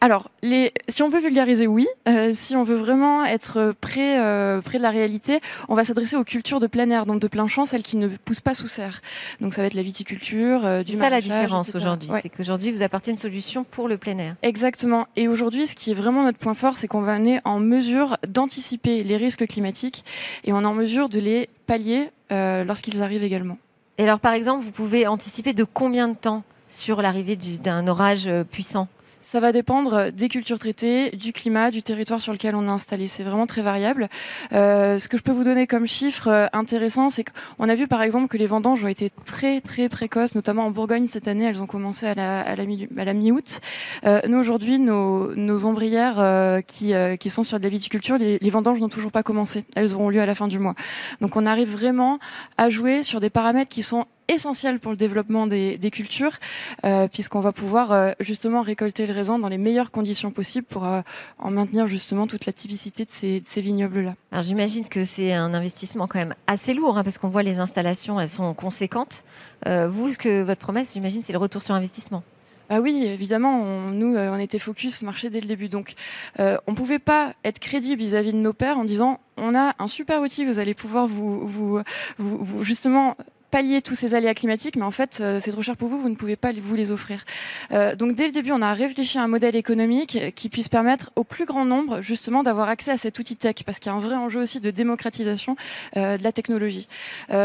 Alors, 0.00 0.30
les, 0.42 0.72
si 0.88 1.02
on 1.02 1.08
veut 1.08 1.20
vulgariser, 1.20 1.66
oui. 1.66 1.86
Euh, 2.08 2.32
si 2.34 2.56
on 2.56 2.62
veut 2.62 2.74
vraiment 2.74 3.24
être 3.24 3.74
près, 3.80 4.20
euh, 4.20 4.60
près 4.60 4.76
de 4.76 4.82
la 4.82 4.90
réalité, 4.90 5.40
on 5.70 5.74
va 5.74 5.84
s'adresser 5.84 6.14
aux 6.16 6.24
cultures 6.24 6.60
de 6.60 6.66
plein 6.66 6.90
air, 6.90 7.06
donc 7.06 7.20
de 7.20 7.28
plein 7.28 7.48
champ, 7.48 7.64
celles 7.64 7.82
qui 7.82 7.96
ne 7.96 8.08
poussent 8.08 8.40
pas 8.42 8.52
sous 8.52 8.66
serre. 8.66 9.00
Donc 9.40 9.54
ça 9.54 9.62
va 9.62 9.66
être 9.66 9.74
la 9.74 9.82
viticulture, 9.82 10.64
euh, 10.66 10.82
du 10.82 10.92
C'est 10.92 10.98
ça 10.98 11.08
la 11.10 11.22
différence 11.22 11.74
aujourd'hui. 11.74 12.10
Ouais. 12.10 12.20
C'est 12.22 12.28
qu'aujourd'hui, 12.28 12.70
vous 12.70 12.82
apportez 12.82 13.12
une 13.12 13.16
solution 13.16 13.64
pour 13.64 13.88
le 13.88 13.96
plein 13.96 14.18
air. 14.18 14.34
Exactement. 14.42 15.06
Et 15.16 15.26
aujourd'hui, 15.26 15.66
ce 15.66 15.74
qui 15.74 15.92
est 15.92 15.94
vraiment 15.94 16.22
notre 16.22 16.38
point 16.38 16.54
fort, 16.54 16.76
c'est 16.76 16.86
qu'on 16.86 17.00
va 17.00 17.18
être 17.18 17.40
en 17.46 17.58
mesure 17.60 18.18
d'anticiper 18.28 19.02
les 19.04 19.16
risques 19.16 19.46
climatiques 19.46 20.04
et 20.44 20.52
on 20.52 20.60
est 20.60 20.66
en 20.66 20.74
mesure 20.74 21.08
de 21.08 21.18
les 21.20 21.48
pallier 21.66 22.10
euh, 22.30 22.64
lorsqu'ils 22.64 23.00
arrivent 23.02 23.22
également. 23.24 23.56
Et 23.96 24.02
alors, 24.02 24.20
par 24.20 24.34
exemple, 24.34 24.64
vous 24.64 24.72
pouvez 24.72 25.06
anticiper 25.06 25.54
de 25.54 25.64
combien 25.64 26.08
de 26.08 26.14
temps 26.14 26.42
sur 26.68 27.00
l'arrivée 27.00 27.36
du- 27.36 27.56
d'un 27.58 27.86
orage 27.86 28.26
euh, 28.26 28.44
puissant? 28.44 28.88
Ça 29.24 29.40
va 29.40 29.52
dépendre 29.52 30.12
des 30.12 30.28
cultures 30.28 30.58
traitées, 30.58 31.10
du 31.12 31.32
climat, 31.32 31.70
du 31.70 31.82
territoire 31.82 32.20
sur 32.20 32.30
lequel 32.30 32.54
on 32.54 32.66
est 32.66 32.70
installé. 32.70 33.08
C'est 33.08 33.22
vraiment 33.22 33.46
très 33.46 33.62
variable. 33.62 34.10
Euh, 34.52 34.98
ce 34.98 35.08
que 35.08 35.16
je 35.16 35.22
peux 35.22 35.32
vous 35.32 35.44
donner 35.44 35.66
comme 35.66 35.86
chiffre 35.86 36.28
euh, 36.28 36.46
intéressant, 36.52 37.08
c'est 37.08 37.24
qu'on 37.24 37.70
a 37.70 37.74
vu 37.74 37.88
par 37.88 38.02
exemple 38.02 38.28
que 38.28 38.36
les 38.36 38.46
vendanges 38.46 38.84
ont 38.84 38.88
été 38.88 39.10
très 39.24 39.62
très 39.62 39.88
précoces, 39.88 40.34
notamment 40.34 40.66
en 40.66 40.70
Bourgogne 40.70 41.06
cette 41.06 41.26
année. 41.26 41.46
Elles 41.46 41.62
ont 41.62 41.66
commencé 41.66 42.04
à 42.04 42.14
la, 42.14 42.42
à 42.42 42.54
la, 42.54 43.14
mi-août. 43.14 43.60
Euh, 44.04 44.20
nous 44.28 44.36
aujourd'hui, 44.36 44.78
nos, 44.78 45.34
nos 45.34 45.64
ombrières 45.64 46.20
euh, 46.20 46.60
qui, 46.60 46.92
euh, 46.92 47.16
qui 47.16 47.30
sont 47.30 47.42
sur 47.42 47.58
de 47.58 47.64
la 47.64 47.70
viticulture, 47.70 48.18
les 48.18 48.50
vendanges 48.50 48.78
n'ont 48.78 48.90
toujours 48.90 49.10
pas 49.10 49.22
commencé. 49.22 49.64
Elles 49.74 49.94
auront 49.94 50.10
lieu 50.10 50.20
à 50.20 50.26
la 50.26 50.34
fin 50.34 50.48
du 50.48 50.58
mois. 50.58 50.74
Donc 51.22 51.36
on 51.36 51.46
arrive 51.46 51.72
vraiment 51.72 52.18
à 52.58 52.68
jouer 52.68 53.02
sur 53.02 53.20
des 53.20 53.30
paramètres 53.30 53.70
qui 53.70 53.82
sont 53.82 54.04
essentiels 54.28 54.80
pour 54.80 54.90
le 54.92 54.96
développement 54.96 55.46
des, 55.46 55.76
des 55.78 55.90
cultures, 55.90 56.38
euh, 56.84 57.08
puisqu'on 57.08 57.40
va 57.40 57.52
pouvoir 57.52 57.92
euh, 57.92 58.12
justement 58.20 58.62
récolter 58.62 59.06
le 59.06 59.14
raisin 59.14 59.38
dans 59.38 59.48
les 59.48 59.58
meilleures 59.58 59.90
conditions 59.90 60.30
possibles 60.30 60.66
pour 60.66 60.84
euh, 60.86 61.00
en 61.38 61.50
maintenir 61.50 61.86
justement 61.86 62.26
toute 62.26 62.46
la 62.46 62.52
typicité 62.52 63.04
de 63.04 63.10
ces, 63.10 63.60
vignobles-là. 63.60 64.14
Alors, 64.32 64.44
j'imagine 64.44 64.86
que 64.88 65.04
c'est 65.04 65.32
un 65.32 65.54
investissement 65.54 66.06
quand 66.06 66.18
même 66.18 66.34
assez 66.46 66.74
lourd, 66.74 66.98
hein, 66.98 67.04
parce 67.04 67.18
qu'on 67.18 67.28
voit 67.28 67.42
les 67.42 67.58
installations, 67.58 68.20
elles 68.20 68.28
sont 68.28 68.54
conséquentes. 68.54 69.24
Vous, 69.66 70.10
ce 70.12 70.18
que 70.18 70.42
votre 70.42 70.60
promesse, 70.60 70.92
j'imagine, 70.92 71.22
c'est 71.22 71.32
le 71.32 71.38
retour 71.38 71.62
sur 71.62 71.74
investissement. 71.74 72.22
Ah 72.70 72.80
oui, 72.80 73.04
évidemment, 73.04 73.60
on- 73.60 73.90
nous, 73.90 74.16
on 74.16 74.38
était 74.38 74.58
focus 74.58 75.02
marché 75.02 75.28
dès 75.28 75.40
le 75.40 75.46
début. 75.46 75.68
Donc, 75.68 75.94
euh, 76.40 76.56
on 76.66 76.74
pouvait 76.74 76.98
pas 76.98 77.34
être 77.44 77.58
crédible 77.58 78.00
vis-à-vis 78.00 78.32
de 78.32 78.38
nos 78.38 78.54
pairs 78.54 78.78
en 78.78 78.84
disant 78.84 79.20
on 79.36 79.54
a 79.54 79.74
un 79.78 79.88
super 79.88 80.22
outil, 80.22 80.46
vous 80.46 80.58
allez 80.58 80.74
pouvoir 80.74 81.06
vous, 81.06 81.46
vous, 81.46 81.82
vous, 82.18 82.38
vous- 82.44 82.64
justement 82.64 83.16
pallier 83.54 83.82
tous 83.82 83.94
ces 83.94 84.16
aléas 84.16 84.34
climatiques, 84.34 84.74
mais 84.74 84.82
en 84.82 84.90
fait, 84.90 85.18
euh, 85.20 85.38
c'est 85.38 85.52
trop 85.52 85.62
cher 85.62 85.76
pour 85.76 85.88
vous, 85.88 86.00
vous 86.00 86.08
ne 86.08 86.16
pouvez 86.16 86.34
pas 86.34 86.50
vous 86.60 86.74
les 86.74 86.90
offrir. 86.90 87.24
Euh, 87.70 87.94
donc, 87.94 88.16
dès 88.16 88.26
le 88.26 88.32
début, 88.32 88.50
on 88.50 88.60
a 88.60 88.74
réfléchi 88.74 89.16
à 89.16 89.22
un 89.22 89.28
modèle 89.28 89.54
économique 89.54 90.18
qui 90.34 90.48
puisse 90.48 90.68
permettre 90.68 91.12
au 91.14 91.22
plus 91.22 91.44
grand 91.44 91.64
nombre, 91.64 92.00
justement, 92.00 92.42
d'avoir 92.42 92.68
accès 92.68 92.90
à 92.90 92.96
cet 92.96 93.16
outil 93.20 93.36
tech, 93.36 93.62
parce 93.64 93.78
qu'il 93.78 93.92
y 93.92 93.94
a 93.94 93.96
un 93.96 94.00
vrai 94.00 94.16
enjeu 94.16 94.40
aussi 94.40 94.58
de 94.58 94.72
démocratisation 94.72 95.54
euh, 95.96 96.18
de 96.18 96.24
la 96.24 96.32
technologie. 96.32 96.88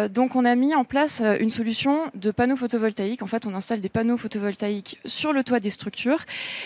Donc, 0.09 0.35
on 0.35 0.45
a 0.45 0.55
mis 0.55 0.73
en 0.73 0.83
place 0.83 1.21
une 1.39 1.51
solution 1.51 2.09
de 2.15 2.31
panneaux 2.31 2.55
photovoltaïques. 2.55 3.21
En 3.21 3.27
fait, 3.27 3.45
on 3.45 3.53
installe 3.53 3.79
des 3.79 3.89
panneaux 3.89 4.17
photovoltaïques 4.17 4.99
sur 5.05 5.31
le 5.31 5.43
toit 5.43 5.59
des 5.59 5.69
structures 5.69 6.25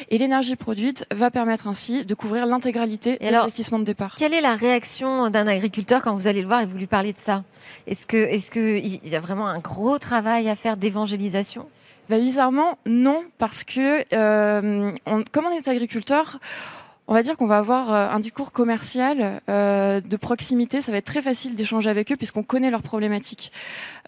et 0.09 0.17
l'énergie 0.17 0.55
produite 0.55 1.05
va 1.13 1.31
permettre 1.31 1.67
ainsi 1.67 2.05
de 2.05 2.15
couvrir 2.15 2.45
l'intégralité 2.45 3.17
de 3.17 3.29
l'investissement 3.29 3.79
de 3.79 3.83
départ. 3.83 4.15
Quelle 4.17 4.33
est 4.33 4.41
la 4.41 4.55
réaction 4.55 5.29
d'un 5.29 5.47
agriculteur 5.47 6.01
quand 6.01 6.15
vous 6.15 6.27
allez 6.27 6.41
le 6.41 6.47
voir 6.47 6.61
et 6.61 6.65
vous 6.65 6.77
lui 6.77 6.87
parlez 6.87 7.11
de 7.11 7.19
ça? 7.19 7.43
Est-ce 7.87 8.05
que, 8.05 8.17
est-ce 8.17 8.51
que 8.51 8.77
il 8.77 9.07
y 9.07 9.15
a 9.15 9.19
vraiment 9.19 9.32
un 9.41 9.59
gros 9.59 9.97
travail 9.99 10.49
à 10.49 10.55
faire 10.55 10.77
d'évangélisation? 10.77 11.67
Bah, 12.09 12.19
bizarrement, 12.19 12.77
non, 12.85 13.23
parce 13.37 13.63
que 13.63 14.03
euh, 14.13 14.91
comme 15.31 15.45
on 15.45 15.51
est 15.51 15.67
agriculteur, 15.67 16.39
on 17.07 17.13
va 17.13 17.21
dire 17.21 17.35
qu'on 17.37 17.47
va 17.47 17.57
avoir 17.57 17.93
euh, 17.93 18.07
un 18.09 18.19
discours 18.19 18.51
commercial 18.51 19.41
euh, 19.49 19.99
de 20.01 20.17
proximité. 20.17 20.81
Ça 20.81 20.91
va 20.91 20.97
être 20.97 21.05
très 21.05 21.21
facile 21.21 21.55
d'échanger 21.55 21.89
avec 21.89 22.11
eux 22.11 22.15
puisqu'on 22.15 22.43
connaît 22.43 22.71
leurs 22.71 22.81
problématiques. 22.81 23.51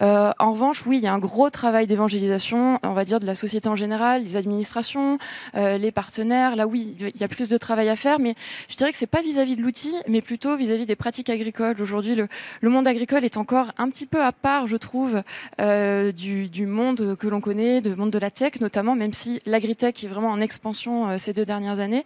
Euh, 0.01 0.31
en 0.39 0.53
revanche, 0.53 0.85
oui, 0.85 0.97
il 0.97 1.03
y 1.03 1.07
a 1.07 1.13
un 1.13 1.19
gros 1.19 1.49
travail 1.49 1.87
d'évangélisation, 1.87 2.79
on 2.83 2.93
va 2.93 3.05
dire 3.05 3.19
de 3.19 3.25
la 3.25 3.35
société 3.35 3.67
en 3.69 3.75
général, 3.75 4.23
les 4.23 4.37
administrations, 4.37 5.17
euh, 5.55 5.77
les 5.77 5.91
partenaires. 5.91 6.55
Là, 6.55 6.67
oui, 6.67 6.95
il 6.99 7.19
y 7.19 7.23
a 7.23 7.27
plus 7.27 7.49
de 7.49 7.57
travail 7.57 7.89
à 7.89 7.95
faire, 7.95 8.19
mais 8.19 8.35
je 8.69 8.75
dirais 8.75 8.91
que 8.91 8.97
c'est 8.97 9.07
pas 9.07 9.21
vis-à-vis 9.21 9.55
de 9.55 9.61
l'outil, 9.61 9.93
mais 10.07 10.21
plutôt 10.21 10.55
vis-à-vis 10.55 10.85
des 10.85 10.95
pratiques 10.95 11.29
agricoles. 11.29 11.81
Aujourd'hui, 11.81 12.15
le, 12.15 12.27
le 12.61 12.69
monde 12.69 12.87
agricole 12.87 13.25
est 13.25 13.37
encore 13.37 13.71
un 13.77 13.89
petit 13.89 14.05
peu 14.05 14.23
à 14.23 14.31
part, 14.31 14.67
je 14.67 14.77
trouve, 14.77 15.21
euh, 15.59 16.11
du, 16.11 16.49
du 16.49 16.65
monde 16.65 17.15
que 17.17 17.27
l'on 17.27 17.41
connaît, 17.41 17.81
du 17.81 17.95
monde 17.95 18.11
de 18.11 18.19
la 18.19 18.31
tech 18.31 18.61
notamment, 18.61 18.95
même 18.95 19.13
si 19.13 19.39
l'agritech 19.45 20.03
est 20.03 20.07
vraiment 20.07 20.29
en 20.29 20.41
expansion 20.41 21.09
euh, 21.09 21.17
ces 21.17 21.33
deux 21.33 21.45
dernières 21.45 21.79
années. 21.79 22.05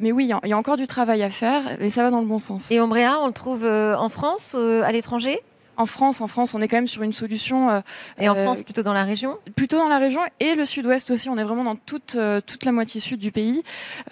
Mais 0.00 0.12
oui, 0.12 0.24
il 0.24 0.28
y 0.28 0.32
a- 0.32 0.40
il 0.44 0.48
y, 0.48 0.52
a 0.52 0.58
encore 0.58 0.76
du 0.76 0.86
travail 0.86 1.22
à 1.22 1.30
faire, 1.30 1.62
mais 1.80 1.90
ça 1.90 2.02
va 2.02 2.10
dans 2.10 2.20
le 2.20 2.26
bon 2.26 2.38
sens. 2.38 2.70
Et 2.70 2.80
Ombrea, 2.80 3.18
on 3.20 3.26
le 3.26 3.32
trouve 3.32 3.64
euh, 3.64 3.96
en 3.96 4.08
France, 4.08 4.52
euh, 4.54 4.82
à 4.82 4.92
l'étranger? 4.92 5.40
En 5.78 5.86
France, 5.86 6.20
en 6.20 6.26
France, 6.28 6.54
on 6.54 6.60
est 6.60 6.68
quand 6.68 6.76
même 6.76 6.86
sur 6.86 7.02
une 7.02 7.14
solution 7.14 7.70
euh, 7.70 7.80
Et 8.18 8.28
en 8.28 8.36
Euh, 8.36 8.44
France, 8.44 8.62
plutôt 8.62 8.82
dans 8.82 8.92
la 8.92 9.04
région? 9.04 9.38
plutôt 9.56 9.78
dans 9.78 9.88
la 9.88 9.98
région 9.98 10.20
et 10.38 10.54
le 10.54 10.66
sud-ouest 10.66 11.10
aussi. 11.10 11.30
On 11.30 11.38
est 11.38 11.44
vraiment 11.44 11.64
dans 11.64 11.76
toute, 11.76 12.14
euh, 12.14 12.42
toute 12.46 12.64
la 12.66 12.72
moitié 12.72 13.00
sud 13.00 13.18
du 13.18 13.32
pays. 13.32 13.62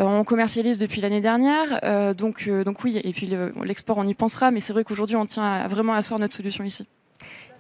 Euh, 0.01 0.05
on 0.05 0.25
commercialise 0.25 0.79
depuis 0.79 1.03
l'année 1.03 1.21
dernière, 1.21 1.79
euh, 1.85 2.15
donc, 2.15 2.45
euh, 2.49 2.65
donc 2.65 2.83
oui. 2.83 2.99
Et 3.05 3.13
puis 3.13 3.27
le- 3.27 3.53
l'export, 3.65 3.99
on 3.99 4.07
y 4.07 4.15
pensera, 4.15 4.51
mais 4.51 4.61
c'est 4.61 4.73
vrai 4.73 4.85
qu'aujourd'hui, 4.85 5.17
on 5.17 5.27
tient 5.27 5.43
à- 5.45 5.69
vraiment 5.69 5.93
à 5.93 5.97
asseoir 5.99 6.19
notre 6.19 6.35
solution 6.35 6.65
ici. 6.65 6.87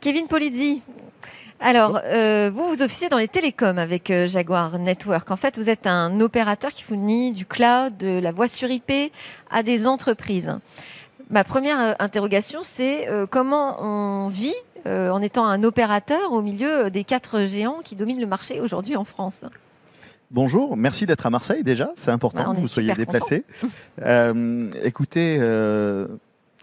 Kevin 0.00 0.26
Polizzi. 0.28 0.80
Alors, 1.62 2.00
euh, 2.04 2.50
vous, 2.52 2.64
vous 2.68 2.82
officiez 2.82 3.10
dans 3.10 3.18
les 3.18 3.28
télécoms 3.28 3.76
avec 3.76 4.10
euh, 4.10 4.26
Jaguar 4.26 4.78
Network. 4.78 5.30
En 5.30 5.36
fait, 5.36 5.58
vous 5.58 5.68
êtes 5.68 5.86
un 5.86 6.18
opérateur 6.20 6.70
qui 6.70 6.82
fournit 6.82 7.32
du 7.32 7.44
cloud, 7.44 7.98
de 7.98 8.18
la 8.18 8.32
voix 8.32 8.48
sur 8.48 8.70
IP 8.70 9.12
à 9.50 9.62
des 9.62 9.86
entreprises. 9.86 10.56
Ma 11.28 11.44
première 11.44 11.80
euh, 11.80 11.92
interrogation, 11.98 12.60
c'est 12.62 13.10
euh, 13.10 13.26
comment 13.26 13.76
on 13.82 14.28
vit 14.28 14.54
en 14.86 15.20
étant 15.20 15.44
un 15.44 15.62
opérateur 15.62 16.32
au 16.32 16.40
milieu 16.40 16.90
des 16.90 17.04
quatre 17.04 17.40
géants 17.40 17.80
qui 17.84 17.96
dominent 17.96 18.18
le 18.18 18.26
marché 18.26 18.62
aujourd'hui 18.62 18.96
en 18.96 19.04
France? 19.04 19.44
Bonjour, 20.30 20.74
merci 20.74 21.04
d'être 21.04 21.26
à 21.26 21.30
Marseille 21.30 21.62
déjà, 21.62 21.92
c'est 21.96 22.10
important 22.10 22.44
Bah, 22.44 22.54
que 22.54 22.60
vous 22.62 22.66
soyez 22.66 22.94
déplacé. 22.94 23.44
Écoutez, 24.82 25.38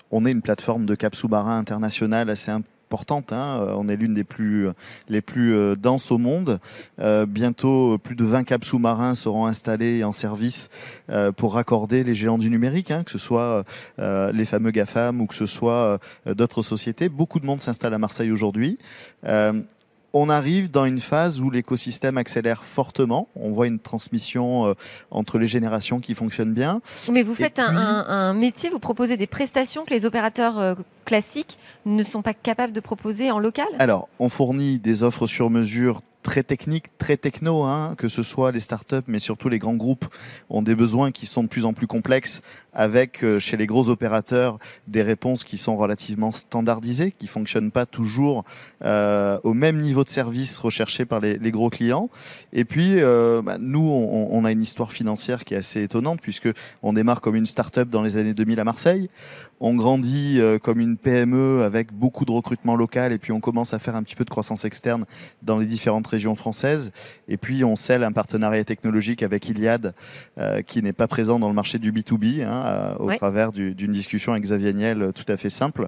on 0.09 0.25
est 0.25 0.31
une 0.31 0.41
plateforme 0.41 0.87
de 0.87 0.95
cap 0.95 1.13
sous-marin 1.13 1.59
international 1.59 2.31
assez 2.31 2.49
importante. 2.49 2.76
Hein. 2.91 3.59
Euh, 3.61 3.73
On 3.77 3.87
est 3.89 3.95
l'une 3.95 4.13
des 4.13 4.23
plus 4.23 4.67
les 5.09 5.21
plus 5.21 5.53
euh, 5.55 5.75
denses 5.75 6.11
au 6.11 6.17
monde. 6.17 6.59
Euh, 6.99 7.25
bientôt, 7.25 7.93
euh, 7.93 7.97
plus 7.97 8.15
de 8.15 8.23
20 8.23 8.43
caps 8.43 8.67
sous-marins 8.67 9.15
seront 9.15 9.45
installés 9.45 9.97
et 9.97 10.03
en 10.03 10.11
service 10.11 10.69
euh, 11.09 11.31
pour 11.31 11.53
raccorder 11.53 12.03
les 12.03 12.15
géants 12.15 12.37
du 12.37 12.49
numérique, 12.49 12.91
hein, 12.91 13.03
que 13.03 13.11
ce 13.11 13.17
soit 13.17 13.63
euh, 13.99 14.31
les 14.31 14.45
fameux 14.45 14.71
GAFAM 14.71 15.21
ou 15.21 15.25
que 15.27 15.35
ce 15.35 15.45
soit 15.45 15.99
euh, 16.27 16.33
d'autres 16.33 16.61
sociétés. 16.61 17.09
Beaucoup 17.09 17.39
de 17.39 17.45
monde 17.45 17.61
s'installe 17.61 17.93
à 17.93 17.97
Marseille 17.97 18.31
aujourd'hui. 18.31 18.77
Euh, 19.25 19.53
on 20.13 20.29
arrive 20.29 20.71
dans 20.71 20.85
une 20.85 21.01
phase 21.01 21.41
où 21.41 21.51
l'écosystème 21.51 22.17
accélère 22.17 22.63
fortement. 22.63 23.27
On 23.35 23.51
voit 23.51 23.67
une 23.67 23.77
transmission 23.77 24.65
euh, 24.65 24.73
entre 25.11 25.37
les 25.37 25.47
générations 25.47 25.99
qui 25.99 26.15
fonctionne 26.15 26.53
bien. 26.53 26.81
Mais 27.11 27.21
vous 27.23 27.35
faites 27.35 27.59
un, 27.59 27.67
puis- 27.67 27.77
un- 27.77 28.05
un 28.07 28.33
métier, 28.33 28.69
vous 28.69 28.79
proposez 28.79 29.17
des 29.17 29.27
prestations 29.27 29.83
que 29.85 29.91
les 29.91 30.05
opérateurs 30.05 30.57
euh, 30.57 30.75
classiques 31.05 31.57
ne 31.95 32.03
sont 32.03 32.21
pas 32.21 32.33
capables 32.33 32.73
de 32.73 32.79
proposer 32.79 33.31
en 33.31 33.39
local 33.39 33.67
Alors, 33.79 34.09
on 34.19 34.29
fournit 34.29 34.79
des 34.79 35.03
offres 35.03 35.27
sur 35.27 35.49
mesure 35.49 36.01
très 36.27 36.43
techniques, 36.43 36.87
très 36.97 37.15
techno, 37.15 37.63
hein, 37.63 37.95
que 37.97 38.09
ce 38.09 38.21
soit 38.21 38.51
les 38.51 38.59
startups, 38.59 39.07
mais 39.07 39.17
surtout 39.17 39.47
les 39.47 39.59
grands 39.59 39.75
groupes 39.75 40.05
ont 40.49 40.61
des 40.61 40.75
besoins 40.75 41.11
qui 41.11 41.25
sont 41.25 41.43
de 41.43 41.47
plus 41.47 41.63
en 41.63 41.71
plus 41.71 41.87
complexes, 41.87 42.41
avec 42.73 43.23
euh, 43.23 43.39
chez 43.39 43.55
les 43.55 43.65
gros 43.65 43.87
opérateurs 43.87 44.59
des 44.87 45.01
réponses 45.03 45.45
qui 45.45 45.57
sont 45.57 45.77
relativement 45.77 46.33
standardisées, 46.33 47.13
qui 47.17 47.27
fonctionnent 47.27 47.71
pas 47.71 47.85
toujours 47.85 48.43
euh, 48.83 49.39
au 49.43 49.53
même 49.53 49.79
niveau 49.79 50.03
de 50.03 50.09
service 50.09 50.57
recherché 50.57 51.05
par 51.05 51.21
les, 51.21 51.37
les 51.37 51.51
gros 51.51 51.69
clients. 51.69 52.09
Et 52.51 52.65
puis, 52.65 53.01
euh, 53.01 53.41
bah, 53.41 53.57
nous, 53.57 53.87
on, 53.87 54.27
on 54.29 54.43
a 54.43 54.51
une 54.51 54.61
histoire 54.61 54.91
financière 54.91 55.45
qui 55.45 55.53
est 55.53 55.57
assez 55.57 55.81
étonnante, 55.81 56.19
puisque 56.21 56.49
on 56.83 56.91
démarre 56.91 57.21
comme 57.21 57.37
une 57.37 57.47
startup 57.47 57.89
dans 57.89 58.01
les 58.01 58.17
années 58.17 58.33
2000 58.33 58.59
à 58.59 58.65
Marseille. 58.65 59.09
On 59.59 59.73
grandit 59.75 60.35
euh, 60.39 60.59
comme 60.59 60.79
une 60.79 60.97
PME 60.97 61.63
avec 61.63 61.91
beaucoup 61.91 62.25
de 62.25 62.31
recrutement 62.31 62.75
local 62.75 63.11
et 63.11 63.17
puis 63.17 63.31
on 63.31 63.39
commence 63.39 63.73
à 63.73 63.79
faire 63.79 63.95
un 63.95 64.03
petit 64.03 64.15
peu 64.15 64.23
de 64.23 64.29
croissance 64.29 64.65
externe 64.65 65.05
dans 65.41 65.57
les 65.57 65.65
différentes 65.65 66.05
régions 66.05 66.35
françaises. 66.35 66.91
Et 67.27 67.37
puis, 67.37 67.63
on 67.63 67.75
scelle 67.75 68.03
un 68.03 68.11
partenariat 68.11 68.63
technologique 68.63 69.23
avec 69.23 69.49
Iliad, 69.49 69.93
euh, 70.37 70.61
qui 70.61 70.83
n'est 70.83 70.93
pas 70.93 71.07
présent 71.07 71.39
dans 71.39 71.47
le 71.47 71.55
marché 71.55 71.79
du 71.79 71.91
B2B, 71.91 72.43
hein, 72.45 72.63
euh, 72.65 72.95
au 72.99 73.05
Ouais. 73.07 73.17
travers 73.17 73.51
du- 73.51 73.73
d'une 73.73 73.91
discussion 73.91 74.31
avec 74.33 74.43
Xavier 74.43 74.73
Niel 74.73 75.11
tout 75.15 75.25
à 75.27 75.37
fait 75.37 75.49
simple. 75.49 75.87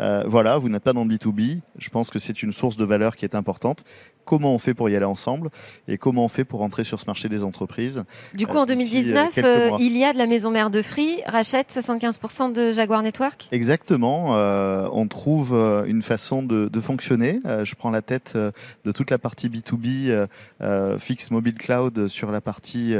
Euh, 0.00 0.22
voilà, 0.26 0.58
vous 0.58 0.68
n'êtes 0.68 0.84
pas 0.84 0.92
dans 0.92 1.02
le 1.04 1.08
B2B. 1.10 1.58
Je 1.78 1.88
pense 1.88 2.10
que 2.10 2.18
c'est 2.20 2.42
une 2.42 2.52
source 2.52 2.76
de 2.76 2.84
valeur 2.84 3.16
qui 3.16 3.24
est 3.24 3.34
importante. 3.34 3.82
Comment 4.24 4.54
on 4.54 4.58
fait 4.58 4.74
pour 4.74 4.90
y 4.90 4.94
aller 4.94 5.06
ensemble 5.06 5.48
et 5.88 5.96
comment 5.96 6.26
on 6.26 6.28
fait 6.28 6.44
pour 6.44 6.60
entrer 6.60 6.84
sur 6.84 7.00
ce 7.00 7.06
marché 7.06 7.30
des 7.30 7.44
entreprises 7.44 8.04
Du 8.34 8.46
coup, 8.46 8.58
en 8.58 8.66
d'ici, 8.66 8.76
2019, 9.02 9.28
euh, 9.28 9.30
quelques 9.34 9.46
euh, 9.46 9.68
mois. 9.70 9.78
il 9.80 9.96
y 9.96 10.04
a 10.04 10.12
de 10.12 10.18
la 10.18 10.26
maison 10.26 10.50
mère 10.50 10.68
de 10.68 10.82
Free 10.82 11.22
rachète 11.26 11.72
75% 11.72 12.52
de 12.52 12.70
Jaguar 12.70 13.02
Network? 13.08 13.48
Exactement. 13.52 14.36
euh, 14.36 14.88
on 14.92 15.08
trouve 15.08 15.54
euh, 15.54 15.84
une 15.86 16.02
façon 16.02 16.42
de, 16.42 16.68
de 16.68 16.80
fonctionner. 16.80 17.40
Euh, 17.46 17.64
je 17.64 17.74
prends 17.74 17.90
la 17.90 18.02
tête 18.02 18.36
de 18.36 18.92
toute 18.92 19.10
la 19.10 19.18
partie 19.18 19.48
B2B, 19.48 20.08
euh, 20.08 20.26
euh, 20.60 20.98
fixe 20.98 21.30
mobile 21.30 21.54
cloud 21.54 22.06
sur 22.08 22.30
la 22.30 22.40
partie 22.40 22.94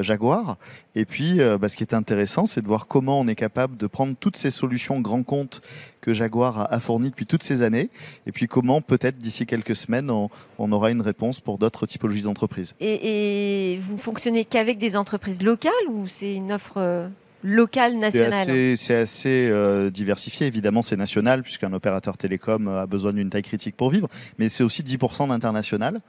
Jaguar. 0.00 0.58
Et 0.96 1.04
puis, 1.04 1.38
bah, 1.60 1.68
ce 1.68 1.76
qui 1.76 1.84
est 1.84 1.94
intéressant, 1.94 2.46
c'est 2.46 2.62
de 2.62 2.66
voir 2.66 2.86
comment 2.86 3.20
on 3.20 3.26
est 3.28 3.34
capable 3.34 3.76
de 3.76 3.86
prendre 3.86 4.16
toutes 4.16 4.36
ces 4.36 4.50
solutions 4.50 5.00
grand 5.00 5.22
compte 5.22 5.60
que 6.00 6.12
Jaguar 6.12 6.58
a, 6.60 6.74
a 6.74 6.80
fournies 6.80 7.10
depuis 7.10 7.26
toutes 7.26 7.42
ces 7.42 7.62
années, 7.62 7.90
et 8.26 8.32
puis 8.32 8.46
comment 8.46 8.80
peut-être 8.82 9.18
d'ici 9.18 9.46
quelques 9.46 9.74
semaines, 9.76 10.10
on, 10.10 10.28
on 10.58 10.70
aura 10.72 10.90
une 10.90 11.00
réponse 11.00 11.40
pour 11.40 11.58
d'autres 11.58 11.86
typologies 11.86 12.22
d'entreprises. 12.22 12.74
Et, 12.80 13.74
et 13.74 13.78
vous 13.78 13.96
fonctionnez 13.98 14.44
qu'avec 14.44 14.78
des 14.78 14.96
entreprises 14.96 15.42
locales 15.42 15.72
ou 15.90 16.06
c'est 16.06 16.34
une 16.34 16.52
offre 16.52 17.08
euh, 17.44 17.54
locale, 17.54 17.94
C'est 18.10 18.26
assez, 18.26 18.94
assez, 18.94 19.48
euh, 19.50 19.90
diversifié. 19.90 20.46
Évidemment, 20.46 20.82
c'est 20.82 20.96
national, 20.96 21.42
puisqu'un 21.42 21.72
opérateur 21.72 22.16
télécom 22.16 22.68
euh, 22.68 22.82
a 22.82 22.86
besoin 22.86 23.12
d'une 23.12 23.30
taille 23.30 23.42
critique 23.42 23.76
pour 23.76 23.90
vivre, 23.90 24.08
mais 24.38 24.48
c'est 24.48 24.64
aussi 24.64 24.82
10% 24.82 25.28
d'international. 25.28 26.00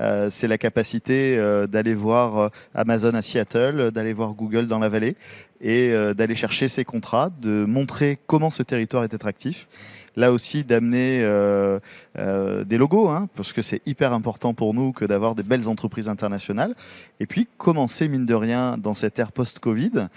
Euh, 0.00 0.28
c'est 0.28 0.48
la 0.48 0.58
capacité 0.58 1.38
euh, 1.38 1.66
d'aller 1.66 1.94
voir 1.94 2.38
euh, 2.38 2.48
Amazon 2.74 3.14
à 3.14 3.22
Seattle, 3.22 3.78
euh, 3.78 3.90
d'aller 3.90 4.12
voir 4.12 4.34
Google 4.34 4.66
dans 4.66 4.80
la 4.80 4.88
vallée 4.88 5.16
et 5.60 5.90
euh, 5.92 6.14
d'aller 6.14 6.34
chercher 6.34 6.66
ces 6.66 6.84
contrats, 6.84 7.30
de 7.40 7.64
montrer 7.64 8.18
comment 8.26 8.50
ce 8.50 8.62
territoire 8.62 9.04
est 9.04 9.14
attractif. 9.14 9.68
Là 10.16 10.32
aussi, 10.32 10.64
d'amener 10.64 11.20
euh, 11.22 11.80
euh, 12.18 12.64
des 12.64 12.76
logos, 12.76 13.08
hein, 13.08 13.28
parce 13.34 13.52
que 13.52 13.62
c'est 13.62 13.82
hyper 13.86 14.12
important 14.12 14.54
pour 14.54 14.74
nous 14.74 14.92
que 14.92 15.04
d'avoir 15.04 15.34
des 15.34 15.42
belles 15.42 15.68
entreprises 15.68 16.08
internationales. 16.08 16.74
Et 17.20 17.26
puis, 17.26 17.48
commencer, 17.58 18.08
mine 18.08 18.26
de 18.26 18.34
rien, 18.34 18.76
dans 18.78 18.94
cette 18.94 19.18
ère 19.18 19.32
post-Covid, 19.32 20.08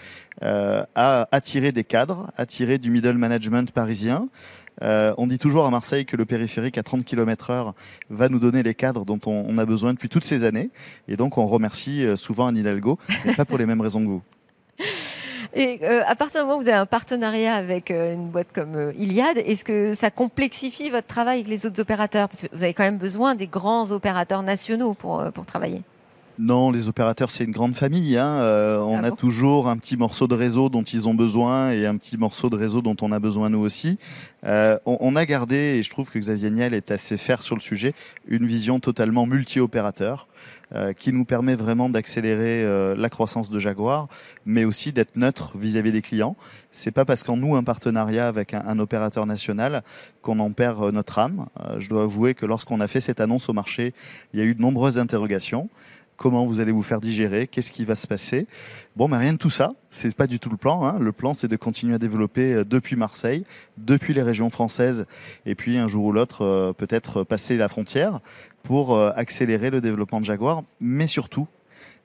euh, 0.43 0.83
à 0.93 1.27
attirer 1.31 1.71
des 1.71 1.83
cadres, 1.83 2.31
attirer 2.37 2.77
du 2.77 2.91
middle 2.91 3.13
management 3.13 3.71
parisien. 3.71 4.29
Euh, 4.83 5.13
on 5.17 5.25
dit 5.25 5.39
toujours 5.39 5.65
à 5.65 5.71
Marseille 5.71 6.05
que 6.05 6.15
le 6.15 6.25
périphérique 6.25 6.77
à 6.77 6.83
30 6.83 7.03
km 7.03 7.49
heure 7.49 7.73
va 8.11 8.29
nous 8.29 8.37
donner 8.37 8.61
les 8.61 8.75
cadres 8.75 9.03
dont 9.05 9.19
on, 9.25 9.57
a 9.57 9.65
besoin 9.65 9.93
depuis 9.93 10.09
toutes 10.09 10.23
ces 10.23 10.43
années. 10.43 10.69
Et 11.07 11.17
donc, 11.17 11.39
on 11.39 11.47
remercie 11.47 12.05
euh, 12.05 12.15
souvent 12.15 12.47
Anne 12.47 12.57
Hidalgo, 12.57 12.99
mais 13.25 13.33
pas 13.33 13.45
pour 13.45 13.57
les 13.57 13.65
mêmes 13.65 13.81
raisons 13.81 14.01
que 14.01 14.09
vous. 14.09 14.21
Et 15.53 15.79
euh, 15.83 16.01
à 16.05 16.15
partir 16.15 16.41
du 16.41 16.45
moment 16.47 16.59
où 16.59 16.61
vous 16.61 16.67
avez 16.69 16.77
un 16.77 16.85
partenariat 16.85 17.55
avec 17.55 17.91
euh, 17.91 18.13
une 18.13 18.29
boîte 18.29 18.49
comme 18.53 18.75
euh, 18.75 18.93
Iliad, 18.97 19.37
est-ce 19.37 19.63
que 19.63 19.93
ça 19.93 20.11
complexifie 20.11 20.89
votre 20.89 21.07
travail 21.07 21.39
avec 21.39 21.47
les 21.47 21.65
autres 21.65 21.81
opérateurs? 21.81 22.29
Parce 22.29 22.43
que 22.43 22.47
vous 22.55 22.63
avez 22.63 22.73
quand 22.73 22.83
même 22.83 22.97
besoin 22.97 23.35
des 23.35 23.47
grands 23.47 23.91
opérateurs 23.91 24.43
nationaux 24.43 24.93
pour, 24.93 25.23
pour 25.33 25.45
travailler. 25.45 25.81
Non, 26.39 26.69
les 26.69 26.87
opérateurs, 26.87 27.31
c'est 27.31 27.45
une 27.45 27.51
grande 27.51 27.75
famille. 27.75 28.15
Hein. 28.15 28.27
Euh, 28.27 28.77
on 28.79 28.97
Ah 29.01 29.07
a 29.07 29.09
bon? 29.09 29.15
toujours 29.15 29.67
un 29.69 29.77
petit 29.77 29.97
morceau 29.97 30.27
de 30.27 30.35
réseau 30.35 30.69
dont 30.69 30.83
ils 30.83 31.09
ont 31.09 31.15
besoin 31.15 31.71
et 31.71 31.87
un 31.87 31.97
petit 31.97 32.15
morceau 32.15 32.51
de 32.51 32.55
réseau 32.55 32.83
dont 32.83 32.95
on 33.01 33.11
a 33.11 33.17
besoin 33.17 33.49
nous 33.49 33.57
aussi. 33.61 33.97
Euh, 34.45 34.77
on, 34.85 34.97
on 34.99 35.15
a 35.15 35.25
gardé, 35.25 35.55
et 35.55 35.81
je 35.83 35.89
trouve 35.89 36.11
que 36.11 36.19
Xavier 36.19 36.51
Niel 36.51 36.75
est 36.75 36.91
assez 36.91 37.17
faire 37.17 37.41
sur 37.41 37.55
le 37.55 37.61
sujet, 37.61 37.95
une 38.27 38.45
vision 38.45 38.79
totalement 38.79 39.25
multi-opérateur 39.25 40.27
euh, 40.75 40.91
qui 40.91 41.13
nous 41.13 41.23
permet 41.23 41.55
vraiment 41.55 41.87
d'accélérer 41.87 42.61
euh, 42.65 42.93
la 42.97 43.09
croissance 43.09 43.49
de 43.49 43.57
Jaguar, 43.57 44.09
mais 44.45 44.65
aussi 44.65 44.91
d'être 44.91 45.15
neutre 45.15 45.57
vis-à-vis 45.57 45.93
des 45.93 46.01
clients. 46.01 46.35
C'est 46.71 46.91
pas 46.91 47.05
parce 47.05 47.23
qu'en 47.23 47.37
nous 47.37 47.55
un 47.55 47.63
partenariat 47.63 48.27
avec 48.27 48.53
un, 48.53 48.77
opérateur 48.77 49.25
national 49.25 49.81
qu'on 50.21 50.39
en 50.39 50.51
perd 50.51 50.83
euh, 50.83 50.91
notre 50.91 51.19
âme. 51.19 51.45
Je 51.79 51.87
dois 51.87 52.03
avouer 52.03 52.33
que 52.33 52.45
lorsqu'on 52.45 52.81
a 52.81 52.87
fait 52.87 52.99
cette 52.99 53.21
annonce 53.21 53.47
au 53.47 53.53
marché, 53.53 53.93
il 54.33 54.39
y 54.41 54.43
a 54.43 54.45
eu 54.45 54.55
de 54.55 54.61
nombreuses 54.61 54.99
interrogations 54.99 55.69
comment 56.17 56.45
vous 56.45 56.59
allez 56.59 56.71
vous 56.71 56.83
faire 56.83 56.99
digérer, 56.99 57.47
qu'est-ce 57.47 57.71
qui 57.71 57.85
va 57.85 57.95
se 57.95 58.07
passer. 58.07 58.47
Bon, 58.95 59.07
mais 59.07 59.17
rien 59.17 59.33
de 59.33 59.37
tout 59.37 59.49
ça, 59.49 59.73
c'est 59.89 60.13
pas 60.15 60.27
du 60.27 60.39
tout 60.39 60.49
le 60.49 60.57
plan. 60.57 60.85
hein. 60.85 60.97
Le 60.99 61.11
plan, 61.11 61.33
c'est 61.33 61.47
de 61.47 61.55
continuer 61.55 61.95
à 61.95 61.99
développer 61.99 62.53
euh, 62.53 62.65
depuis 62.65 62.95
Marseille, 62.95 63.45
depuis 63.77 64.13
les 64.13 64.23
régions 64.23 64.49
françaises, 64.49 65.05
et 65.45 65.55
puis 65.55 65.77
un 65.77 65.87
jour 65.87 66.05
ou 66.05 66.11
l'autre, 66.11 66.43
euh, 66.43 66.73
peut-être 66.73 67.23
passer 67.23 67.55
la 67.55 67.69
frontière 67.69 68.19
pour 68.63 68.95
euh, 68.95 69.11
accélérer 69.15 69.69
le 69.69 69.79
développement 69.79 70.19
de 70.19 70.25
Jaguar, 70.25 70.63
mais 70.81 71.07
surtout 71.07 71.47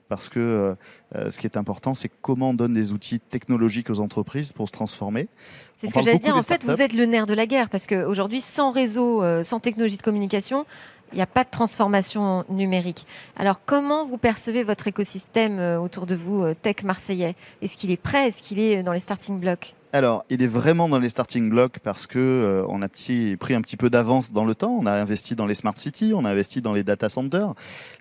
parce 0.08 0.28
que 0.28 0.76
euh, 1.16 1.30
ce 1.30 1.38
qui 1.38 1.46
est 1.46 1.56
important, 1.56 1.94
c'est 1.94 2.10
comment 2.20 2.50
on 2.50 2.54
donne 2.54 2.74
des 2.74 2.92
outils 2.92 3.18
technologiques 3.18 3.88
aux 3.88 4.00
entreprises 4.00 4.52
pour 4.52 4.68
se 4.68 4.72
transformer. 4.72 5.26
C'est 5.74 5.86
ce 5.86 5.94
que 5.94 6.02
j'allais 6.02 6.18
dire. 6.18 6.36
En 6.36 6.42
fait, 6.42 6.66
vous 6.66 6.82
êtes 6.82 6.92
le 6.92 7.06
nerf 7.06 7.24
de 7.24 7.32
la 7.32 7.46
guerre 7.46 7.70
parce 7.70 7.86
qu'aujourd'hui, 7.86 8.42
sans 8.42 8.72
réseau, 8.72 9.22
euh, 9.22 9.42
sans 9.42 9.58
technologie 9.58 9.96
de 9.96 10.02
communication, 10.02 10.66
il 11.12 11.16
n'y 11.16 11.22
a 11.22 11.26
pas 11.26 11.44
de 11.44 11.50
transformation 11.50 12.44
numérique. 12.48 13.06
Alors, 13.36 13.60
comment 13.64 14.06
vous 14.06 14.18
percevez 14.18 14.62
votre 14.64 14.88
écosystème 14.88 15.58
euh, 15.58 15.78
autour 15.78 16.06
de 16.06 16.14
vous, 16.14 16.42
euh, 16.42 16.54
tech 16.54 16.82
marseillais? 16.84 17.34
Est-ce 17.60 17.76
qu'il 17.76 17.90
est 17.90 17.96
prêt? 17.96 18.28
Est-ce 18.28 18.42
qu'il 18.42 18.58
est 18.58 18.82
dans 18.82 18.92
les 18.92 19.00
starting 19.00 19.38
blocks? 19.38 19.74
Alors, 19.94 20.24
il 20.30 20.42
est 20.42 20.46
vraiment 20.46 20.88
dans 20.88 20.98
les 20.98 21.10
starting 21.10 21.50
blocks 21.50 21.78
parce 21.80 22.06
que 22.06 22.18
euh, 22.18 22.64
on 22.68 22.80
a 22.80 22.88
petit, 22.88 23.36
pris 23.38 23.54
un 23.54 23.60
petit 23.60 23.76
peu 23.76 23.90
d'avance 23.90 24.32
dans 24.32 24.46
le 24.46 24.54
temps. 24.54 24.70
On 24.80 24.86
a 24.86 24.92
investi 24.92 25.34
dans 25.34 25.44
les 25.46 25.52
smart 25.52 25.74
cities, 25.76 26.12
on 26.16 26.24
a 26.24 26.30
investi 26.30 26.62
dans 26.62 26.72
les 26.72 26.82
data 26.82 27.10
centers, 27.10 27.52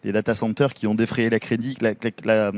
les 0.06 0.14
data 0.14 0.34
centers 0.34 0.74
qui 0.74 0.88
ont 0.88 0.96
défrayé 0.96 1.30
la, 1.30 1.40
crédit, 1.40 1.76
la, 1.82 1.90
la- 1.92 2.12
la- 2.24 2.52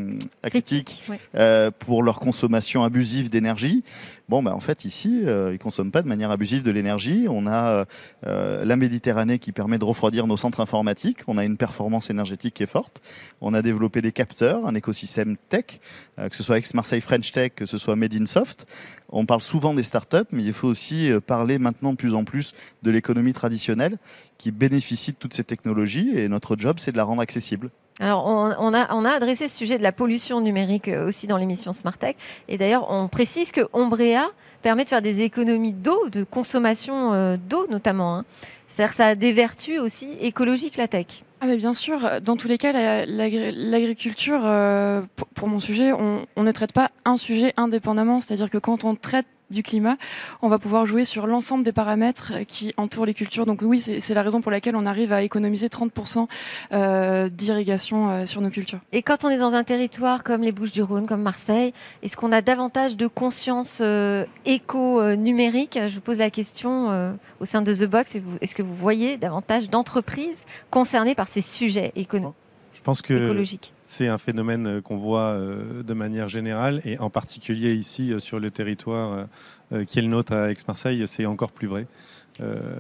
la 0.44 0.50
critique 0.52 1.04
euh, 1.34 1.72
pour 1.72 2.04
leur 2.04 2.20
consommation 2.20 2.84
abusive 2.84 3.32
d'énergie. 3.32 3.84
Bon, 4.30 4.42
bah, 4.42 4.56
en 4.56 4.60
fait, 4.62 4.86
ici, 4.86 5.24
euh, 5.26 5.52
ils 5.54 5.60
consomment 5.60 5.92
pas 5.92 6.02
de 6.02 6.08
manière 6.08 6.32
abusive 6.32 6.64
de 6.64 6.72
l'énergie. 6.72 7.26
On 7.30 7.46
a 7.46 7.70
euh, 7.70 7.86
euh, 8.26 8.66
la 8.66 8.78
Méditerranée 8.78 9.38
qui 9.38 9.52
permet 9.52 9.78
de 9.78 9.84
refroidir 9.84 10.28
nos 10.28 10.38
centres 10.38 10.62
informatiques. 10.62 11.20
On 11.28 11.38
a 11.38 11.44
une 11.44 11.58
performance 11.58 12.10
énergétique 12.10 12.54
qui 12.54 12.64
est 12.64 12.68
forte. 12.68 13.02
On 13.42 13.54
a 13.54 13.62
développé 13.62 14.02
des 14.02 14.14
capteurs, 14.14 14.66
un 14.66 14.76
écosystème 14.76 15.36
tech, 15.50 15.80
que 16.18 16.36
ce 16.36 16.44
soit 16.44 16.58
ex-Marseille 16.58 17.02
French 17.02 17.32
Tech, 17.32 17.52
que 17.56 17.66
ce 17.66 17.78
soit 17.78 17.96
Made 17.96 18.14
in 18.14 18.26
Soft. 18.26 18.66
On 19.10 19.26
parle 19.26 19.42
souvent 19.42 19.74
des 19.74 19.84
startups, 19.84 20.18
mais 20.32 20.44
il 20.44 20.54
faut 20.54 20.68
aussi 20.68 21.12
parler 21.28 21.60
maintenant 21.60 21.92
de 21.92 21.98
plus 21.98 22.16
en 22.16 22.24
plus 22.24 22.54
de 22.82 22.92
l'économie 22.92 23.34
traditionnelle 23.34 23.98
qui 24.44 24.52
bénéficie 24.52 25.14
de 25.14 25.18
toutes 25.18 25.34
ces 25.34 25.46
technologies. 25.46 26.12
Et 26.18 26.28
notre 26.28 26.58
job, 26.60 26.76
c'est 26.78 26.92
de 26.92 26.98
la 26.98 27.06
rendre 27.06 27.22
accessible. 27.22 27.70
Alors, 28.02 28.26
on, 28.26 28.74
a, 28.74 28.94
on 28.94 29.06
a 29.06 29.12
adressé 29.12 29.48
ce 29.48 29.56
sujet 29.58 29.78
de 29.78 29.84
la 29.84 29.94
pollution 29.94 30.42
numérique 30.42 30.90
euh, 30.90 31.08
aussi 31.08 31.28
dans 31.28 31.38
l'émission 31.38 31.72
Smart 31.72 31.98
Tech. 31.98 32.16
Et 32.50 32.58
d'ailleurs, 32.58 32.92
on 32.92 33.08
précise 33.08 33.54
que 33.54 33.62
Ombrea 33.72 34.32
permet 34.62 34.84
de 34.84 34.90
faire 34.90 35.02
des 35.02 35.22
économies 35.22 35.72
d'eau, 35.72 36.10
de 36.10 36.26
consommation 36.26 37.14
euh, 37.14 37.38
d'eau 37.38 37.68
notamment. 37.70 38.18
hein. 38.18 38.26
C'est-à-dire 38.68 38.94
ça 38.94 39.06
a 39.08 39.16
des 39.16 39.32
vertus 39.32 39.80
aussi 39.80 40.10
écologiques, 40.20 40.76
la 40.76 40.90
tech. 40.90 41.24
Ah 41.46 41.58
bien 41.58 41.74
sûr, 41.74 42.22
dans 42.22 42.38
tous 42.38 42.48
les 42.48 42.58
cas, 42.58 42.72
la- 42.72 43.06
l'agri- 43.06 43.52
l'agriculture, 43.54 44.44
euh, 44.46 45.02
pour, 45.36 45.50
mon 45.50 45.60
sujet, 45.60 45.92
on, 45.92 46.26
ne 46.42 46.52
traite 46.54 46.72
pas 46.72 46.90
un 47.04 47.18
sujet 47.18 47.54
indépendamment. 47.58 48.22
C'est-à-dire 48.22 48.50
que 48.50 48.58
quand 48.58 48.86
on 48.86 48.96
traite 48.96 49.26
du 49.50 49.62
climat, 49.62 49.98
on 50.42 50.48
va 50.50 50.58
pouvoir 50.58 50.86
jouer 50.86 51.06
sur 51.06 51.28
l'ensemble 51.28 51.64
des 51.64 51.74
paramètres 51.74 52.32
qui 52.48 52.74
entourent 52.78 53.06
les 53.06 53.14
cultures. 53.14 53.46
Donc 53.46 53.62
oui, 53.62 53.82
c'est 53.82 54.14
la 54.14 54.24
raison 54.24 54.42
pour 54.42 54.52
laquelle 54.52 54.76
on 54.76 54.86
arrive 54.86 55.12
à 55.14 55.22
économiser 55.22 55.68
30% 55.68 56.28
euh, 56.72 57.30
d'irrigation 57.30 58.10
euh, 58.10 58.26
sur 58.26 58.42
nos 58.42 58.50
cultures. 58.50 58.80
Et 58.94 59.04
quand 59.04 59.26
on 59.26 59.30
est 59.30 59.38
dans 59.38 59.54
un 59.54 59.64
territoire 59.64 60.24
comme 60.24 60.42
les 60.42 60.54
Bouches-du-Rhône, 60.54 61.06
comme 61.06 61.22
Marseille, 61.22 61.74
est-ce 62.02 62.18
qu'on 62.18 62.32
a 62.32 62.42
davantage 62.42 62.98
de 62.98 63.06
conscience 63.06 63.82
éco-numérique 64.46 65.78
Je 65.88 65.94
vous 65.96 66.02
pose 66.02 66.20
la 66.20 66.30
question 66.32 67.16
au 67.40 67.46
sein 67.46 67.62
de 67.62 67.74
The 67.74 67.84
Box. 67.86 68.18
Est-ce 68.42 68.56
que 68.56 68.64
vous 68.64 68.76
voyez 68.76 69.18
davantage 69.18 69.70
d'entreprises 69.70 70.46
concernées 70.72 71.16
par 71.16 71.28
ces 71.34 71.42
sujets 71.42 71.92
écono- 71.96 72.34
Je 72.74 72.82
pense 72.82 73.02
que 73.02 73.44
c'est 73.86 74.08
un 74.08 74.18
phénomène 74.18 74.68
euh, 74.68 74.82
qu'on 74.82 74.98
voit 74.98 75.32
euh, 75.34 75.84
de 75.84 75.94
manière 75.94 76.28
générale 76.30 76.82
et 76.86 76.98
en 77.00 77.10
particulier 77.10 77.74
ici 77.74 78.12
euh, 78.12 78.20
sur 78.20 78.40
le 78.40 78.50
territoire 78.52 79.28
qui 79.88 79.98
est 80.00 80.02
le 80.04 80.08
nôtre 80.08 80.34
à 80.34 80.52
Aix-Marseille, 80.52 81.04
c'est 81.08 81.26
encore 81.26 81.52
plus 81.52 81.68
vrai. 81.68 81.88
Euh, 82.42 82.78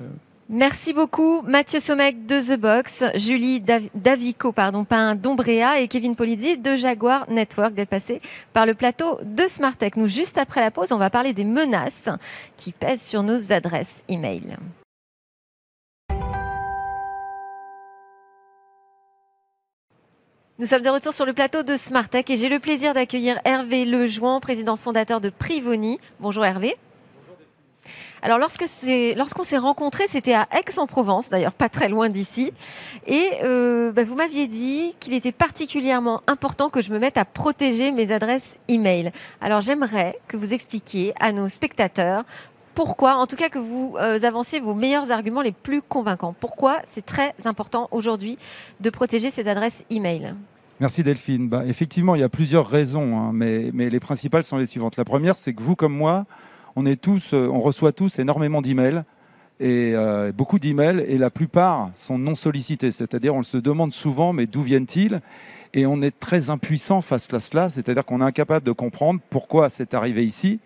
Merci 0.49 0.93
beaucoup 0.93 1.41
Mathieu 1.41 1.79
Somec 1.79 2.25
de 2.27 2.39
The 2.39 2.59
Box, 2.59 3.03
Julie 3.15 3.61
Dav- 3.61 3.89
Davico, 3.95 4.51
pardon, 4.51 4.83
Pain 4.83 5.15
d'Ombrea 5.15 5.79
et 5.79 5.87
Kevin 5.87 6.15
Polizzi 6.15 6.57
de 6.57 6.75
Jaguar 6.75 7.25
Network 7.31 7.73
d'être 7.73 7.89
passés 7.89 8.21
par 8.51 8.65
le 8.65 8.73
plateau 8.75 9.17
de 9.23 9.47
Smart 9.47 9.75
Tech. 9.75 9.93
Nous, 9.95 10.07
juste 10.07 10.37
après 10.37 10.59
la 10.61 10.69
pause, 10.69 10.91
on 10.91 10.97
va 10.97 11.09
parler 11.09 11.33
des 11.33 11.45
menaces 11.45 12.09
qui 12.57 12.73
pèsent 12.73 13.01
sur 13.01 13.23
nos 13.23 13.51
adresses 13.53 14.03
e-mail. 14.11 14.57
Nous 20.59 20.67
sommes 20.67 20.83
de 20.83 20.89
retour 20.89 21.13
sur 21.13 21.25
le 21.25 21.33
plateau 21.33 21.63
de 21.63 21.75
Smart 21.75 22.07
Tech 22.07 22.25
et 22.29 22.37
j'ai 22.37 22.47
le 22.47 22.59
plaisir 22.59 22.93
d'accueillir 22.93 23.39
Hervé 23.43 23.85
Lejouan, 23.85 24.39
président 24.39 24.75
fondateur 24.75 25.19
de 25.19 25.29
Privoni. 25.29 25.99
Bonjour 26.19 26.45
Hervé. 26.45 26.77
Alors 28.21 28.37
lorsque 28.37 28.65
c'est, 28.67 29.15
lorsqu'on 29.15 29.43
s'est 29.43 29.57
rencontrés, 29.57 30.07
c'était 30.07 30.35
à 30.35 30.47
Aix-en-Provence, 30.51 31.31
d'ailleurs 31.31 31.53
pas 31.53 31.69
très 31.69 31.89
loin 31.89 32.07
d'ici, 32.07 32.53
et 33.07 33.31
euh, 33.43 33.91
bah, 33.91 34.03
vous 34.03 34.13
m'aviez 34.13 34.45
dit 34.45 34.95
qu'il 34.99 35.15
était 35.15 35.31
particulièrement 35.31 36.21
important 36.27 36.69
que 36.69 36.83
je 36.83 36.91
me 36.91 36.99
mette 36.99 37.17
à 37.17 37.25
protéger 37.25 37.91
mes 37.91 38.11
adresses 38.11 38.59
e-mail. 38.69 39.11
Alors 39.41 39.61
j'aimerais 39.61 40.19
que 40.27 40.37
vous 40.37 40.53
expliquiez 40.53 41.15
à 41.19 41.31
nos 41.31 41.47
spectateurs 41.47 42.25
pourquoi, 42.73 43.15
en 43.15 43.27
tout 43.27 43.35
cas 43.35 43.49
que 43.49 43.59
vous 43.59 43.95
euh, 43.97 44.19
avanciez 44.23 44.59
vos 44.59 44.73
meilleurs 44.73 45.11
arguments 45.11 45.41
les 45.41 45.51
plus 45.51 45.81
convaincants. 45.81 46.35
Pourquoi 46.39 46.81
c'est 46.85 47.05
très 47.05 47.33
important 47.45 47.87
aujourd'hui 47.91 48.37
de 48.79 48.89
protéger 48.89 49.31
ces 49.31 49.47
adresses 49.47 49.83
e-mail 49.91 50.35
Merci 50.79 51.03
Delphine. 51.03 51.49
Bah, 51.49 51.63
effectivement, 51.67 52.15
il 52.15 52.21
y 52.21 52.23
a 52.23 52.29
plusieurs 52.29 52.67
raisons, 52.67 53.17
hein, 53.17 53.31
mais, 53.33 53.69
mais 53.73 53.89
les 53.89 53.99
principales 53.99 54.43
sont 54.43 54.57
les 54.57 54.65
suivantes. 54.65 54.97
La 54.97 55.05
première, 55.05 55.37
c'est 55.37 55.53
que 55.53 55.61
vous 55.61 55.75
comme 55.75 55.95
moi, 55.95 56.25
on, 56.75 56.85
est 56.85 56.99
tous, 56.99 57.33
euh, 57.33 57.47
on 57.47 57.61
reçoit 57.61 57.91
tous 57.91 58.19
énormément 58.19 58.61
d'emails 58.61 59.03
et 59.59 59.93
euh, 59.95 60.31
beaucoup 60.31 60.57
d'emails 60.57 61.05
et 61.07 61.17
la 61.17 61.29
plupart 61.29 61.91
sont 61.93 62.17
non 62.17 62.35
sollicités. 62.35 62.91
C'est-à-dire, 62.91 63.35
on 63.35 63.43
se 63.43 63.57
demande 63.57 63.91
souvent, 63.91 64.33
mais 64.33 64.47
d'où 64.47 64.61
viennent-ils? 64.61 65.21
Et 65.75 65.85
on 65.85 66.01
est 66.01 66.19
très 66.19 66.49
impuissant 66.49 67.01
face 67.01 67.33
à 67.33 67.39
cela, 67.39 67.69
c'est-à-dire 67.69 68.05
qu'on 68.05 68.21
est 68.21 68.25
incapable 68.25 68.65
de 68.65 68.71
comprendre 68.71 69.19
pourquoi 69.29 69.69
c'est 69.69 69.93
arrivé 69.93 70.25
ici 70.25 70.59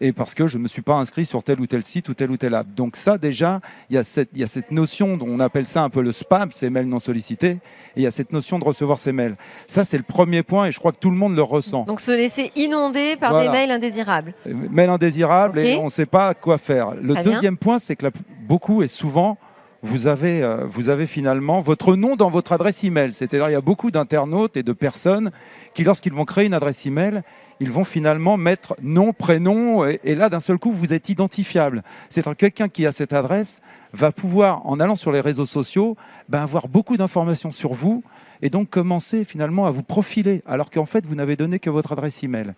et 0.00 0.12
parce 0.12 0.34
que 0.34 0.46
je 0.46 0.58
ne 0.58 0.62
me 0.64 0.68
suis 0.68 0.82
pas 0.82 0.94
inscrit 0.96 1.24
sur 1.24 1.42
tel 1.42 1.60
ou 1.60 1.66
tel 1.66 1.82
site 1.84 2.08
ou 2.08 2.14
tel 2.14 2.30
ou 2.30 2.36
tel 2.36 2.54
app. 2.54 2.66
Donc 2.74 2.96
ça 2.96 3.18
déjà, 3.18 3.60
il 3.90 3.96
y 3.96 3.98
a 3.98 4.04
cette, 4.04 4.30
il 4.34 4.40
y 4.40 4.44
a 4.44 4.46
cette 4.48 4.70
notion, 4.70 5.16
dont 5.16 5.26
on 5.28 5.40
appelle 5.40 5.66
ça 5.66 5.82
un 5.82 5.90
peu 5.90 6.02
le 6.02 6.12
spam, 6.12 6.50
ces 6.52 6.70
mails 6.70 6.86
non 6.88 6.98
sollicités, 6.98 7.50
et 7.50 7.58
il 7.96 8.02
y 8.02 8.06
a 8.06 8.10
cette 8.10 8.32
notion 8.32 8.58
de 8.58 8.64
recevoir 8.64 8.98
ces 8.98 9.12
mails. 9.12 9.36
Ça 9.68 9.84
c'est 9.84 9.96
le 9.98 10.02
premier 10.02 10.42
point 10.42 10.66
et 10.66 10.72
je 10.72 10.78
crois 10.78 10.92
que 10.92 10.98
tout 10.98 11.10
le 11.10 11.16
monde 11.16 11.34
le 11.36 11.42
ressent. 11.42 11.84
Donc 11.84 12.00
se 12.00 12.10
laisser 12.12 12.52
inonder 12.56 13.16
par 13.16 13.30
Voilà. 13.30 13.50
des 13.50 13.56
mails 13.56 13.70
indésirables. 13.70 14.34
Euh, 14.46 14.52
Mail 14.70 14.90
indésirable 14.90 15.58
et 15.58 15.76
on 15.76 15.84
ne 15.84 15.90
sait 15.90 16.06
pas 16.06 16.34
quoi 16.34 16.58
faire. 16.58 16.94
Le 16.94 17.14
Très 17.14 17.22
bien. 17.22 17.32
deuxième 17.34 17.56
point, 17.56 17.78
c'est 17.78 17.96
que 17.96 18.04
la- 18.06 18.10
beaucoup 18.46 18.82
et 18.82 18.86
souvent, 18.88 19.38
vous 19.82 20.06
avez, 20.06 20.42
euh, 20.42 20.66
vous 20.66 20.88
avez 20.88 21.06
finalement 21.06 21.60
votre 21.60 21.96
nom 21.96 22.16
dans 22.16 22.30
votre 22.30 22.52
adresse 22.52 22.84
email. 22.84 23.12
C'est-à-dire, 23.12 23.48
il 23.48 23.52
y 23.52 23.56
a 23.56 23.60
beaucoup 23.60 23.90
d'internautes 23.90 24.56
et 24.56 24.62
de 24.62 24.72
personnes 24.72 25.30
qui, 25.74 25.84
lorsqu'ils 25.84 26.12
vont 26.12 26.24
créer 26.24 26.46
une 26.46 26.54
adresse 26.54 26.86
email, 26.86 27.22
ils 27.60 27.70
vont 27.70 27.84
finalement 27.84 28.36
mettre 28.36 28.76
nom, 28.82 29.12
prénom, 29.12 29.86
et, 29.86 30.14
là, 30.14 30.28
d'un 30.28 30.40
seul 30.40 30.58
coup, 30.58 30.72
vous 30.72 30.92
êtes 30.92 31.08
identifiable. 31.08 31.82
C'est-à-dire, 32.08 32.32
que 32.32 32.38
quelqu'un 32.38 32.68
qui 32.68 32.86
a 32.86 32.92
cette 32.92 33.12
adresse 33.12 33.60
va 33.92 34.12
pouvoir, 34.12 34.66
en 34.66 34.80
allant 34.80 34.96
sur 34.96 35.12
les 35.12 35.20
réseaux 35.20 35.46
sociaux, 35.46 35.96
ben, 36.28 36.42
avoir 36.42 36.68
beaucoup 36.68 36.96
d'informations 36.96 37.50
sur 37.50 37.72
vous 37.72 38.02
et 38.42 38.50
donc 38.50 38.68
commencer 38.68 39.24
finalement 39.24 39.66
à 39.66 39.70
vous 39.70 39.82
profiler, 39.82 40.42
alors 40.46 40.70
qu'en 40.70 40.84
fait, 40.84 41.06
vous 41.06 41.14
n'avez 41.14 41.36
donné 41.36 41.58
que 41.58 41.70
votre 41.70 41.92
adresse 41.92 42.22
email. 42.22 42.52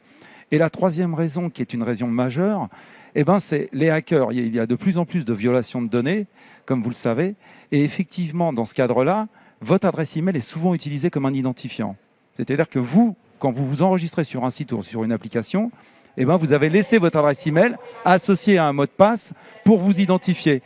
Et 0.51 0.59
la 0.59 0.71
troisième 0.71 1.15
raison, 1.15 1.51
qui 1.51 1.63
est 1.63 1.75
une 1.75 1.83
raison 1.83 2.07
majeure, 2.07 2.69
eh 3.21 3.25
ben, 3.25 3.41
c'est 3.41 3.69
les 3.73 3.91
hackers. 3.91 4.31
Il 4.31 4.55
y 4.55 4.61
a 4.61 4.67
de 4.67 4.77
plus 4.77 4.97
en 4.97 5.05
plus 5.05 5.25
de 5.25 5.33
violations 5.33 5.83
de 5.83 5.89
données, 5.89 6.29
comme 6.67 6.85
vous 6.85 6.91
le 6.91 6.95
savez. 6.95 7.35
Et 7.73 7.83
effectivement, 7.83 8.53
dans 8.53 8.65
ce 8.65 8.75
cadre-là, 8.75 9.27
votre 9.61 9.89
adresse 9.89 10.17
email 10.17 10.37
est 10.37 10.41
souvent 10.41 10.73
utilisée 10.73 11.11
comme 11.11 11.27
un 11.27 11.35
identifiant. 11.35 11.97
C'est-à-dire 12.35 12.69
que 12.69 12.79
vous, 12.79 13.17
quand 13.41 13.51
vous 13.51 13.67
vous 13.67 13.83
enregistrez 13.83 14.23
sur 14.23 14.45
un 14.45 14.51
site 14.51 14.71
ou 14.71 14.85
sur 14.85 15.03
une 15.03 15.11
application, 15.11 15.73
eh 16.17 16.25
ben, 16.25 16.37
vous 16.37 16.53
avez 16.53 16.69
laissé 16.69 16.99
votre 16.99 17.19
adresse 17.19 17.45
email 17.45 17.75
associée 18.05 18.57
à 18.57 18.69
un 18.69 18.73
mot 18.73 18.87
de 18.87 18.91
passe 18.91 19.33
pour 19.65 19.79
vous 19.79 20.01
identifier. 20.01 20.63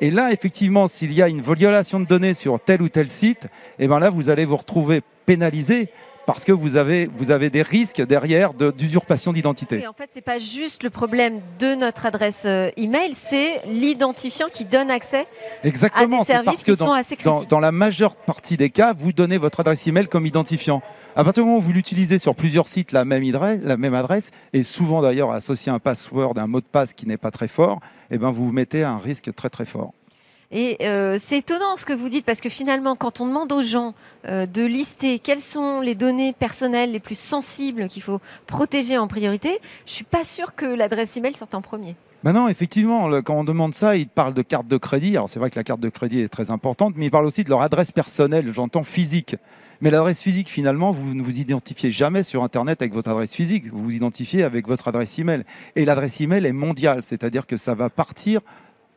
Et 0.00 0.10
là, 0.10 0.32
effectivement, 0.32 0.88
s'il 0.88 1.12
y 1.12 1.22
a 1.22 1.28
une 1.28 1.40
violation 1.40 2.00
de 2.00 2.06
données 2.06 2.34
sur 2.34 2.58
tel 2.58 2.82
ou 2.82 2.88
tel 2.88 3.08
site, 3.08 3.46
eh 3.78 3.86
ben 3.86 4.00
là, 4.00 4.10
vous 4.10 4.28
allez 4.28 4.44
vous 4.44 4.56
retrouver 4.56 5.02
pénalisé 5.24 5.88
parce 6.26 6.44
que 6.44 6.52
vous 6.52 6.76
avez, 6.76 7.10
vous 7.16 7.30
avez 7.30 7.50
des 7.50 7.62
risques 7.62 8.00
derrière 8.02 8.54
de- 8.54 8.70
d'usurpation 8.70 9.32
d'identité. 9.32 9.80
Et 9.80 9.86
en 9.86 9.92
fait, 9.92 10.10
c'est 10.12 10.20
pas 10.22 10.38
juste 10.38 10.82
le 10.82 10.90
problème 10.90 11.40
de 11.58 11.74
notre 11.74 12.06
adresse 12.06 12.42
euh, 12.44 12.70
email, 12.76 13.14
c'est 13.14 13.62
l'identifiant 13.66 14.46
qui 14.50 14.64
donne 14.64 14.90
accès. 14.90 15.26
Exactement. 15.64 16.18
à 16.18 16.20
des 16.20 16.26
services 16.26 16.44
parce 16.44 16.64
que 16.64 16.72
qui 16.72 16.78
dans, 16.78 16.86
sont 16.86 16.92
assez 16.92 17.16
dans- 17.24 17.32
critiques. 17.34 17.50
dans 17.50 17.60
la 17.60 17.72
majeure 17.72 18.14
partie 18.14 18.56
des 18.56 18.70
cas, 18.70 18.94
vous 18.96 19.12
donnez 19.12 19.38
votre 19.38 19.60
adresse 19.60 19.86
email 19.86 20.06
comme 20.08 20.26
identifiant. 20.26 20.82
À 21.16 21.24
partir 21.24 21.42
du 21.42 21.48
moment 21.48 21.58
où 21.58 21.62
vous 21.62 21.72
l'utilisez 21.72 22.18
sur 22.18 22.34
plusieurs 22.34 22.68
sites, 22.68 22.92
la 22.92 23.04
même 23.04 23.22
adresse, 23.24 23.60
la 23.62 23.76
même 23.76 23.94
adresse, 23.94 24.30
et 24.52 24.62
souvent 24.62 25.02
d'ailleurs 25.02 25.30
associé 25.32 25.70
à 25.70 25.74
un 25.74 25.78
password, 25.78 26.34
un 26.38 26.46
mot 26.46 26.60
de 26.60 26.66
passe 26.66 26.92
qui 26.92 27.06
n'est 27.06 27.18
pas 27.18 27.30
très 27.30 27.48
fort, 27.48 27.80
eh 28.10 28.18
ben 28.18 28.30
vous 28.30 28.46
vous 28.46 28.52
mettez 28.52 28.82
à 28.82 28.90
un 28.92 28.98
risque 28.98 29.34
très 29.34 29.50
très 29.50 29.64
fort. 29.64 29.92
Et 30.52 30.76
euh, 30.82 31.16
c'est 31.18 31.38
étonnant 31.38 31.78
ce 31.78 31.86
que 31.86 31.94
vous 31.94 32.10
dites 32.10 32.26
parce 32.26 32.42
que 32.42 32.50
finalement, 32.50 32.94
quand 32.94 33.20
on 33.22 33.26
demande 33.26 33.50
aux 33.52 33.62
gens 33.62 33.94
euh, 34.28 34.44
de 34.44 34.62
lister 34.62 35.18
quelles 35.18 35.40
sont 35.40 35.80
les 35.80 35.94
données 35.94 36.34
personnelles 36.34 36.92
les 36.92 37.00
plus 37.00 37.18
sensibles 37.18 37.88
qu'il 37.88 38.02
faut 38.02 38.20
protéger 38.46 38.98
en 38.98 39.08
priorité, 39.08 39.58
je 39.86 39.92
suis 39.92 40.04
pas 40.04 40.24
sûre 40.24 40.54
que 40.54 40.66
l'adresse 40.66 41.16
email 41.16 41.34
sorte 41.34 41.54
en 41.54 41.62
premier. 41.62 41.96
Ben 42.22 42.34
non, 42.34 42.48
effectivement, 42.48 43.08
quand 43.22 43.34
on 43.34 43.44
demande 43.44 43.74
ça, 43.74 43.96
ils 43.96 44.06
parlent 44.06 44.34
de 44.34 44.42
carte 44.42 44.68
de 44.68 44.76
crédit. 44.76 45.16
Alors 45.16 45.28
c'est 45.28 45.40
vrai 45.40 45.50
que 45.50 45.58
la 45.58 45.64
carte 45.64 45.80
de 45.80 45.88
crédit 45.88 46.20
est 46.20 46.28
très 46.28 46.50
importante, 46.52 46.94
mais 46.96 47.06
ils 47.06 47.10
parlent 47.10 47.26
aussi 47.26 47.42
de 47.42 47.50
leur 47.50 47.62
adresse 47.62 47.90
personnelle, 47.90 48.52
j'entends 48.54 48.84
physique. 48.84 49.36
Mais 49.80 49.90
l'adresse 49.90 50.22
physique, 50.22 50.48
finalement, 50.48 50.92
vous 50.92 51.14
ne 51.14 51.22
vous 51.22 51.40
identifiez 51.40 51.90
jamais 51.90 52.22
sur 52.22 52.44
Internet 52.44 52.80
avec 52.82 52.94
votre 52.94 53.10
adresse 53.10 53.34
physique. 53.34 53.72
Vous 53.72 53.82
vous 53.82 53.96
identifiez 53.96 54.44
avec 54.44 54.68
votre 54.68 54.86
adresse 54.86 55.18
email. 55.18 55.42
Et 55.74 55.84
l'adresse 55.84 56.20
email 56.20 56.46
est 56.46 56.52
mondiale, 56.52 57.02
c'est-à-dire 57.02 57.48
que 57.48 57.56
ça 57.56 57.74
va 57.74 57.90
partir 57.90 58.42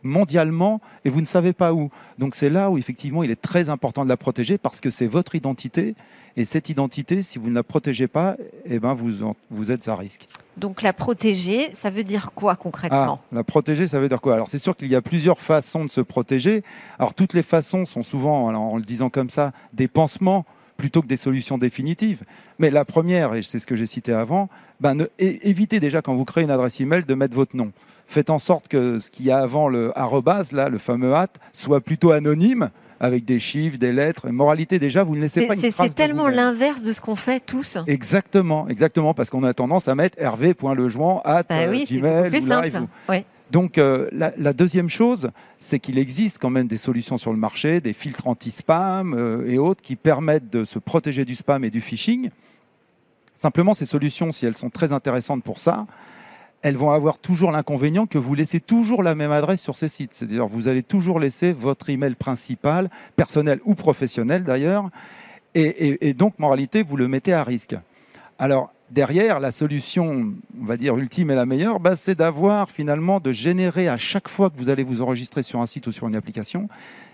mondialement 0.05 0.79
et 1.03 1.09
vous 1.09 1.19
ne 1.19 1.25
savez 1.25 1.51
pas 1.51 1.73
où. 1.73 1.89
Donc 2.17 2.35
c'est 2.35 2.49
là 2.49 2.69
où 2.71 2.77
effectivement 2.77 3.23
il 3.23 3.31
est 3.31 3.41
très 3.41 3.69
important 3.69 4.03
de 4.05 4.09
la 4.09 4.15
protéger 4.17 4.57
parce 4.57 4.79
que 4.79 4.89
c'est 4.89 5.07
votre 5.07 5.35
identité 5.35 5.95
et 6.37 6.45
cette 6.45 6.69
identité, 6.69 7.21
si 7.21 7.39
vous 7.39 7.49
ne 7.49 7.55
la 7.55 7.63
protégez 7.63 8.07
pas, 8.07 8.35
eh 8.65 8.79
ben 8.79 8.93
vous, 8.93 9.23
en- 9.23 9.35
vous 9.49 9.71
êtes 9.71 9.87
à 9.87 9.95
risque. 9.95 10.27
Donc 10.57 10.81
la 10.81 10.93
protéger, 10.93 11.71
ça 11.73 11.89
veut 11.89 12.03
dire 12.03 12.31
quoi 12.35 12.55
concrètement? 12.55 13.19
Ah, 13.31 13.35
la 13.35 13.43
protéger, 13.43 13.87
ça 13.87 13.99
veut 13.99 14.07
dire 14.09 14.21
quoi? 14.21 14.35
Alors 14.35 14.47
c'est 14.47 14.57
sûr 14.57 14.75
qu'il 14.77 14.87
y 14.89 14.95
a 14.95 15.01
plusieurs 15.01 15.41
façons 15.41 15.83
de 15.83 15.89
se 15.89 16.01
protéger. 16.01 16.63
Alors 16.99 17.13
toutes 17.13 17.33
les 17.33 17.43
façons 17.43 17.85
sont 17.85 18.03
souvent, 18.03 18.47
alors, 18.47 18.61
en 18.61 18.77
le 18.77 18.83
disant 18.83 19.09
comme 19.09 19.29
ça, 19.29 19.51
des 19.73 19.87
pansements 19.87 20.45
plutôt 20.77 21.01
que 21.01 21.07
des 21.07 21.15
solutions 21.17 21.57
définitives. 21.57 22.23
Mais 22.59 22.69
la 22.69 22.83
première, 22.83 23.33
et 23.33 23.41
c'est 23.41 23.59
ce 23.59 23.65
que 23.65 23.77
j'ai 23.77 23.85
cité 23.85 24.11
avant, 24.11 24.49
ben, 24.81 24.93
ne- 24.93 25.05
évitez 25.19 25.79
déjà 25.79 26.01
quand 26.01 26.13
vous 26.15 26.25
créez 26.25 26.43
une 26.43 26.51
adresse 26.51 26.81
email 26.81 27.05
de 27.05 27.13
mettre 27.15 27.33
votre 27.33 27.55
nom. 27.55 27.71
Faites 28.07 28.29
en 28.29 28.39
sorte 28.39 28.67
que 28.67 28.99
ce 28.99 29.09
qu'il 29.09 29.25
y 29.25 29.31
a 29.31 29.39
avant 29.39 29.67
le 29.67 29.97
arrobase, 29.97 30.51
là, 30.51 30.69
le 30.69 30.77
fameux 30.77 31.13
at, 31.15 31.27
soit 31.53 31.81
plutôt 31.81 32.11
anonyme, 32.11 32.69
avec 32.99 33.25
des 33.25 33.39
chiffres, 33.39 33.77
des 33.77 33.91
lettres. 33.91 34.27
Et 34.27 34.31
moralité 34.31 34.79
déjà, 34.79 35.03
vous 35.03 35.15
ne 35.15 35.21
laissez 35.21 35.47
pas 35.47 35.55
une 35.55 35.61
trace 35.71 35.87
c'est 35.89 35.95
tellement 35.95 36.27
l'inverse 36.27 36.81
de 36.81 36.93
ce 36.93 37.01
qu'on 37.01 37.15
fait 37.15 37.39
tous. 37.39 37.77
Exactement, 37.87 38.67
exactement, 38.69 39.13
parce 39.13 39.29
qu'on 39.29 39.43
a 39.43 39.53
tendance 39.53 39.87
à 39.87 39.95
mettre 39.95 40.17
hervé.lejoint 40.21 41.21
at 41.25 41.43
Bah 41.49 41.55
euh, 41.61 41.71
oui, 41.71 41.85
c'est 41.87 41.97
Gmail 41.97 42.29
plus 42.29 42.45
ou 42.45 42.49
Live 42.49 42.73
simple. 42.73 42.77
ou- 43.07 43.11
Ouais. 43.11 43.25
donc 43.51 43.77
euh, 43.77 44.07
la, 44.11 44.31
la 44.37 44.53
deuxième 44.53 44.87
chose, 44.89 45.29
c'est 45.59 45.79
qu'il 45.79 45.97
existe 45.99 46.39
quand 46.39 46.49
même 46.51 46.67
des 46.67 46.77
solutions 46.77 47.17
sur 47.17 47.31
le 47.33 47.37
marché, 47.39 47.81
des 47.81 47.91
filtres 47.93 48.27
anti-spam 48.27 49.13
euh, 49.13 49.45
et 49.49 49.57
autres 49.57 49.81
qui 49.81 49.95
permettent 49.97 50.49
de 50.49 50.63
se 50.63 50.79
protéger 50.79 51.25
du 51.25 51.35
spam 51.35 51.63
et 51.65 51.69
du 51.71 51.81
phishing. 51.81 52.29
Simplement, 53.33 53.73
ces 53.73 53.85
solutions, 53.85 54.31
si 54.31 54.45
elles 54.45 54.55
sont 54.55 54.69
très 54.69 54.93
intéressantes 54.93 55.43
pour 55.43 55.59
ça, 55.59 55.85
elles 56.65 56.77
vont 56.77 56.89
avoir 56.89 57.19
toujours 57.19 57.51
l'inconvénient 57.51 58.07
que 58.07 58.17
vous 58.17 58.33
laissez 58.33 58.59
toujours 58.59 59.03
la 59.03 59.13
même 59.13 59.31
adresse 59.31 59.61
sur 59.61 59.77
ces 59.77 59.87
sites. 59.87 60.15
C'est-à-dire 60.15 60.47
vous 60.47 60.67
allez 60.67 60.81
toujours 60.81 61.19
laisser 61.19 61.53
votre 61.53 61.91
email 61.91 62.15
principal, 62.15 62.89
personnel 63.15 63.59
ou 63.65 63.75
professionnel 63.75 64.43
d'ailleurs, 64.43 64.89
et, 65.53 66.13
donc, 66.15 66.39
moralité, 66.39 66.81
vous 66.81 66.97
le 66.97 67.07
mettez 67.07 67.33
à 67.33 67.43
risque. 67.43 67.75
Alors, 68.39 68.73
derrière, 68.89 69.39
la 69.39 69.51
solution, 69.51 70.33
on 70.59 70.65
va 70.65 70.75
dire, 70.75 70.97
ultime 70.97 71.29
et 71.29 71.35
la 71.35 71.45
meilleure, 71.45 71.79
bah, 71.79 71.95
c'est 71.95 72.15
d'avoir 72.15 72.71
finalement 72.71 73.19
de 73.19 73.31
générer 73.31 73.87
à 73.87 73.95
chaque 73.95 74.27
fois 74.27 74.49
que 74.49 74.57
vous 74.57 74.69
allez 74.69 74.83
vous 74.83 75.03
enregistrer 75.03 75.43
sur 75.43 75.61
un 75.61 75.67
site 75.67 75.85
ou 75.85 75.91
sur 75.91 76.07
une 76.07 76.15
application, 76.15 76.67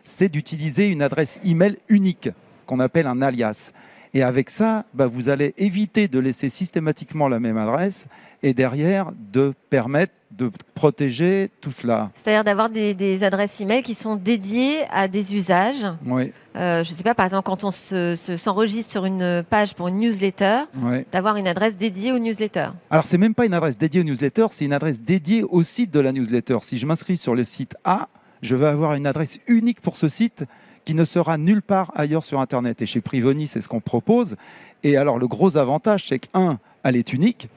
c'est 0.05 0.29
d'utiliser 0.29 0.87
une 0.87 1.01
adresse 1.01 1.41
email 1.43 1.77
unique 1.89 2.29
qu'on 2.65 2.79
appelle 2.79 3.05
un 3.05 3.21
alias. 3.21 3.73
Et 4.13 4.23
avec 4.23 4.49
ça, 4.49 4.85
bah, 4.93 5.05
vous 5.07 5.29
allez 5.29 5.53
éviter 5.57 6.07
de 6.07 6.19
laisser 6.19 6.49
systématiquement 6.49 7.27
la 7.29 7.39
même 7.39 7.57
adresse 7.57 8.07
et 8.43 8.53
derrière 8.53 9.11
de 9.31 9.53
permettre 9.69 10.13
de 10.31 10.49
protéger 10.73 11.49
tout 11.61 11.71
cela. 11.71 12.09
C'est-à-dire 12.15 12.43
d'avoir 12.43 12.69
des, 12.69 12.93
des 12.93 13.23
adresses 13.23 13.59
email 13.61 13.83
qui 13.83 13.95
sont 13.95 14.15
dédiées 14.15 14.79
à 14.91 15.07
des 15.07 15.35
usages. 15.35 15.85
Oui, 16.05 16.31
Euh, 16.57 16.83
je 16.83 16.89
ne 16.89 16.95
sais 16.95 17.03
pas, 17.03 17.13
par 17.15 17.25
exemple, 17.25 17.43
quand 17.45 17.63
on 17.63 17.71
se- 17.71 18.15
se- 18.15 18.35
s'enregistre 18.37 18.91
sur 18.91 19.05
une 19.05 19.43
page 19.49 19.73
pour 19.75 19.87
une 19.89 19.99
newsletter, 19.99 20.61
oui. 20.81 21.05
d'avoir 21.11 21.37
une 21.37 21.47
adresse 21.47 21.77
dédiée 21.77 22.11
aux 22.11 22.19
newsletters. 22.19 22.71
Alors, 22.89 23.05
c'est 23.05 23.17
même 23.17 23.33
pas 23.35 23.45
une 23.45 23.53
adresse 23.53 23.77
dédiée 23.77 24.01
aux 24.01 24.05
newsletters, 24.05 24.47
c'est 24.51 24.65
une 24.65 24.73
adresse 24.73 25.01
dédiée 25.01 25.43
au 25.43 25.63
site 25.63 25.91
de 25.91 25.99
la 26.01 26.11
newsletter. 26.11 26.57
Si 26.61 26.77
je 26.77 26.85
m'inscris 26.85 27.15
sur 27.17 27.35
le 27.35 27.43
site 27.45 27.75
A, 27.85 28.09
je 28.41 28.55
vais 28.55 28.67
avoir 28.67 28.93
une 28.95 29.07
adresse 29.07 29.39
unique 29.47 29.79
pour 29.81 29.95
ce 29.97 30.09
site 30.09 30.43
qui 30.85 30.93
ne 30.93 31.05
sera 31.05 31.37
nulle 31.37 31.61
part 31.61 31.91
ailleurs 31.95 32.23
sur 32.25 32.39
Internet. 32.39 32.81
Et 32.81 32.85
chez 32.85 33.01
Privoni, 33.01 33.47
c'est 33.47 33.61
ce 33.61 33.69
qu'on 33.69 33.81
propose. 33.81 34.35
Et 34.83 34.97
alors, 34.97 35.17
le 35.19 35.27
gros 35.27 35.57
avantage, 35.57 36.07
c'est 36.07 36.19
que, 36.19 36.27
un, 36.33 36.57
elle 36.83 36.95
est 36.95 37.13
unique. 37.13 37.49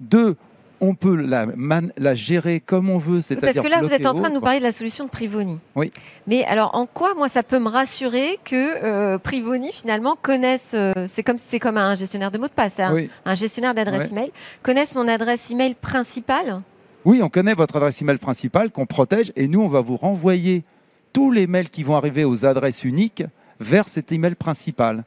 Deux, 0.00 0.36
on 0.80 0.94
peut 0.94 1.14
la, 1.14 1.46
man- 1.46 1.92
la 1.96 2.14
gérer 2.14 2.58
comme 2.58 2.90
on 2.90 2.98
veut, 2.98 3.20
c'est-à-dire 3.20 3.52
Parce 3.54 3.66
que 3.66 3.70
là, 3.72 3.80
vous 3.86 3.92
êtes 3.94 4.04
en 4.06 4.14
train 4.14 4.30
de 4.30 4.34
nous 4.34 4.40
parler 4.40 4.58
de 4.58 4.64
la 4.64 4.72
solution 4.72 5.04
de 5.04 5.10
Privoni. 5.10 5.60
Oui. 5.76 5.92
Mais 6.26 6.44
alors, 6.44 6.74
en 6.74 6.86
quoi, 6.86 7.14
moi, 7.14 7.28
ça 7.28 7.42
peut 7.44 7.60
me 7.60 7.68
rassurer 7.68 8.38
que 8.44 8.82
euh, 8.84 9.18
Privoni, 9.18 9.70
finalement, 9.72 10.16
connaisse. 10.20 10.72
euh, 10.74 10.92
c'est 11.06 11.22
comme 11.22 11.38
c'est 11.38 11.60
comme 11.60 11.76
un 11.76 11.94
gestionnaire 11.94 12.32
de 12.32 12.38
mots 12.38 12.48
de 12.48 12.52
passe, 12.52 12.74
c'est 12.76 12.82
un, 12.82 12.94
Oui. 12.94 13.10
un 13.24 13.34
gestionnaire 13.36 13.74
d'adresse 13.74 14.10
Ouais. 14.10 14.18
email, 14.18 14.32
connaisse 14.62 14.94
mon 14.96 15.06
adresse 15.06 15.50
email 15.52 15.74
principale? 15.74 16.62
Oui, 17.04 17.20
on 17.22 17.28
connaît 17.28 17.54
votre 17.54 17.76
adresse 17.76 18.00
email 18.02 18.18
principale 18.18 18.70
qu'on 18.70 18.86
protège 18.86 19.32
et 19.36 19.46
nous, 19.48 19.60
on 19.60 19.68
va 19.68 19.80
vous 19.80 19.96
renvoyer 19.96 20.64
tous 21.12 21.30
les 21.30 21.46
mails 21.46 21.70
qui 21.70 21.82
vont 21.82 21.96
arriver 21.96 22.24
aux 22.24 22.44
adresses 22.44 22.84
uniques 22.84 23.24
vers 23.60 23.88
cet 23.88 24.12
email 24.12 24.34
principal. 24.34 25.04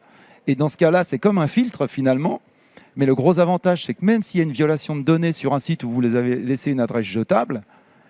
Et 0.48 0.56
dans 0.56 0.70
ce 0.70 0.78
cas-là, 0.78 1.04
c'est 1.04 1.20
comme 1.20 1.38
un 1.38 1.48
filtre 1.48 1.88
finalement. 1.88 2.42
Mais 2.96 3.06
le 3.06 3.16
gros 3.16 3.40
avantage, 3.40 3.86
c'est 3.86 3.94
que 3.94 4.06
même 4.06 4.24
s'il 4.24 4.40
y 4.40 4.42
a 4.42 4.46
une 4.46 4.54
violation 4.54 4.96
de 4.96 5.02
données 5.02 5.34
sur 5.34 5.54
un 5.54 5.60
site 5.60 5.84
où 5.84 5.90
vous 5.90 6.02
les 6.02 6.16
avez 6.16 6.38
laissé 6.38 6.72
une 6.72 6.80
adresse 6.80 7.06
jetable, 7.06 7.62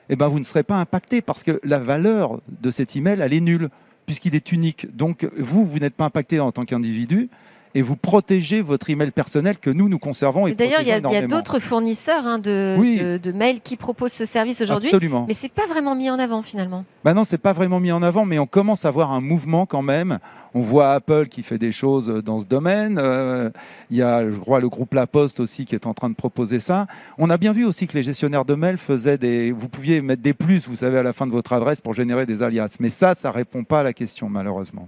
eh 0.10 0.16
ben, 0.16 0.28
vous 0.28 0.38
ne 0.38 0.44
serez 0.44 0.64
pas 0.64 0.76
impacté 0.76 1.22
parce 1.22 1.42
que 1.42 1.60
la 1.64 1.80
valeur 1.80 2.40
de 2.62 2.70
cet 2.70 2.96
email, 2.96 3.20
elle 3.22 3.34
est 3.34 3.40
nulle 3.40 3.70
puisqu'il 4.06 4.36
est 4.36 4.52
unique. 4.52 4.96
Donc 4.96 5.28
vous, 5.38 5.66
vous 5.66 5.80
n'êtes 5.80 5.96
pas 5.96 6.06
impacté 6.06 6.40
en 6.40 6.52
tant 6.52 6.66
qu'individu 6.66 7.30
et 7.76 7.82
vous 7.82 7.96
protégez 7.98 8.62
votre 8.62 8.90
email 8.90 9.12
personnel 9.12 9.58
que 9.60 9.70
nous, 9.70 9.90
nous 9.90 10.00
conservons. 10.00 10.48
Et 10.48 10.56
D'ailleurs, 10.56 10.82
il 10.82 10.88
y 10.88 10.92
a, 10.92 10.96
a 10.96 11.28
d'autres 11.28 11.60
fournisseurs 11.60 12.26
hein, 12.26 12.40
de, 12.40 12.76
Oui. 12.80 12.98
de, 12.98 13.18
de 13.18 13.32
mails 13.32 13.60
qui 13.62 13.76
proposent 13.78 14.14
ce 14.14 14.26
service 14.26 14.62
aujourd'hui, 14.62 14.88
Absolument. 14.90 15.26
mais 15.28 15.34
c'est 15.34 15.52
pas 15.52 15.68
vraiment 15.68 15.94
mis 15.96 16.10
en 16.10 16.18
avant 16.18 16.42
finalement. 16.42 16.86
Bah 17.04 17.14
non, 17.14 17.24
c'est 17.26 17.38
pas 17.38 17.54
vraiment 17.54 17.80
mis 17.80 17.92
en 17.92 18.02
avant, 18.02 18.26
mais 18.26 18.40
on 18.40 18.48
commence 18.48 18.86
à 18.86 18.92
voir 18.92 19.12
un 19.12 19.22
mouvement 19.22 19.66
quand 19.66 19.82
même. 19.84 20.20
On 20.54 20.62
voit 20.62 20.94
Apple 20.94 21.28
qui 21.28 21.44
fait 21.44 21.58
des 21.58 21.74
choses 21.74 22.08
dans 22.24 22.40
ce 22.40 22.46
domaine. 22.46 22.98
Euh, 22.98 23.50
Il 23.92 23.98
y 23.98 24.02
a, 24.02 24.28
je 24.30 24.36
crois, 24.38 24.62
le 24.62 24.70
groupe 24.70 24.94
La 24.94 25.06
Poste 25.06 25.42
aussi 25.42 25.66
qui 25.66 25.76
est 25.76 25.86
en 25.86 25.94
train 25.94 26.10
de 26.10 26.16
proposer 26.16 26.62
ça. 26.62 26.88
On 27.18 27.30
a 27.30 27.38
bien 27.38 27.52
vu 27.52 27.66
aussi 27.66 27.88
que 27.88 27.94
les 27.98 28.04
gestionnaires 28.04 28.46
de 28.46 28.56
mails 28.56 28.78
faisaient 28.78 29.18
des. 29.18 29.52
Vous 29.52 29.68
pouviez 29.68 30.02
mettre 30.02 30.22
des 30.22 30.34
plus, 30.34 30.68
vous 30.70 30.76
savez, 30.78 30.98
à 30.98 31.04
la 31.04 31.12
fin 31.12 31.28
de 31.28 31.32
votre 31.34 31.52
adresse 31.52 31.82
pour 31.82 31.94
générer 31.94 32.26
des 32.26 32.42
alias. 32.42 32.78
Mais 32.80 32.90
ça, 32.90 33.16
ça 33.16 33.32
répond 33.32 33.66
pas 33.66 33.82
à 33.82 33.84
la 33.84 33.92
question, 33.92 34.30
malheureusement. 34.30 34.88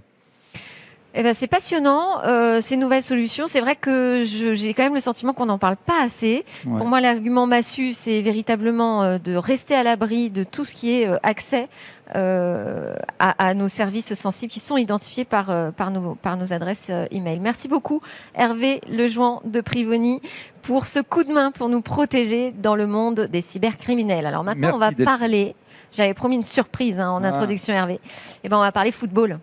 Eh 1.20 1.24
ben, 1.24 1.34
c'est 1.34 1.48
passionnant, 1.48 2.20
euh, 2.24 2.60
ces 2.60 2.76
nouvelles 2.76 3.02
solutions. 3.02 3.48
C'est 3.48 3.58
vrai 3.60 3.74
que 3.74 4.22
j'ai 4.24 4.72
quand 4.72 4.84
même 4.84 4.94
le 4.94 5.00
sentiment 5.00 5.32
qu'on 5.32 5.46
n'en 5.46 5.58
parle 5.58 5.76
pas 5.76 6.00
assez. 6.04 6.44
Ouais. 6.64 6.78
Pour 6.78 6.86
moi, 6.86 7.00
l'argument 7.00 7.44
massu, 7.48 7.92
c'est 7.92 8.20
véritablement 8.20 9.02
euh, 9.02 9.18
de 9.18 9.34
rester 9.34 9.74
à 9.74 9.82
l'abri 9.82 10.30
de 10.30 10.44
tout 10.44 10.64
ce 10.64 10.76
qui 10.76 10.92
est 10.92 11.08
euh, 11.08 11.16
accès 11.24 11.68
à, 12.14 12.94
à 13.18 13.54
nos 13.54 13.66
services 13.68 14.14
sensibles 14.14 14.50
qui 14.52 14.60
sont 14.60 14.76
identifiés 14.78 15.24
par, 15.26 15.72
par, 15.74 15.90
nos, 15.90 16.14
par 16.14 16.38
nos 16.38 16.54
adresses 16.54 16.90
email. 17.10 17.38
Merci 17.38 17.68
beaucoup, 17.68 18.00
Hervé 18.34 18.80
Lejoin 18.88 19.40
de 19.44 19.60
Privoni, 19.60 20.22
pour 20.62 20.86
ce 20.86 21.00
coup 21.00 21.22
de 21.24 21.32
main 21.32 21.50
pour 21.50 21.68
nous 21.68 21.82
protéger 21.82 22.52
dans 22.52 22.76
le 22.76 22.86
monde 22.86 23.28
des 23.30 23.42
cybercriminels. 23.42 24.24
Alors 24.24 24.42
maintenant, 24.42 24.70
on 24.72 24.78
va 24.78 24.92
parler. 24.92 25.54
J'avais 25.92 26.14
promis 26.14 26.36
une 26.36 26.44
surprise 26.44 26.98
hein, 26.98 27.10
en 27.10 27.24
Ah. 27.24 27.28
introduction, 27.28 27.74
Hervé. 27.74 28.00
Eh 28.42 28.48
ben, 28.48 28.56
on 28.56 28.60
va 28.60 28.72
parler 28.72 28.90
football. 28.90 29.38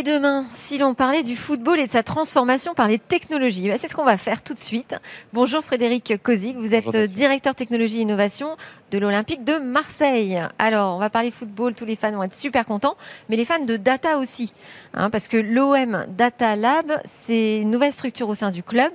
Et 0.00 0.02
demain, 0.02 0.46
si 0.48 0.78
l'on 0.78 0.94
parlait 0.94 1.22
du 1.22 1.36
football 1.36 1.78
et 1.78 1.84
de 1.84 1.90
sa 1.90 2.02
transformation 2.02 2.72
par 2.72 2.88
les 2.88 2.98
technologies, 2.98 3.68
ben, 3.68 3.76
c'est 3.76 3.86
ce 3.86 3.94
qu'on 3.94 4.06
va 4.06 4.16
faire 4.16 4.40
tout 4.40 4.54
de 4.54 4.58
suite. 4.58 4.96
Bonjour 5.34 5.62
Frédéric 5.62 6.14
Kozik, 6.22 6.56
vous 6.56 6.72
êtes 6.72 6.86
Bonjour, 6.86 7.02
euh, 7.02 7.06
directeur 7.06 7.54
technologie 7.54 7.98
et 7.98 8.02
innovation 8.02 8.56
de 8.92 8.98
l'Olympique 8.98 9.44
de 9.44 9.58
Marseille. 9.58 10.40
Alors, 10.58 10.96
on 10.96 10.98
va 10.98 11.10
parler 11.10 11.30
football, 11.30 11.74
tous 11.74 11.84
les 11.84 11.96
fans 11.96 12.12
vont 12.12 12.22
être 12.22 12.32
super 12.32 12.64
contents, 12.64 12.96
mais 13.28 13.36
les 13.36 13.44
fans 13.44 13.62
de 13.62 13.76
data 13.76 14.16
aussi, 14.16 14.54
hein, 14.94 15.10
parce 15.10 15.28
que 15.28 15.36
l'OM 15.36 16.06
Data 16.08 16.56
Lab, 16.56 16.98
c'est 17.04 17.58
une 17.58 17.70
nouvelle 17.70 17.92
structure 17.92 18.30
au 18.30 18.34
sein 18.34 18.50
du 18.52 18.62
club 18.62 18.92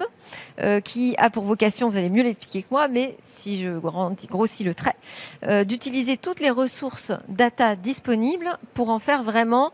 euh, 0.59 0.79
qui 0.79 1.13
a 1.19 1.29
pour 1.29 1.43
vocation, 1.43 1.87
vous 1.87 1.97
allez 1.97 2.09
mieux 2.09 2.23
l'expliquer 2.23 2.63
que 2.63 2.69
moi, 2.71 2.87
mais 2.87 3.15
si 3.21 3.61
je 3.61 3.77
grandis- 3.77 4.25
grossis 4.25 4.63
le 4.63 4.73
trait, 4.73 4.95
euh, 5.43 5.65
d'utiliser 5.65 6.17
toutes 6.17 6.39
les 6.39 6.49
ressources 6.49 7.11
data 7.29 7.75
disponibles 7.75 8.57
pour 8.73 8.89
en 8.89 8.97
faire 8.97 9.21
vraiment 9.21 9.71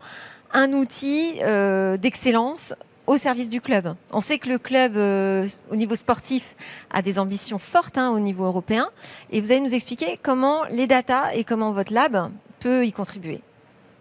un 0.52 0.72
outil 0.72 1.34
euh, 1.42 1.96
d'excellence 1.96 2.74
au 3.06 3.16
service 3.16 3.48
du 3.48 3.60
club. 3.60 3.94
On 4.12 4.20
sait 4.20 4.38
que 4.38 4.48
le 4.48 4.58
club, 4.58 4.96
euh, 4.96 5.46
au 5.70 5.76
niveau 5.76 5.96
sportif, 5.96 6.54
a 6.90 7.02
des 7.02 7.18
ambitions 7.18 7.58
fortes 7.58 7.98
hein, 7.98 8.10
au 8.10 8.20
niveau 8.20 8.44
européen. 8.44 8.88
Et 9.30 9.40
vous 9.40 9.50
allez 9.50 9.60
nous 9.60 9.74
expliquer 9.74 10.18
comment 10.22 10.64
les 10.70 10.86
data 10.86 11.34
et 11.34 11.44
comment 11.44 11.72
votre 11.72 11.92
lab 11.92 12.30
peut 12.60 12.86
y 12.86 12.92
contribuer. 12.92 13.40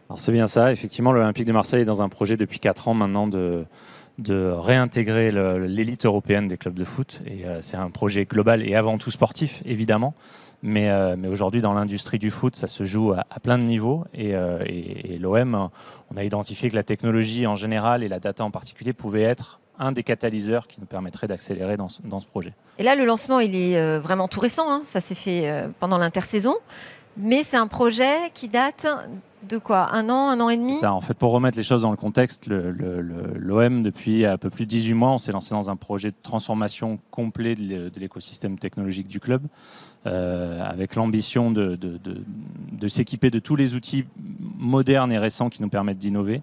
Alors 0.10 0.20
c'est 0.20 0.34
bien 0.34 0.48
ça, 0.48 0.72
effectivement 0.72 1.14
l'Olympique 1.14 1.46
de 1.46 1.54
Marseille 1.54 1.84
est 1.84 1.86
dans 1.86 2.02
un 2.02 2.10
projet 2.10 2.36
depuis 2.36 2.60
4 2.60 2.90
ans 2.90 2.94
maintenant 2.94 3.28
de, 3.28 3.66
réintégrer 4.28 5.32
l'élite 5.32 6.06
européenne 6.06 6.48
des 6.48 6.58
clubs 6.58 6.78
de 6.78 6.84
foot. 6.84 7.22
Et 7.26 7.46
euh, 7.46 7.60
c'est 7.62 7.78
un 7.78 7.90
projet 7.90 8.26
global 8.26 8.62
et 8.68 8.76
avant 8.76 8.98
tout 8.98 9.10
sportif, 9.10 9.64
évidemment. 9.66 10.14
Mais, 10.64 10.90
euh, 10.90 11.16
mais 11.18 11.28
aujourd'hui, 11.28 11.62
dans 11.62 11.74
l'industrie 11.74 12.20
du 12.20 12.30
foot, 12.30 12.56
ça 12.56 12.68
se 12.68 12.84
joue 12.84 13.14
à, 13.14 13.24
plein 13.42 13.58
de 13.58 13.64
niveaux. 13.64 14.06
Et, 14.14 14.36
euh, 14.36 14.60
l'OM, 15.20 15.70
on 16.14 16.18
a 16.18 16.24
identifié 16.24 16.70
que 16.70 16.76
la 16.76 16.84
technologie 16.84 17.48
en 17.48 17.56
général 17.56 18.04
et 18.04 18.08
la 18.08 18.20
data 18.20 18.44
en 18.44 18.52
particulier 18.52 18.94
pouvaient 18.94 19.24
être 19.24 19.60
un 19.80 19.92
des 19.92 20.04
catalyseurs 20.04 20.68
qui 20.68 20.80
nous 20.80 20.86
permettrait 20.86 21.28
d'accélérer 21.28 21.78
dans, 21.78 21.90
ce- 21.90 22.02
projet. 22.28 22.54
Et 22.78 22.84
là, 22.84 22.96
le 22.96 23.06
lancement, 23.06 23.40
il 23.40 23.56
est 23.56 23.78
euh, 23.78 24.00
vraiment 24.00 24.28
tout 24.28 24.40
récent. 24.40 24.70
hein. 24.72 24.82
Ça 24.86 25.02
s'est 25.02 25.16
fait 25.16 25.66
pendant 25.80 25.98
l'intersaison. 25.98 26.56
Mais 27.18 27.44
c'est 27.44 27.58
un 27.58 27.68
projet 27.68 28.30
qui 28.34 28.48
date 28.48 28.86
de 29.48 29.58
quoi 29.58 29.94
Un 29.94 30.10
an, 30.10 30.30
un 30.30 30.40
an 30.40 30.50
et 30.50 30.58
demi 30.58 30.76
Ça, 30.76 30.94
en 30.94 31.02
fait, 31.02 31.14
pour 31.14 31.32
remettre 31.32 31.58
les 31.58 31.64
choses 31.64 31.82
dans 31.82 31.92
le 31.92 31.98
contexte, 31.98 32.48
le- 32.48 32.72
le- 32.72 33.02
le- 33.02 33.34
l'OM, 33.38 33.84
depuis 33.84 34.26
un 34.26 34.38
peu 34.38 34.50
plus 34.50 34.66
de 34.66 34.70
18 34.70 34.94
mois, 34.94 35.12
on 35.12 35.18
s'est 35.18 35.32
lancé 35.32 35.52
dans 35.56 35.70
un 35.70 35.76
projet 35.76 36.12
de 36.12 36.16
transformation 36.24 37.00
complet 37.12 37.56
de 37.56 37.62
l'é- 37.62 37.90
de 37.90 38.00
l'écosystème 38.00 38.58
technologique 38.60 39.08
du 39.08 39.20
club, 39.20 39.42
euh, 40.08 40.62
avec 40.64 40.96
l'ambition 40.96 41.52
de, 41.52 41.76
de- 41.76 41.98
de- 41.98 42.24
de 42.72 42.88
s'équiper 42.88 43.30
de 43.30 43.40
tous 43.40 43.56
les 43.56 43.76
outils 43.76 44.06
modernes 44.58 45.12
et 45.12 45.18
récents 45.18 45.50
qui 45.50 45.62
nous 45.62 45.70
permettent 45.70 45.98
d'innover, 46.00 46.42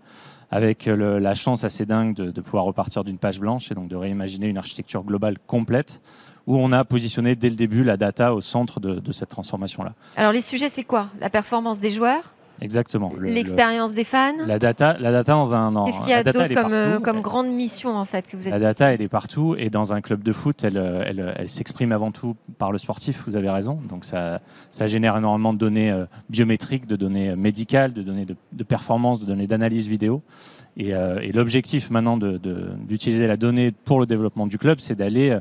avec 0.51 0.86
le- 0.86 1.18
la 1.18 1.34
chance 1.34 1.64
assez 1.64 1.86
dingue 1.86 2.14
de, 2.14 2.30
de 2.30 2.40
pouvoir 2.40 2.64
repartir 2.64 3.05
d'une 3.05 3.18
page 3.18 3.38
blanche 3.40 3.70
et 3.70 3.74
donc 3.74 3.88
de 3.88 3.96
réimaginer 3.96 4.46
une 4.49 4.59
architecture 4.59 5.03
globale 5.05 5.36
complète, 5.46 6.01
où 6.46 6.57
on 6.57 6.72
a 6.72 6.82
positionné 6.84 7.36
dès 7.36 7.51
le 7.51 7.57
début 7.57 7.84
la 7.84 7.96
data 7.99 8.34
au 8.34 8.40
centre 8.40 8.80
de, 8.80 8.94
de 9.01 9.12
cette 9.12 9.28
transformation-là. 9.28 9.92
Alors, 10.16 10.32
les 10.32 10.40
sujets, 10.40 10.70
c'est 10.70 10.84
quoi? 10.84 11.09
La 11.20 11.28
performance 11.28 11.78
des 11.80 11.90
joueurs? 11.90 12.32
Exactement. 12.61 13.13
Le- 13.17 13.29
le- 13.29 13.33
L'expérience 13.35 13.95
des 13.95 14.05
fans 14.05 14.33
la 14.47 14.59
data, 14.59 14.97
la 14.99 15.13
data 15.13 15.33
dans 15.33 15.55
un. 15.55 15.85
Qu'est-ce 15.87 16.01
qu'il 16.01 16.11
y 16.11 16.13
a 16.13 16.23
d'autre 16.25 16.55
comme, 16.55 16.73
euh, 16.73 16.99
comme 17.01 17.21
grande 17.21 17.49
mission, 17.49 17.95
en 17.97 18.05
fait, 18.05 18.27
que 18.27 18.37
vous 18.37 18.47
êtes 18.49 18.53
La 18.53 18.59
data, 18.59 18.93
elle 18.93 19.03
est 19.03 19.09
partout 19.09 19.55
et 19.59 19.71
dans 19.71 19.93
un 19.95 20.01
club 20.01 20.23
de 20.23 20.33
foot, 20.33 20.65
elle, 20.65 20.77
euh, 20.77 21.03
elle, 21.07 21.35
elle 21.37 21.49
s'exprime 21.49 21.93
avant 21.93 22.11
tout 22.11 22.35
par 22.59 22.73
le 22.73 22.79
sportif, 22.79 23.23
vous 23.27 23.37
avez 23.37 23.51
raison. 23.51 23.79
Donc 23.89 24.05
ça, 24.05 24.41
ça 24.73 24.87
génère 24.87 25.17
énormément 25.17 25.53
de 25.53 25.59
données 25.59 25.91
euh, 25.91 26.07
biométriques, 26.31 26.87
de 26.87 26.97
données 26.97 27.37
médicales, 27.37 27.93
de 27.93 28.03
données 28.03 28.25
de, 28.27 28.35
de 28.53 28.65
performance, 28.65 29.21
de 29.21 29.27
données 29.27 29.47
d'analyse 29.47 29.87
vidéo. 29.89 30.23
Et, 30.77 30.95
euh, 30.95 31.19
et 31.23 31.33
l'objectif 31.33 31.91
maintenant 31.91 32.17
de- 32.17 32.39
de- 32.39 32.71
d'utiliser 32.89 33.27
la 33.27 33.37
donnée 33.37 33.73
pour 33.73 33.99
le 34.01 34.07
développement 34.07 34.47
du 34.47 34.59
club, 34.59 34.79
c'est 34.81 34.95
d'aller 34.95 35.37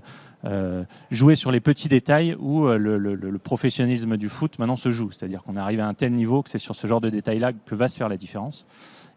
euh, 0.45 0.83
jouer 1.09 1.35
sur 1.35 1.51
les 1.51 1.59
petits 1.59 1.87
détails 1.87 2.35
où 2.39 2.65
euh, 2.65 2.77
le, 2.77 3.37
professionnalisme 3.39 4.17
du 4.17 4.29
foot 4.29 4.59
maintenant 4.59 4.75
se 4.75 4.91
joue. 4.91 5.11
C'est-à-dire 5.11 5.43
qu'on 5.43 5.55
arrive 5.55 5.79
à 5.79 5.87
un 5.87 5.93
tel 5.93 6.13
niveau 6.13 6.43
que 6.43 6.49
c'est 6.49 6.59
sur 6.59 6.75
ce 6.75 6.85
genre 6.85 7.01
de 7.01 7.09
détails-là 7.09 7.53
que 7.53 7.75
va 7.75 7.87
se 7.87 7.97
faire 7.97 8.09
la 8.09 8.17
différence. 8.17 8.65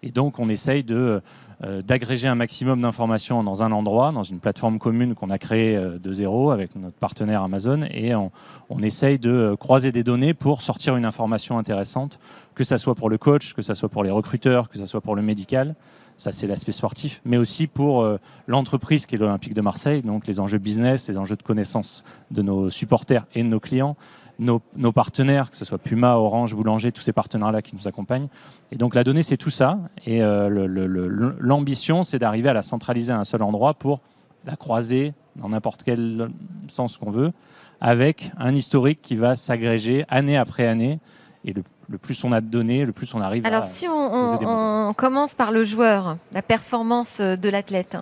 Et 0.02 0.10
donc, 0.10 0.38
on 0.38 0.48
essaye 0.48 0.82
de, 0.82 1.20
euh, 1.62 1.82
d'agréger 1.82 2.26
un 2.26 2.34
maximum 2.34 2.80
d'informations 2.80 3.42
dans 3.42 3.62
un 3.62 3.70
endroit, 3.70 4.12
dans 4.12 4.22
une 4.22 4.40
plateforme 4.40 4.78
commune 4.78 5.14
qu'on 5.14 5.28
a 5.28 5.36
créée 5.36 5.78
de 5.78 6.12
zéro 6.12 6.52
avec 6.52 6.74
notre 6.74 6.96
partenaire 6.96 7.42
Amazon. 7.42 7.82
Et 7.90 8.14
on, 8.14 8.30
on 8.70 8.82
essaye 8.82 9.18
de 9.18 9.54
croiser 9.60 9.92
des 9.92 10.02
données 10.02 10.32
pour 10.32 10.62
sortir 10.62 10.96
une 10.96 11.04
information 11.04 11.58
intéressante, 11.58 12.18
que 12.54 12.64
ça 12.64 12.78
soit 12.78 12.94
pour 12.94 13.10
le 13.10 13.18
coach, 13.18 13.52
que 13.52 13.60
ça 13.60 13.74
soit 13.74 13.90
pour 13.90 14.04
les 14.04 14.10
recruteurs, 14.10 14.70
que 14.70 14.78
ça 14.78 14.86
soit 14.86 15.02
pour 15.02 15.16
le 15.16 15.22
médical. 15.22 15.74
Ça, 16.20 16.32
c'est 16.32 16.46
l'aspect 16.46 16.72
sportif, 16.72 17.22
mais 17.24 17.38
aussi 17.38 17.66
pour 17.66 18.02
euh, 18.02 18.18
l'entreprise 18.46 19.06
qui 19.06 19.14
est 19.14 19.18
l'Olympique 19.18 19.54
de 19.54 19.62
Marseille, 19.62 20.02
donc 20.02 20.26
les 20.26 20.38
enjeux 20.38 20.58
business, 20.58 21.08
les 21.08 21.16
enjeux 21.16 21.34
de 21.34 21.42
connaissance 21.42 22.04
de 22.30 22.42
nos 22.42 22.68
supporters 22.68 23.26
et 23.34 23.42
de 23.42 23.48
nos 23.48 23.58
clients, 23.58 23.96
nos, 24.38 24.60
partenaires, 24.92 25.50
que 25.50 25.56
ce 25.56 25.64
soit 25.64 25.78
Puma, 25.78 26.16
Orange, 26.16 26.54
Boulanger, 26.54 26.92
tous 26.92 27.00
ces 27.00 27.14
partenaires-là 27.14 27.62
qui 27.62 27.74
nous 27.74 27.88
accompagnent. 27.88 28.28
Et 28.70 28.76
donc 28.76 28.94
la 28.94 29.02
donnée, 29.02 29.22
c'est 29.22 29.38
tout 29.38 29.48
ça. 29.48 29.78
Et 30.04 30.22
euh, 30.22 31.34
l'ambition, 31.40 32.02
c'est 32.02 32.18
d'arriver 32.18 32.50
à 32.50 32.52
la 32.52 32.62
centraliser 32.62 33.14
à 33.14 33.18
un 33.18 33.24
seul 33.24 33.42
endroit 33.42 33.72
pour 33.72 34.02
la 34.44 34.56
croiser 34.56 35.14
dans 35.36 35.48
n'importe 35.48 35.84
quel 35.84 36.28
sens 36.68 36.98
qu'on 36.98 37.10
veut, 37.10 37.32
avec 37.80 38.30
un 38.36 38.54
historique 38.54 39.00
qui 39.00 39.16
va 39.16 39.36
s'agréger 39.36 40.04
année 40.10 40.36
après 40.36 40.66
année. 40.66 41.00
Et 41.46 41.54
le, 41.54 41.62
le 41.90 41.98
plus 41.98 42.22
on 42.22 42.30
a 42.30 42.40
de 42.40 42.46
données, 42.46 42.84
le 42.86 42.92
plus 42.92 43.12
on 43.14 43.20
arrive 43.20 43.44
Alors, 43.44 43.64
à... 43.64 43.66
si 43.66 43.86
on, 43.88 44.94
commence 44.96 45.34
par 45.34 45.50
le 45.50 45.64
joueur, 45.64 46.16
la 46.32 46.42
performance 46.42 47.18
euh, 47.20 47.36
de 47.36 47.48
l'athlète, 47.48 47.96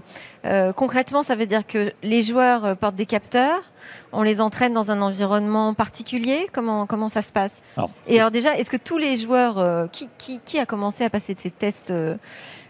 euh, 0.44 0.72
concrètement, 0.72 1.22
ça 1.22 1.34
veut 1.36 1.46
dire 1.46 1.66
que 1.66 1.92
les 2.02 2.22
joueurs 2.22 2.64
euh, 2.64 2.74
portent 2.74 2.96
des 2.96 3.06
capteurs, 3.06 3.60
on 4.12 4.22
les 4.22 4.40
entraîne 4.40 4.72
dans 4.72 4.90
un 4.90 5.00
environnement 5.02 5.74
particulier? 5.74 6.46
Comment, 6.52 6.86
comment 6.86 7.08
ça 7.08 7.22
se 7.22 7.32
passe? 7.32 7.62
Alors, 7.76 7.90
Et 8.06 8.18
alors, 8.18 8.30
déjà, 8.30 8.56
est-ce 8.58 8.70
que 8.70 8.76
tous 8.76 8.98
les 8.98 9.16
joueurs, 9.16 9.58
euh, 9.58 9.86
qui, 9.86 10.08
qui, 10.18 10.40
qui 10.44 10.58
a 10.58 10.66
commencé 10.66 11.04
à 11.04 11.10
passer 11.10 11.34
de 11.34 11.38
ces 11.38 11.50
tests 11.50 11.90
euh, 11.90 12.16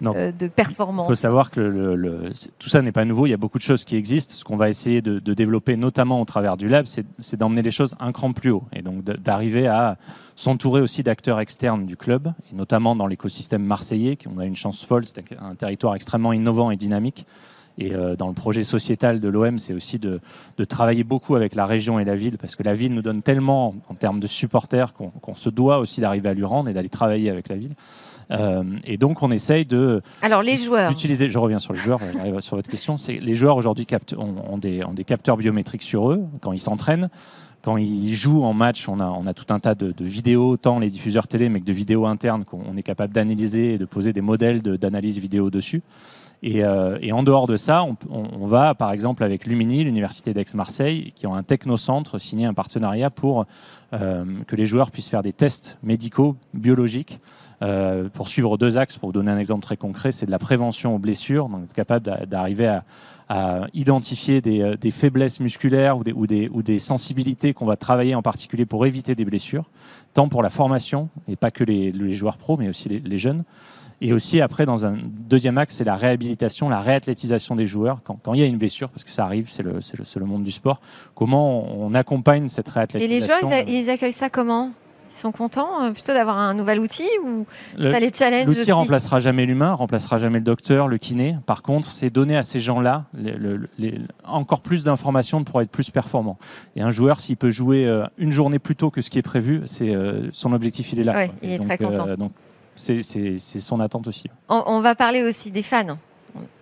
euh, 0.04 0.30
de 0.32 0.46
Il 0.46 0.50
performance 0.50 1.06
faut 1.08 1.14
savoir 1.14 1.50
que 1.50 1.60
le- 1.60 1.94
le- 1.96 2.30
c'est- 2.34 2.50
tout 2.58 2.68
ça 2.68 2.82
n'est 2.82 2.92
pas 2.92 3.04
nouveau. 3.04 3.26
Il 3.26 3.30
y 3.30 3.34
a 3.34 3.38
beaucoup 3.38 3.58
de 3.58 3.62
choses 3.64 3.84
qui 3.84 3.96
existent. 3.96 4.34
Ce 4.34 4.44
qu'on 4.44 4.56
va 4.56 4.68
essayer 4.68 5.00
de, 5.02 5.18
de 5.18 5.34
développer, 5.34 5.76
notamment 5.76 6.20
au 6.20 6.24
travers 6.24 6.56
du 6.56 6.68
lab, 6.68 6.86
c'est 6.86 7.36
d'emmener 7.36 7.62
les 7.62 7.70
choses 7.72 7.94
un 8.00 8.12
cran 8.12 8.32
plus 8.32 8.50
haut 8.50 8.64
et 8.72 8.82
donc 8.82 9.02
d'arriver 9.04 9.66
à 9.68 9.96
s'entourer 10.36 10.80
aussi 10.80 11.02
d'acteurs 11.08 11.40
externes 11.40 11.86
du 11.86 11.96
club, 11.96 12.34
et 12.52 12.54
notamment 12.54 12.94
dans 12.94 13.06
l'écosystème 13.06 13.62
marseillais. 13.62 14.18
On 14.30 14.38
a 14.38 14.44
une 14.44 14.56
chance 14.56 14.84
folle, 14.84 15.06
c'est 15.06 15.24
un 15.40 15.54
territoire 15.54 15.94
extrêmement 15.94 16.34
innovant 16.34 16.70
et 16.70 16.76
dynamique. 16.76 17.26
Et 17.78 17.94
euh, 17.94 18.14
dans 18.14 18.28
le 18.28 18.34
projet 18.34 18.62
sociétal 18.62 19.18
de 19.18 19.28
l'OM, 19.28 19.58
c'est 19.58 19.72
aussi 19.72 19.98
de, 19.98 20.20
de, 20.58 20.64
travailler 20.64 21.04
beaucoup 21.04 21.34
avec 21.34 21.54
la 21.54 21.64
région 21.64 21.98
et 21.98 22.04
la 22.04 22.14
ville, 22.14 22.36
parce 22.36 22.56
que 22.56 22.62
la 22.62 22.74
ville 22.74 22.92
nous 22.92 23.00
donne 23.00 23.22
tellement 23.22 23.74
en 23.88 23.94
termes 23.94 24.20
de 24.20 24.26
supporters 24.26 24.92
qu'on 24.92 25.34
se 25.34 25.48
doit 25.48 25.78
aussi 25.78 26.02
d'arriver 26.02 26.28
à 26.28 26.34
lui 26.34 26.44
rendre 26.44 26.68
et 26.68 26.74
d'aller 26.74 26.90
travailler 26.90 27.30
avec 27.30 27.48
la 27.48 27.56
ville. 27.56 27.74
Euh, 28.30 28.64
et 28.84 28.98
donc, 28.98 29.22
on 29.22 29.30
essaye 29.30 29.64
de. 29.64 30.02
Alors, 30.20 30.42
les 30.42 30.58
joueurs. 30.58 30.90
Utiliser, 30.90 31.30
je 31.30 31.38
reviens 31.38 31.60
sur 31.60 31.72
les 31.72 31.78
joueurs, 31.78 32.00
j'arrive 32.12 32.40
sur 32.40 32.56
votre 32.56 32.68
question. 32.68 32.96
Les 33.08 33.34
joueurs 33.34 33.56
aujourd'hui 33.56 33.86
ont, 34.18 34.34
ont, 34.50 34.58
des, 34.58 34.84
ont 34.84 34.92
des 34.92 35.04
capteurs 35.04 35.38
biométriques 35.38 35.84
sur 35.84 36.10
eux 36.10 36.26
quand 36.42 36.52
ils 36.52 36.60
s'entraînent 36.60 37.08
quand 37.62 37.76
ils 37.76 38.14
jouent 38.14 38.44
en 38.44 38.54
match, 38.54 38.88
on 38.88 39.00
a, 39.00 39.34
tout 39.34 39.52
un 39.52 39.58
tas 39.58 39.74
de, 39.74 39.92
vidéos, 40.00 40.56
tant 40.56 40.78
les 40.78 40.90
diffuseurs 40.90 41.26
télé, 41.26 41.48
mais 41.48 41.60
que 41.60 41.64
de 41.64 41.72
vidéos 41.72 42.06
internes 42.06 42.44
qu'on 42.44 42.76
est 42.76 42.82
capable 42.82 43.12
d'analyser 43.12 43.74
et 43.74 43.78
de 43.78 43.84
poser 43.84 44.12
des 44.12 44.20
modèles 44.20 44.62
d'analyse 44.62 45.18
vidéo 45.18 45.50
dessus. 45.50 45.82
Et, 46.42 46.64
euh, 46.64 46.98
et, 47.02 47.10
en 47.12 47.24
dehors 47.24 47.48
de 47.48 47.56
ça, 47.56 47.82
on, 47.82 47.96
on, 48.10 48.46
va, 48.46 48.74
par 48.74 48.92
exemple, 48.92 49.24
avec 49.24 49.44
Lumini, 49.44 49.82
l'Université 49.82 50.32
d'Aix-Marseille, 50.32 51.12
qui 51.16 51.26
ont 51.26 51.34
un 51.34 51.42
technocentre, 51.42 52.20
signé 52.20 52.46
un 52.46 52.54
partenariat 52.54 53.10
pour 53.10 53.44
euh, 53.92 54.24
que 54.46 54.54
les 54.54 54.64
joueurs 54.64 54.92
puissent 54.92 55.08
faire 55.08 55.22
des 55.22 55.32
tests 55.32 55.78
médicaux, 55.82 56.36
biologiques, 56.54 57.18
euh, 57.62 58.08
pour 58.08 58.28
suivre 58.28 58.56
deux 58.56 58.78
axes. 58.78 58.98
Pour 58.98 59.08
vous 59.08 59.14
donner 59.14 59.32
un 59.32 59.38
exemple 59.38 59.64
très 59.64 59.76
concret, 59.76 60.12
c'est 60.12 60.26
de 60.26 60.30
la 60.30 60.38
prévention 60.38 60.94
aux 60.94 60.98
blessures, 60.98 61.48
donc 61.48 61.64
être 61.64 61.72
capable 61.72 62.26
d'arriver 62.26 62.68
à, 62.68 62.84
à, 63.28 63.66
identifier 63.74 64.40
des, 64.40 64.62
euh, 64.62 64.76
des, 64.76 64.90
faiblesses 64.90 65.40
musculaires 65.40 65.98
ou 65.98 66.04
des, 66.04 66.12
ou 66.12 66.26
des, 66.26 66.48
ou 66.48 66.62
des 66.62 66.78
sensibilités 66.78 67.54
qu'on 67.54 67.66
va 67.66 67.76
travailler 67.76 68.14
en 68.14 68.22
particulier 68.22 68.66
pour 68.66 68.86
éviter 68.86 69.14
des 69.14 69.24
blessures, 69.24 69.64
tant 70.14 70.28
pour 70.28 70.42
la 70.42 70.50
formation, 70.50 71.08
et 71.28 71.36
pas 71.36 71.50
que 71.50 71.64
les, 71.64 71.92
les 71.92 72.12
joueurs 72.12 72.38
pros, 72.38 72.56
mais 72.56 72.68
aussi 72.68 72.88
les, 72.88 73.00
les 73.00 73.18
jeunes. 73.18 73.44
Et 74.00 74.12
aussi, 74.12 74.40
après, 74.40 74.64
dans 74.64 74.86
un 74.86 74.96
deuxième 75.02 75.58
axe, 75.58 75.76
c'est 75.76 75.84
la 75.84 75.96
réhabilitation, 75.96 76.68
la 76.68 76.80
réathlétisation 76.80 77.56
des 77.56 77.66
joueurs. 77.66 78.02
Quand, 78.04 78.18
quand, 78.22 78.34
il 78.34 78.40
y 78.40 78.44
a 78.44 78.46
une 78.46 78.58
blessure, 78.58 78.90
parce 78.90 79.02
que 79.02 79.10
ça 79.10 79.24
arrive, 79.24 79.50
c'est 79.50 79.64
le, 79.64 79.72
le, 79.72 80.20
le, 80.20 80.24
monde 80.24 80.44
du 80.44 80.52
sport, 80.52 80.80
comment 81.16 81.68
on, 81.76 81.94
accompagne 81.94 82.48
cette 82.48 82.68
réathlétisation 82.68 83.16
Et 83.16 83.20
les 83.20 83.26
joueurs, 83.26 83.64
ils, 83.66 83.74
ils 83.74 83.90
accueillent 83.90 84.12
ça 84.12 84.30
comment? 84.30 84.70
Ils 85.10 85.14
sont 85.14 85.32
contents 85.32 85.82
euh, 85.82 85.90
plutôt 85.92 86.12
d'avoir 86.12 86.38
un 86.38 86.54
nouvel 86.54 86.80
outil 86.80 87.08
ou 87.24 87.46
le, 87.76 87.92
les 87.92 88.12
challenges 88.12 88.46
L'outil 88.46 88.72
remplacera 88.72 89.20
jamais 89.20 89.46
l'humain, 89.46 89.72
remplacera 89.72 90.18
jamais 90.18 90.38
le 90.38 90.44
docteur, 90.44 90.88
le 90.88 90.98
kiné. 90.98 91.36
Par 91.46 91.62
contre, 91.62 91.90
c'est 91.90 92.10
donner 92.10 92.36
à 92.36 92.42
ces 92.42 92.60
gens-là 92.60 93.06
encore 94.24 94.60
plus 94.60 94.84
d'informations 94.84 95.44
pour 95.44 95.60
être 95.62 95.70
plus 95.70 95.90
performants. 95.90 96.38
Et 96.76 96.82
un 96.82 96.90
joueur, 96.90 97.20
s'il 97.20 97.36
peut 97.36 97.50
jouer 97.50 97.86
euh, 97.86 98.06
une 98.18 98.32
journée 98.32 98.58
plus 98.58 98.76
tôt 98.76 98.90
que 98.90 99.02
ce 99.02 99.10
qui 99.10 99.18
est 99.18 99.22
prévu, 99.22 99.62
c'est 99.66 99.94
euh, 99.94 100.28
son 100.32 100.52
objectif, 100.52 100.92
il 100.92 101.00
est 101.00 101.04
là. 101.04 101.14
Ouais, 101.14 101.30
il 101.42 101.52
est 101.52 101.58
donc, 101.58 101.68
très 101.68 101.78
content. 101.78 102.08
Euh, 102.08 102.16
donc 102.16 102.32
c'est 102.76 103.02
son 103.38 103.80
attente 103.80 104.06
aussi. 104.06 104.28
On, 104.48 104.62
on, 104.66 104.80
va 104.80 104.94
parler 104.94 105.22
aussi 105.22 105.50
des 105.50 105.62
fans. 105.62 105.98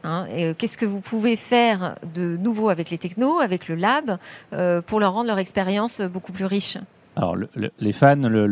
Hein, 0.05 0.26
Qu'est-ce 0.57 0.78
que 0.78 0.86
vous 0.86 1.01
pouvez 1.01 1.36
faire 1.36 1.97
de 2.14 2.36
nouveau 2.36 2.68
avec 2.68 2.90
les 2.90 2.99
technos, 2.99 3.40
avec 3.40 3.68
le 3.68 3.74
lab, 3.74 4.18
euh, 4.53 4.80
pour 4.80 5.01
leur 5.01 5.12
rendre 5.12 5.26
leur 5.26 5.38
expérience 5.38 6.01
beaucoup 6.01 6.32
plus 6.32 6.44
riche? 6.44 6.78
Alors, 7.17 7.35
le, 7.35 7.49
le, 7.55 7.71
les 7.81 7.93
fans, 7.93 8.17
le, 8.17 8.47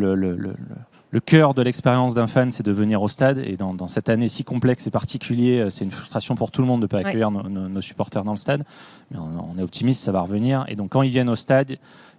le 1.15 1.21
cœur 1.21 1.55
de 1.55 1.63
l'expérience 1.63 2.13
d'un 2.13 2.27
fan, 2.27 2.51
c'est 2.51 2.65
de 2.65 2.73
venir 2.73 3.01
au 3.01 3.07
stade. 3.07 3.39
Et 3.39 3.57
dans, 3.57 3.73
dans, 3.73 3.87
cette 3.87 4.09
année 4.09 4.27
si 4.27 4.43
complexe 4.43 4.89
et 4.89 4.91
particulière, 4.91 5.71
c'est 5.71 5.85
une 5.85 5.93
frustration 5.93 6.35
pour 6.35 6.51
tout 6.51 6.61
le 6.61 6.67
monde 6.67 6.81
de 6.81 6.87
ne 6.87 6.89
pas 6.89 6.99
accueillir 6.99 7.29
ouais. 7.29 7.41
nos, 7.45 7.49
nos, 7.49 7.69
nos, 7.69 7.81
supporters 7.81 8.25
dans 8.25 8.33
le 8.33 8.37
stade. 8.37 8.65
Mais 9.13 9.19
on, 9.19 9.53
on, 9.53 9.57
est 9.57 9.63
optimiste, 9.63 10.03
ça 10.03 10.11
va 10.11 10.23
revenir. 10.23 10.65
Et 10.67 10.75
donc, 10.75 10.91
quand 10.91 11.03
ils 11.03 11.11
viennent 11.11 11.31
au 11.31 11.37
stade, 11.37 11.77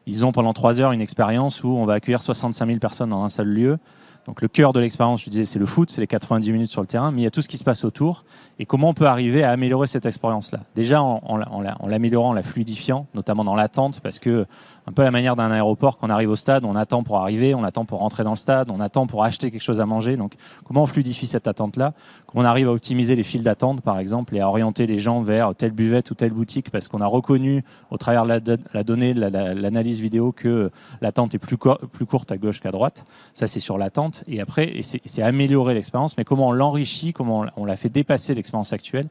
ils 0.07 0.23
ont 0.23 0.31
pendant 0.31 0.53
trois 0.53 0.79
heures 0.79 0.93
une 0.93 1.01
expérience 1.01 1.61
où 1.65 1.69
on 1.69 1.85
va 1.85 1.95
accueillir 1.95 2.21
65 2.21 2.67
000 2.67 2.79
personnes 2.79 3.09
dans 3.09 3.25
un 3.25 3.29
seul 3.29 3.47
lieu. 3.47 3.79
Donc 4.25 4.41
le 4.41 4.47
cœur 4.47 4.73
de 4.73 4.79
l'expérience, 4.79 5.23
je 5.23 5.29
disais, 5.29 5.45
c'est 5.45 5.59
le 5.59 5.67
foot, 5.67 5.91
c'est 5.91 6.01
les 6.01 6.07
90 6.07 6.51
minutes 6.51 6.71
sur 6.71 6.81
le 6.81 6.87
terrain, 6.87 7.11
mais 7.11 7.21
il 7.21 7.23
y 7.25 7.27
a 7.27 7.31
tout 7.31 7.43
ce 7.43 7.47
qui 7.47 7.59
se 7.59 7.63
passe 7.63 7.83
autour 7.83 8.25
et 8.57 8.65
comment 8.65 8.89
on 8.89 8.93
peut 8.95 9.05
arriver 9.05 9.43
à 9.43 9.51
améliorer 9.51 9.85
cette 9.85 10.05
expérience-là? 10.05 10.61
Déjà 10.73 11.03
en, 11.03 11.21
en, 11.23 11.41
en 11.41 11.87
l'améliorant, 11.87 12.29
en 12.29 12.33
la 12.33 12.41
fluidifiant, 12.41 13.05
notamment 13.13 13.43
dans 13.43 13.53
l'attente, 13.53 13.99
parce 13.99 14.17
que 14.17 14.47
un 14.87 14.91
peu 14.91 15.03
la 15.03 15.11
manière 15.11 15.35
d'un 15.35 15.51
aéroport, 15.51 15.97
quand 15.97 16.07
on 16.07 16.09
arrive 16.11 16.29
au 16.29 16.35
stade, 16.35 16.63
on 16.63 16.75
attend 16.75 17.03
pour 17.03 17.17
arriver, 17.17 17.55
on 17.55 17.63
attend 17.63 17.85
pour 17.85 17.99
rentrer 17.99 18.23
dans 18.23 18.31
le 18.31 18.35
stade, 18.37 18.69
on 18.69 18.79
attend 18.79 19.07
pour 19.07 19.23
acheter 19.23 19.49
quelque 19.51 19.61
chose 19.61 19.81
à 19.81 19.85
manger. 19.85 20.15
Donc 20.17 20.33
comment 20.63 20.83
on 20.83 20.85
fluidifie 20.85 21.27
cette 21.27 21.47
attente-là? 21.47 21.93
Comment 22.27 22.43
on 22.43 22.47
arrive 22.47 22.67
à 22.67 22.71
optimiser 22.71 23.15
les 23.15 23.23
files 23.23 23.43
d'attente, 23.43 23.81
par 23.81 23.99
exemple, 23.99 24.35
et 24.35 24.41
à 24.41 24.47
orienter 24.47 24.85
les 24.85 24.99
gens 24.99 25.21
vers 25.21 25.55
telle 25.55 25.71
buvette 25.71 26.11
ou 26.11 26.15
telle 26.15 26.33
boutique, 26.33 26.69
parce 26.69 26.87
qu'on 26.87 27.01
a 27.01 27.07
reconnu 27.07 27.63
au 27.89 27.97
travers 27.97 28.23
de 28.23 28.29
la, 28.29 28.57
la 28.73 28.83
donnée, 28.83 29.13
l'analyse 29.13 29.97
la, 29.97 30.01
la, 30.01 30.03
vidéo, 30.03 30.31
que 30.31 30.71
l'attente 31.01 31.33
est 31.33 31.39
plus, 31.39 31.57
courte 31.57 32.31
à 32.31 32.37
gauche 32.37 32.59
qu'à 32.59 32.71
droite. 32.71 33.05
Ça, 33.33 33.47
c'est 33.47 33.59
sur 33.59 33.77
l'attente. 33.77 34.23
Et 34.27 34.41
après, 34.41 34.79
c'est 34.81 35.21
améliorer 35.21 35.73
l'expérience, 35.73 36.17
mais 36.17 36.23
comment 36.23 36.49
on 36.49 36.51
l'enrichit, 36.51 37.13
comment 37.13 37.45
on, 37.55 37.65
la 37.65 37.75
fait 37.75 37.89
dépasser 37.89 38.35
l'expérience 38.35 38.73
actuelle? 38.73 39.07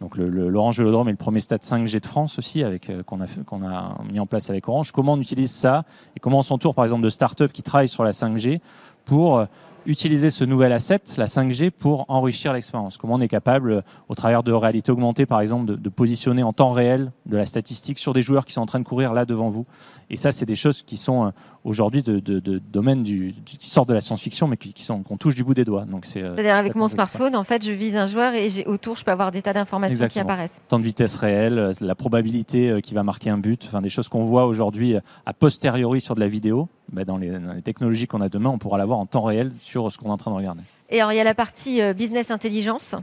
Donc 0.00 0.16
l'Orange 0.16 0.78
Vélodrome 0.78 1.08
est 1.08 1.12
le 1.12 1.18
premier 1.18 1.40
stade 1.40 1.60
5G 1.60 2.00
de 2.00 2.06
France 2.06 2.38
aussi, 2.38 2.64
avec 2.64 2.88
euh, 2.88 3.02
qu'on 3.02 3.20
a, 3.20 3.98
mis 4.10 4.18
en 4.18 4.26
place 4.26 4.48
avec 4.48 4.66
Orange. 4.66 4.92
Comment 4.92 5.12
on 5.12 5.20
utilise 5.20 5.50
ça 5.50 5.84
et 6.16 6.20
comment 6.20 6.38
on 6.38 6.42
s'entoure, 6.42 6.74
par 6.74 6.86
exemple, 6.86 7.02
de 7.02 7.10
start-up 7.10 7.52
qui 7.52 7.62
travaillent 7.62 7.88
sur 7.88 8.02
la 8.02 8.12
5G 8.12 8.60
pour 9.04 9.38
euh, 9.38 9.44
utiliser 9.84 10.30
ce 10.30 10.44
nouvel 10.44 10.72
asset, 10.72 11.00
la 11.18 11.26
5G, 11.26 11.70
pour 11.70 12.06
enrichir 12.08 12.54
l'expérience? 12.54 12.96
Comment 12.96 13.14
on 13.14 13.20
est 13.20 13.28
capable, 13.28 13.84
au 14.08 14.14
travers 14.14 14.42
de 14.42 14.52
réalité 14.52 14.90
augmentée, 14.90 15.26
par 15.26 15.42
exemple, 15.42 15.76
de, 15.76 15.88
positionner 15.90 16.42
en 16.42 16.54
temps 16.54 16.70
réel 16.70 17.12
de 17.26 17.36
la 17.36 17.44
statistique 17.44 17.98
sur 17.98 18.14
des 18.14 18.22
joueurs 18.22 18.46
qui 18.46 18.54
sont 18.54 18.62
en 18.62 18.66
train 18.66 18.80
de 18.80 18.86
courir 18.86 19.12
là 19.12 19.26
devant 19.26 19.50
vous? 19.50 19.66
Et 20.08 20.16
ça, 20.16 20.32
c'est 20.32 20.46
des 20.46 20.56
choses 20.56 20.80
qui 20.80 20.96
sont 20.96 21.30
aujourd'hui 21.64 22.02
de, 22.02 22.18
de, 22.20 22.40
de, 22.40 22.58
domaine 22.58 23.02
du, 23.02 23.34
qui 23.44 23.68
sortent 23.68 23.88
de 23.88 23.94
la 23.94 24.00
science-fiction, 24.00 24.48
mais 24.48 24.56
qui, 24.56 24.72
qui 24.72 24.82
sont 24.82 25.02
qu'on 25.02 25.16
touche 25.16 25.34
du 25.34 25.44
bout 25.44 25.54
des 25.54 25.64
doigts. 25.64 25.84
Donc 25.84 26.06
c'est. 26.06 26.20
C'est-à-dire 26.20 26.54
avec 26.54 26.74
mon 26.74 26.88
smartphone, 26.88 27.36
en 27.36 27.44
fait, 27.44 27.64
je 27.64 27.72
vise 27.72 27.96
un 27.96 28.06
joueur 28.06 28.34
et 28.34 28.50
j'ai 28.50 28.66
autour, 28.66 28.96
je 28.96 29.04
peux 29.04 29.10
avoir 29.10 29.30
des 29.30 29.42
tas 29.42 29.52
d'informations 29.52 30.08
qui 30.08 30.18
apparaissent. 30.18 30.62
Temps 30.68 30.78
de 30.78 30.84
vitesse 30.84 31.16
réelle, 31.16 31.72
la 31.80 31.94
probabilité 31.94 32.80
qui 32.82 32.94
va 32.94 33.02
marquer 33.02 33.30
un 33.30 33.38
but, 33.38 33.64
enfin 33.66 33.80
des 33.80 33.90
choses 33.90 34.08
qu'on 34.08 34.24
voit 34.24 34.46
aujourd'hui 34.46 34.96
a 35.26 35.32
posteriori 35.32 36.00
sur 36.00 36.14
de 36.14 36.20
la 36.20 36.28
vidéo. 36.28 36.68
Ben 36.92 37.04
dans, 37.04 37.18
les, 37.18 37.30
dans 37.30 37.52
les 37.52 37.62
technologies 37.62 38.08
qu'on 38.08 38.20
a 38.20 38.28
demain, 38.28 38.50
on 38.50 38.58
pourra 38.58 38.76
l'avoir 38.76 38.98
en 38.98 39.06
temps 39.06 39.20
réel 39.20 39.52
sur 39.52 39.92
ce 39.92 39.98
qu'on 39.98 40.08
est 40.08 40.12
en 40.12 40.16
train 40.16 40.32
de 40.32 40.36
regarder. 40.36 40.62
Et 40.88 41.00
alors 41.00 41.12
il 41.12 41.16
y 41.16 41.20
a 41.20 41.24
la 41.24 41.34
partie 41.34 41.80
business 41.94 42.32
intelligence. 42.32 42.96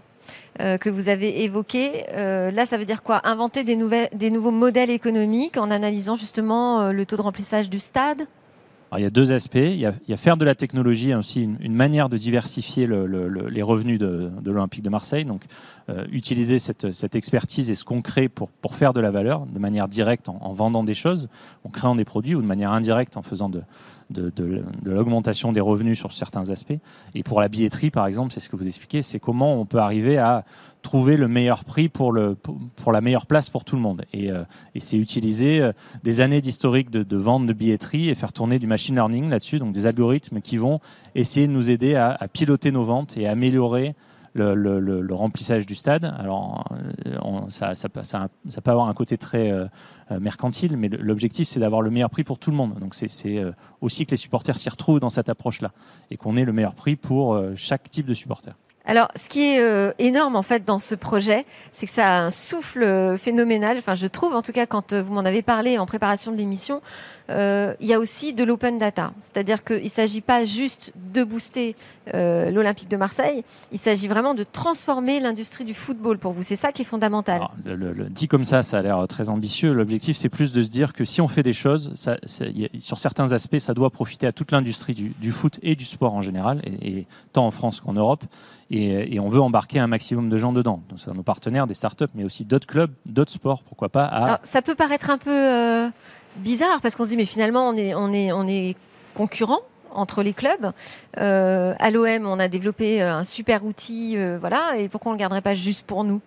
Euh, 0.60 0.78
que 0.78 0.89
vous 0.89 1.08
avez 1.08 1.43
évoqué. 1.43 2.05
Euh, 2.14 2.49
là, 2.49 2.66
ça 2.66 2.78
veut 2.78 2.86
dire 2.86 3.03
quoi? 3.03 3.22
Inventer 3.28 3.64
des, 3.64 3.76
nouveaux 3.76 4.51
modèles 4.51 4.89
économiques 4.89 5.58
en 5.58 5.70
analysant 5.70 6.16
justement 6.16 6.82
euh, 6.82 6.91
le 6.91 7.05
taux 7.05 7.16
de 7.16 7.22
remplissage 7.22 7.70
du 7.70 7.80
stade? 7.80 8.26
Alors, 8.90 9.00
il 9.00 9.04
y 9.04 9.06
a 9.08 9.10
deux 9.10 9.34
aspects. 9.34 9.56
Il 9.56 9.76
y 9.76 9.86
a, 9.86 9.94
il 10.08 10.18
faire 10.18 10.38
de 10.38 10.46
la 10.46 10.56
technologie 10.56 11.14
aussi 11.14 11.44
une, 11.60 11.74
manière 11.74 12.08
de 12.08 12.16
diversifier 12.16 12.88
le, 12.88 13.06
le, 13.06 13.28
le, 13.28 13.50
les 13.50 13.62
revenus 13.62 14.00
de, 14.00 14.32
l'Olympique 14.46 14.82
de 14.82 14.90
Marseille. 14.90 15.26
Donc, 15.26 15.42
euh, 15.90 16.06
utiliser 16.12 16.58
cette, 16.58 17.16
expertise 17.16 17.70
et 17.70 17.76
ce 17.76 17.84
qu'on 17.84 18.02
crée 18.02 18.30
pour, 18.30 18.50
faire 18.72 18.94
de 18.94 19.00
la 19.00 19.12
valeur 19.12 19.46
de 19.46 19.60
manière 19.60 19.88
directe 19.88 20.30
en, 20.30 20.54
vendant 20.54 20.84
des 20.84 20.94
choses, 20.94 21.30
en 21.66 21.70
créant 21.70 21.96
des 21.96 22.06
produits 22.06 22.36
ou 22.36 22.42
de 22.42 22.48
manière 22.48 22.72
indirecte 22.72 23.18
en 23.18 23.22
faisant 23.22 23.50
de, 23.50 23.62
de, 24.10 24.64
l'augmentation 24.84 25.51
des 25.51 25.60
revenus 25.60 25.97
sur 25.97 26.14
certains 26.14 26.49
aspects. 26.49 26.78
Et 27.16 27.24
pour 27.24 27.41
la 27.41 27.47
billetterie, 27.47 27.89
par 27.89 28.05
exemple, 28.08 28.34
c'est 28.34 28.39
ce 28.39 28.49
que 28.49 28.55
vous 28.55 28.68
expliquez, 28.68 29.01
c'est 29.01 29.20
comment 29.20 29.60
on 29.60 29.66
peut 29.66 29.80
arriver 29.80 30.18
à 30.18 30.45
trouver 30.82 31.18
le 31.18 31.28
meilleur 31.28 31.66
prix 31.66 31.89
pour, 31.89 32.12
le, 32.12 32.36
pour, 32.36 32.91
la 32.91 33.01
meilleure 33.01 33.26
place 33.26 33.49
pour 33.49 33.66
tout 33.66 33.76
le 33.76 33.82
monde. 33.82 34.05
Et, 34.14 34.32
euh, 34.32 34.43
et 34.76 34.80
c'est 34.80 34.97
utiliser 34.97 35.60
euh, 35.60 35.74
des 36.03 36.22
années 36.22 36.39
d'historique 36.39 36.89
de, 36.89 37.03
de, 37.03 37.18
vente 37.18 37.45
de 37.45 37.53
billetterie 37.53 38.10
et 38.10 38.16
faire 38.16 38.32
tourner 38.32 38.60
du 38.60 38.68
machine 38.68 38.95
learning 38.95 39.30
là-dessus, 39.30 39.60
donc 39.60 39.74
des 39.74 39.86
algorithmes 39.86 40.39
qui 40.39 40.58
vont 40.58 40.80
essayer 41.16 41.47
de 41.47 41.51
nous 41.51 41.70
aider 41.70 41.95
à, 41.95 42.16
à 42.18 42.28
piloter 42.28 42.72
nos 42.72 42.84
ventes 42.84 43.18
et 43.18 43.28
à 43.28 43.32
améliorer 43.32 43.95
le, 44.38 45.14
remplissage 45.14 45.66
du 45.66 45.76
stade. 45.76 46.06
Alors, 46.18 46.66
on, 47.22 47.50
ça, 47.50 47.74
peut 47.90 48.72
avoir 48.72 48.88
un 48.88 48.94
côté 48.94 49.18
très 49.18 49.52
euh, 50.12 50.20
mercantile, 50.22 50.78
mais 50.78 50.88
l'objectif, 50.88 51.48
c'est 51.48 51.60
d'avoir 51.60 51.82
le 51.82 51.90
meilleur 51.90 52.10
prix 52.10 52.24
pour 52.24 52.40
tout 52.40 52.50
le 52.50 52.56
monde. 52.56 52.80
Donc, 52.80 52.96
c'est 52.96 53.38
euh, 53.38 53.52
aussi 53.82 54.06
que 54.06 54.12
les 54.12 54.18
supporters 54.18 54.58
s'y 54.58 54.70
retrouvent 54.70 55.02
dans 55.02 55.10
cette 55.10 55.28
approche-là 55.28 55.72
et 56.12 56.18
qu'on 56.18 56.38
ait 56.38 56.46
le 56.46 56.54
meilleur 56.54 56.76
prix 56.76 56.96
pour 56.96 57.34
euh, 57.34 57.54
chaque 57.56 57.90
type 57.90 58.06
de 58.06 58.14
supporter. 58.14 58.56
Alors, 58.90 59.10
ce 59.18 59.28
qui 59.28 59.42
est 59.42 59.60
euh, 59.60 59.92
énorme 60.00 60.38
en 60.38 60.42
fait 60.42 60.64
dans 60.64 60.80
ce 60.80 60.96
projet, 60.96 61.46
c'est 61.74 61.86
que 61.86 61.92
ça 61.92 62.08
a 62.08 62.22
un 62.22 62.32
souffle 62.32 62.84
euh, 62.84 63.18
phénoménal. 63.18 63.78
Enfin, 63.78 63.96
je 63.96 64.08
trouve, 64.08 64.34
en 64.34 64.42
tout 64.42 64.54
cas, 64.54 64.66
quand 64.66 64.94
euh, 64.94 65.04
vous 65.04 65.14
m'en 65.14 65.26
avez 65.26 65.42
parlé 65.42 65.78
en 65.78 65.86
préparation 65.86 66.32
de 66.32 66.38
l'émission, 66.38 66.82
euh, 67.30 67.74
il 67.82 67.88
y 67.88 67.94
a 67.94 68.00
aussi 68.00 68.34
de 68.34 68.46
l'open 68.46 68.78
data. 68.78 69.12
C'est-à-dire 69.20 69.64
qu'il 69.66 69.84
ne 69.84 69.90
s'agit 69.90 70.22
pas 70.22 70.46
juste 70.46 70.94
de 71.14 71.26
booster 71.26 71.76
euh, 72.14 72.50
l'Olympique 72.50 72.90
de 72.90 72.96
Marseille, 72.96 73.44
il 73.74 73.78
s'agit 73.78 74.08
vraiment 74.08 74.34
de 74.34 74.44
transformer 74.44 75.20
l'industrie 75.20 75.66
du 75.66 75.74
football 75.74 76.18
pour 76.18 76.32
vous. 76.32 76.44
C'est 76.44 76.56
ça 76.56 76.72
qui 76.72 76.84
est 76.84 76.86
fondamental. 76.86 77.36
Alors, 77.36 77.54
le, 77.66 77.76
le, 77.76 77.92
le, 77.92 78.06
dit 78.10 78.30
comme 78.30 78.46
ça, 78.46 78.64
ça 78.64 78.78
a 78.78 78.82
l'air 78.82 79.06
très 79.10 79.28
ambitieux. 79.30 79.74
L'objectif, 79.74 80.16
c'est 80.16 80.30
plus 80.30 80.54
de 80.54 80.64
se 80.64 80.70
dire 80.70 80.94
que 80.94 81.04
si 81.04 81.20
on 81.20 81.28
fait 81.28 81.44
des 81.44 81.54
choses, 81.54 81.92
ça, 81.96 82.16
y 82.40 82.66
a, 82.66 82.70
sur 82.80 83.00
certains 83.00 83.34
aspects, 83.34 83.60
ça 83.60 83.74
doit 83.74 83.90
profiter 83.90 84.28
à 84.28 84.32
toute 84.32 84.52
l'industrie 84.52 84.94
du, 84.94 85.10
du, 85.20 85.32
foot 85.32 85.60
et 85.62 85.76
du 85.76 85.84
sport 85.84 86.16
en 86.16 86.22
général, 86.22 86.62
et, 86.64 87.00
et 87.00 87.08
tant 87.34 87.46
en 87.46 87.52
France 87.52 87.82
qu'en 87.82 87.94
Europe. 87.94 88.24
Et, 88.70 89.20
on 89.20 89.30
veut 89.30 89.41
embarquer 89.41 89.80
un 89.80 89.88
maximum 89.88 90.30
de 90.30 90.38
gens 90.38 90.51
dedans. 90.51 90.82
Donc, 90.89 90.99
c'est 90.99 91.13
nos 91.13 91.24
partenaires, 91.24 91.68
des 91.68 91.74
startups, 91.74 92.05
mais 92.15 92.24
aussi 92.24 92.45
d'autres 92.45 92.68
clubs, 92.68 92.91
d'autres 93.05 93.32
sports, 93.32 93.63
pourquoi 93.63 93.89
pas. 93.89 94.39
Ça 94.43 94.61
peut 94.61 94.76
paraître 94.76 95.09
un 95.09 95.18
peu 95.18 95.32
euh, 95.32 95.89
bizarre 96.38 96.82
parce 96.82 96.95
qu'on 96.95 97.05
se 97.05 97.09
dit, 97.09 97.18
mais 97.18 97.26
finalement, 97.26 97.70
on 97.70 97.76
est, 97.76 97.93
on 97.93 98.53
entre 99.91 100.22
les 100.22 100.34
clubs. 100.34 100.72
Euh, 101.18 101.74
à 101.80 101.91
l'OM, 101.91 102.28
on 102.28 102.39
a 102.39 102.47
développé 102.47 103.01
un 103.01 103.24
super 103.24 103.65
outil, 103.65 104.18
euh, 104.18 104.38
voilà, 104.39 104.78
et 104.78 104.89
pourquoi 104.89 105.11
on 105.11 105.13
ne 105.13 105.18
le 105.18 105.22
garderait 105.22 105.41
pas 105.41 105.55
juste 105.55 105.86
pour 105.86 106.03
nous? 106.03 106.22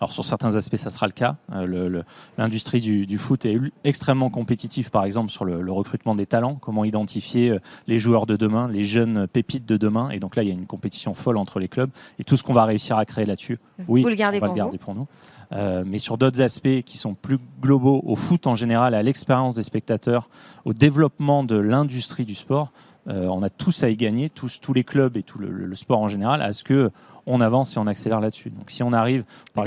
Alors 0.00 0.12
sur 0.12 0.24
certains 0.24 0.54
aspects, 0.54 0.76
ça 0.76 0.90
sera 0.90 1.06
le 1.06 1.12
cas. 1.12 1.36
Euh, 1.52 2.02
l'industrie 2.36 2.80
du, 2.80 3.06
du, 3.06 3.18
foot 3.18 3.44
est 3.44 3.56
extrêmement 3.82 4.30
compétitive, 4.30 4.90
par 4.90 5.04
exemple 5.04 5.30
sur 5.30 5.44
le, 5.44 5.60
le, 5.60 5.72
recrutement 5.72 6.14
des 6.14 6.26
talents, 6.26 6.54
comment 6.54 6.84
identifier 6.84 7.50
euh, 7.50 7.58
les 7.88 7.98
joueurs 7.98 8.26
de 8.26 8.36
demain, 8.36 8.68
les 8.68 8.84
jeunes 8.84 9.26
pépites 9.26 9.66
de 9.66 9.76
demain. 9.76 10.10
Et 10.10 10.20
donc 10.20 10.36
là, 10.36 10.44
il 10.44 10.48
y 10.48 10.52
a 10.52 10.54
une 10.54 10.66
compétition 10.66 11.14
folle 11.14 11.36
entre 11.36 11.58
les 11.58 11.68
clubs. 11.68 11.90
Et 12.20 12.24
tout 12.24 12.36
ce 12.36 12.44
qu'on 12.44 12.52
va 12.52 12.64
réussir 12.64 12.96
à 12.96 13.04
créer 13.04 13.26
là-dessus, 13.26 13.58
oui, 13.88 14.02
le 14.02 14.06
on 14.06 14.40
va 14.40 14.48
le 14.48 14.54
garder 14.54 14.78
pour 14.78 14.94
nous. 14.94 15.08
Euh, 15.52 15.82
mais 15.86 15.98
sur 15.98 16.18
d'autres 16.18 16.42
aspects 16.42 16.82
qui 16.84 16.98
sont 16.98 17.14
plus 17.14 17.38
globaux, 17.60 18.02
au 18.04 18.16
foot 18.16 18.46
en 18.46 18.54
général, 18.54 18.94
à 18.94 19.02
l'expérience 19.02 19.54
des 19.54 19.62
spectateurs, 19.62 20.28
au 20.64 20.74
développement 20.74 21.42
de 21.42 21.56
l'industrie 21.56 22.24
du 22.24 22.34
sport, 22.34 22.72
on 23.08 23.42
a 23.42 23.50
tous 23.50 23.82
à 23.82 23.88
y 23.88 23.96
gagner, 23.96 24.28
tous, 24.28 24.60
tous 24.60 24.72
les 24.72 24.84
clubs 24.84 25.16
et 25.16 25.22
tout 25.22 25.38
le, 25.38 25.74
sport 25.74 26.00
en 26.00 26.08
général, 26.08 26.42
à 26.42 26.52
ce 26.52 26.62
que 26.64 26.90
on 27.28 27.40
avance 27.40 27.76
et 27.76 27.78
on 27.78 27.86
accélère 27.86 28.20
là-dessus. 28.20 28.50
Donc 28.50 28.70
si 28.70 28.82
on 28.82 28.92
arrive, 28.92 29.24
bah, 29.54 29.64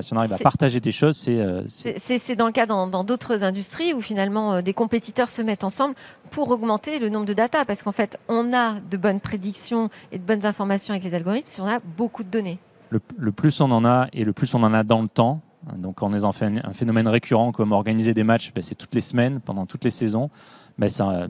si 0.00 0.12
on 0.12 0.16
arrive 0.16 0.32
à 0.32 0.38
partager 0.38 0.80
des 0.80 0.92
choses, 0.92 1.16
c'est... 1.16 1.38
Euh, 1.38 1.62
c'est 1.66 2.36
dans 2.36 2.46
le 2.46 2.52
cas 2.52 2.66
dans 2.66 3.04
d'autres 3.04 3.42
industries 3.42 3.92
où 3.92 4.00
finalement 4.00 4.54
euh, 4.54 4.62
des 4.62 4.72
compétiteurs 4.72 5.28
se 5.28 5.42
mettent 5.42 5.64
ensemble 5.64 5.94
pour 6.30 6.50
augmenter 6.50 6.98
le 7.00 7.08
nombre 7.08 7.26
de 7.26 7.32
data, 7.32 7.64
parce 7.64 7.82
qu'en 7.82 7.92
fait, 7.92 8.18
on 8.28 8.52
a 8.54 8.80
de 8.80 8.96
bonnes 8.96 9.20
prédictions 9.20 9.90
et 10.12 10.18
de 10.18 10.24
bonnes 10.24 10.46
informations 10.46 10.92
avec 10.92 11.04
les 11.04 11.14
algorithmes 11.14 11.48
si 11.48 11.60
on 11.60 11.66
a 11.66 11.80
beaucoup 11.80 12.22
de 12.22 12.30
données. 12.30 12.58
Le, 12.90 13.32
plus 13.32 13.60
on 13.60 13.70
en 13.70 13.84
a 13.84 14.08
et 14.12 14.24
le 14.24 14.32
plus 14.32 14.54
on 14.54 14.62
en 14.62 14.72
a 14.72 14.82
dans 14.82 15.02
le 15.02 15.08
temps, 15.08 15.40
donc 15.76 16.02
en 16.02 16.14
ayant 16.14 16.32
fait 16.32 16.46
un 16.46 16.72
phénomène 16.72 17.06
récurrent 17.06 17.52
comme 17.52 17.72
organiser 17.72 18.14
des 18.14 18.24
matchs, 18.24 18.52
bah, 18.54 18.62
c'est 18.62 18.76
toutes 18.76 18.94
les 18.94 19.02
semaines, 19.02 19.40
pendant 19.40 19.66
toutes 19.66 19.84
les 19.84 19.90
saisons 19.90 20.30
ben 20.78 20.88
ça, 20.88 21.26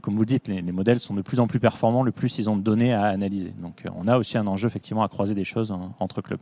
comme 0.00 0.14
vous 0.14 0.22
le 0.22 0.26
dites, 0.26 0.48
les, 0.48 0.62
modèles 0.72 0.98
sont 0.98 1.14
de 1.14 1.22
plus 1.22 1.38
en 1.38 1.46
plus 1.46 1.60
performants 1.60 2.02
le 2.02 2.12
plus 2.12 2.38
ils 2.38 2.48
ont 2.48 2.56
de 2.56 2.62
données 2.62 2.94
à 2.94 3.04
analyser. 3.04 3.52
Donc 3.60 3.84
euh, 3.84 3.90
on 3.94 4.08
a 4.08 4.16
aussi 4.16 4.38
un 4.38 4.46
enjeu 4.46 4.66
effectivement 4.66 5.02
à 5.02 5.08
croiser 5.08 5.34
des 5.34 5.44
choses 5.44 5.74
entre 5.98 6.22
clubs. 6.22 6.40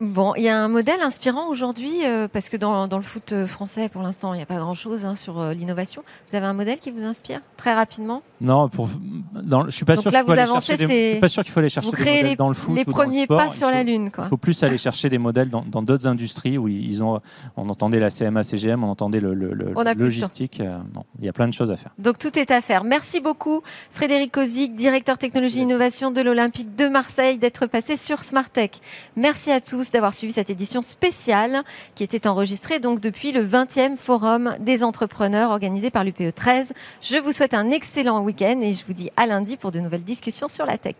Bon, 0.00 0.34
il 0.36 0.42
y 0.42 0.48
a 0.48 0.62
un 0.62 0.68
modèle 0.68 1.00
inspirant 1.02 1.48
aujourd'hui, 1.48 2.04
euh, 2.04 2.26
parce 2.26 2.48
que 2.48 2.56
dans, 2.56 2.88
dans, 2.88 2.96
le 2.96 3.04
foot 3.04 3.32
euh, 3.32 3.46
français, 3.46 3.88
pour 3.88 4.02
l'instant, 4.02 4.34
il 4.34 4.38
n'y 4.38 4.42
a 4.42 4.46
pas 4.46 4.58
grand-chose 4.58 5.04
hein, 5.04 5.14
sur 5.14 5.38
euh, 5.38 5.54
l'innovation. 5.54 6.02
Vous 6.28 6.34
avez 6.34 6.46
un 6.46 6.52
modèle 6.52 6.80
qui 6.80 6.90
vous 6.90 7.04
inspire 7.04 7.40
très 7.56 7.72
rapidement? 7.72 8.22
Non, 8.40 8.68
pour, 8.68 8.88
dans, 9.32 9.66
je 9.66 9.70
suis 9.70 9.84
pas 9.84 9.96
sûr 9.96 10.10
qu'il 10.10 10.20
faut, 10.24 10.32
aller 10.32 10.46
chercher 10.46 10.76
des, 10.86 11.18
pas 11.20 11.28
sûr 11.28 11.44
qu'il 11.44 11.52
faut 11.52 11.60
aller 11.60 11.68
chercher 11.68 11.90
des 11.92 11.96
modèles 11.96 12.26
les, 12.26 12.36
dans 12.36 12.48
le 12.48 12.54
foot. 12.54 12.74
Les 12.74 12.84
premiers 12.84 13.28
pas 13.28 13.50
sur 13.50 13.70
la 13.70 13.84
Lune. 13.84 14.10
Il 14.18 14.24
faut 14.24 14.36
plus 14.36 14.60
aller 14.64 14.78
chercher 14.78 15.08
des 15.08 15.18
modèles 15.18 15.48
dans 15.48 15.82
d'autres 15.82 16.08
industries 16.08 16.58
où 16.58 16.66
ils 16.66 17.02
ont, 17.02 17.20
on 17.56 17.68
entendait 17.68 18.00
la 18.00 18.10
CMA, 18.10 18.42
CGM, 18.42 18.82
on 18.82 18.90
entendait 18.90 19.20
le, 19.20 19.32
le, 19.32 19.54
le 19.54 19.92
logistique. 19.94 20.60
non, 20.60 21.04
il 21.20 21.24
y 21.24 21.28
a 21.28 21.32
plein 21.32 21.46
de 21.46 21.52
choses 21.52 21.70
à 21.70 21.76
faire. 21.76 21.92
Donc 21.98 22.18
tout 22.18 22.36
est 22.36 22.50
à 22.50 22.60
faire. 22.60 22.82
Merci 22.82 23.20
beaucoup, 23.20 23.62
Frédéric 23.90 24.32
Kozik, 24.32 24.74
directeur 24.74 25.18
technologie 25.18 25.60
innovation 25.60 26.10
de 26.10 26.20
l'Olympique 26.20 26.74
de 26.74 26.88
Marseille, 26.88 27.38
d'être 27.38 27.66
passé 27.66 27.96
sur 27.96 28.22
Smartech. 28.24 28.80
Merci 29.16 29.52
à 29.52 29.60
tous 29.84 29.90
d'avoir 29.90 30.14
suivi 30.14 30.32
cette 30.32 30.50
édition 30.50 30.82
spéciale 30.82 31.62
qui 31.94 32.04
était 32.04 32.26
enregistrée 32.26 32.78
donc 32.78 33.00
depuis 33.00 33.32
le 33.32 33.46
20e 33.46 33.96
Forum 33.96 34.56
des 34.60 34.82
entrepreneurs 34.82 35.50
organisé 35.50 35.90
par 35.90 36.04
l'UPE 36.04 36.34
13. 36.34 36.72
Je 37.02 37.18
vous 37.18 37.32
souhaite 37.32 37.54
un 37.54 37.70
excellent 37.70 38.22
week-end 38.22 38.60
et 38.62 38.72
je 38.72 38.84
vous 38.86 38.94
dis 38.94 39.10
à 39.16 39.26
lundi 39.26 39.56
pour 39.56 39.72
de 39.72 39.80
nouvelles 39.80 40.04
discussions 40.04 40.48
sur 40.48 40.64
la 40.64 40.78
tech. 40.78 40.94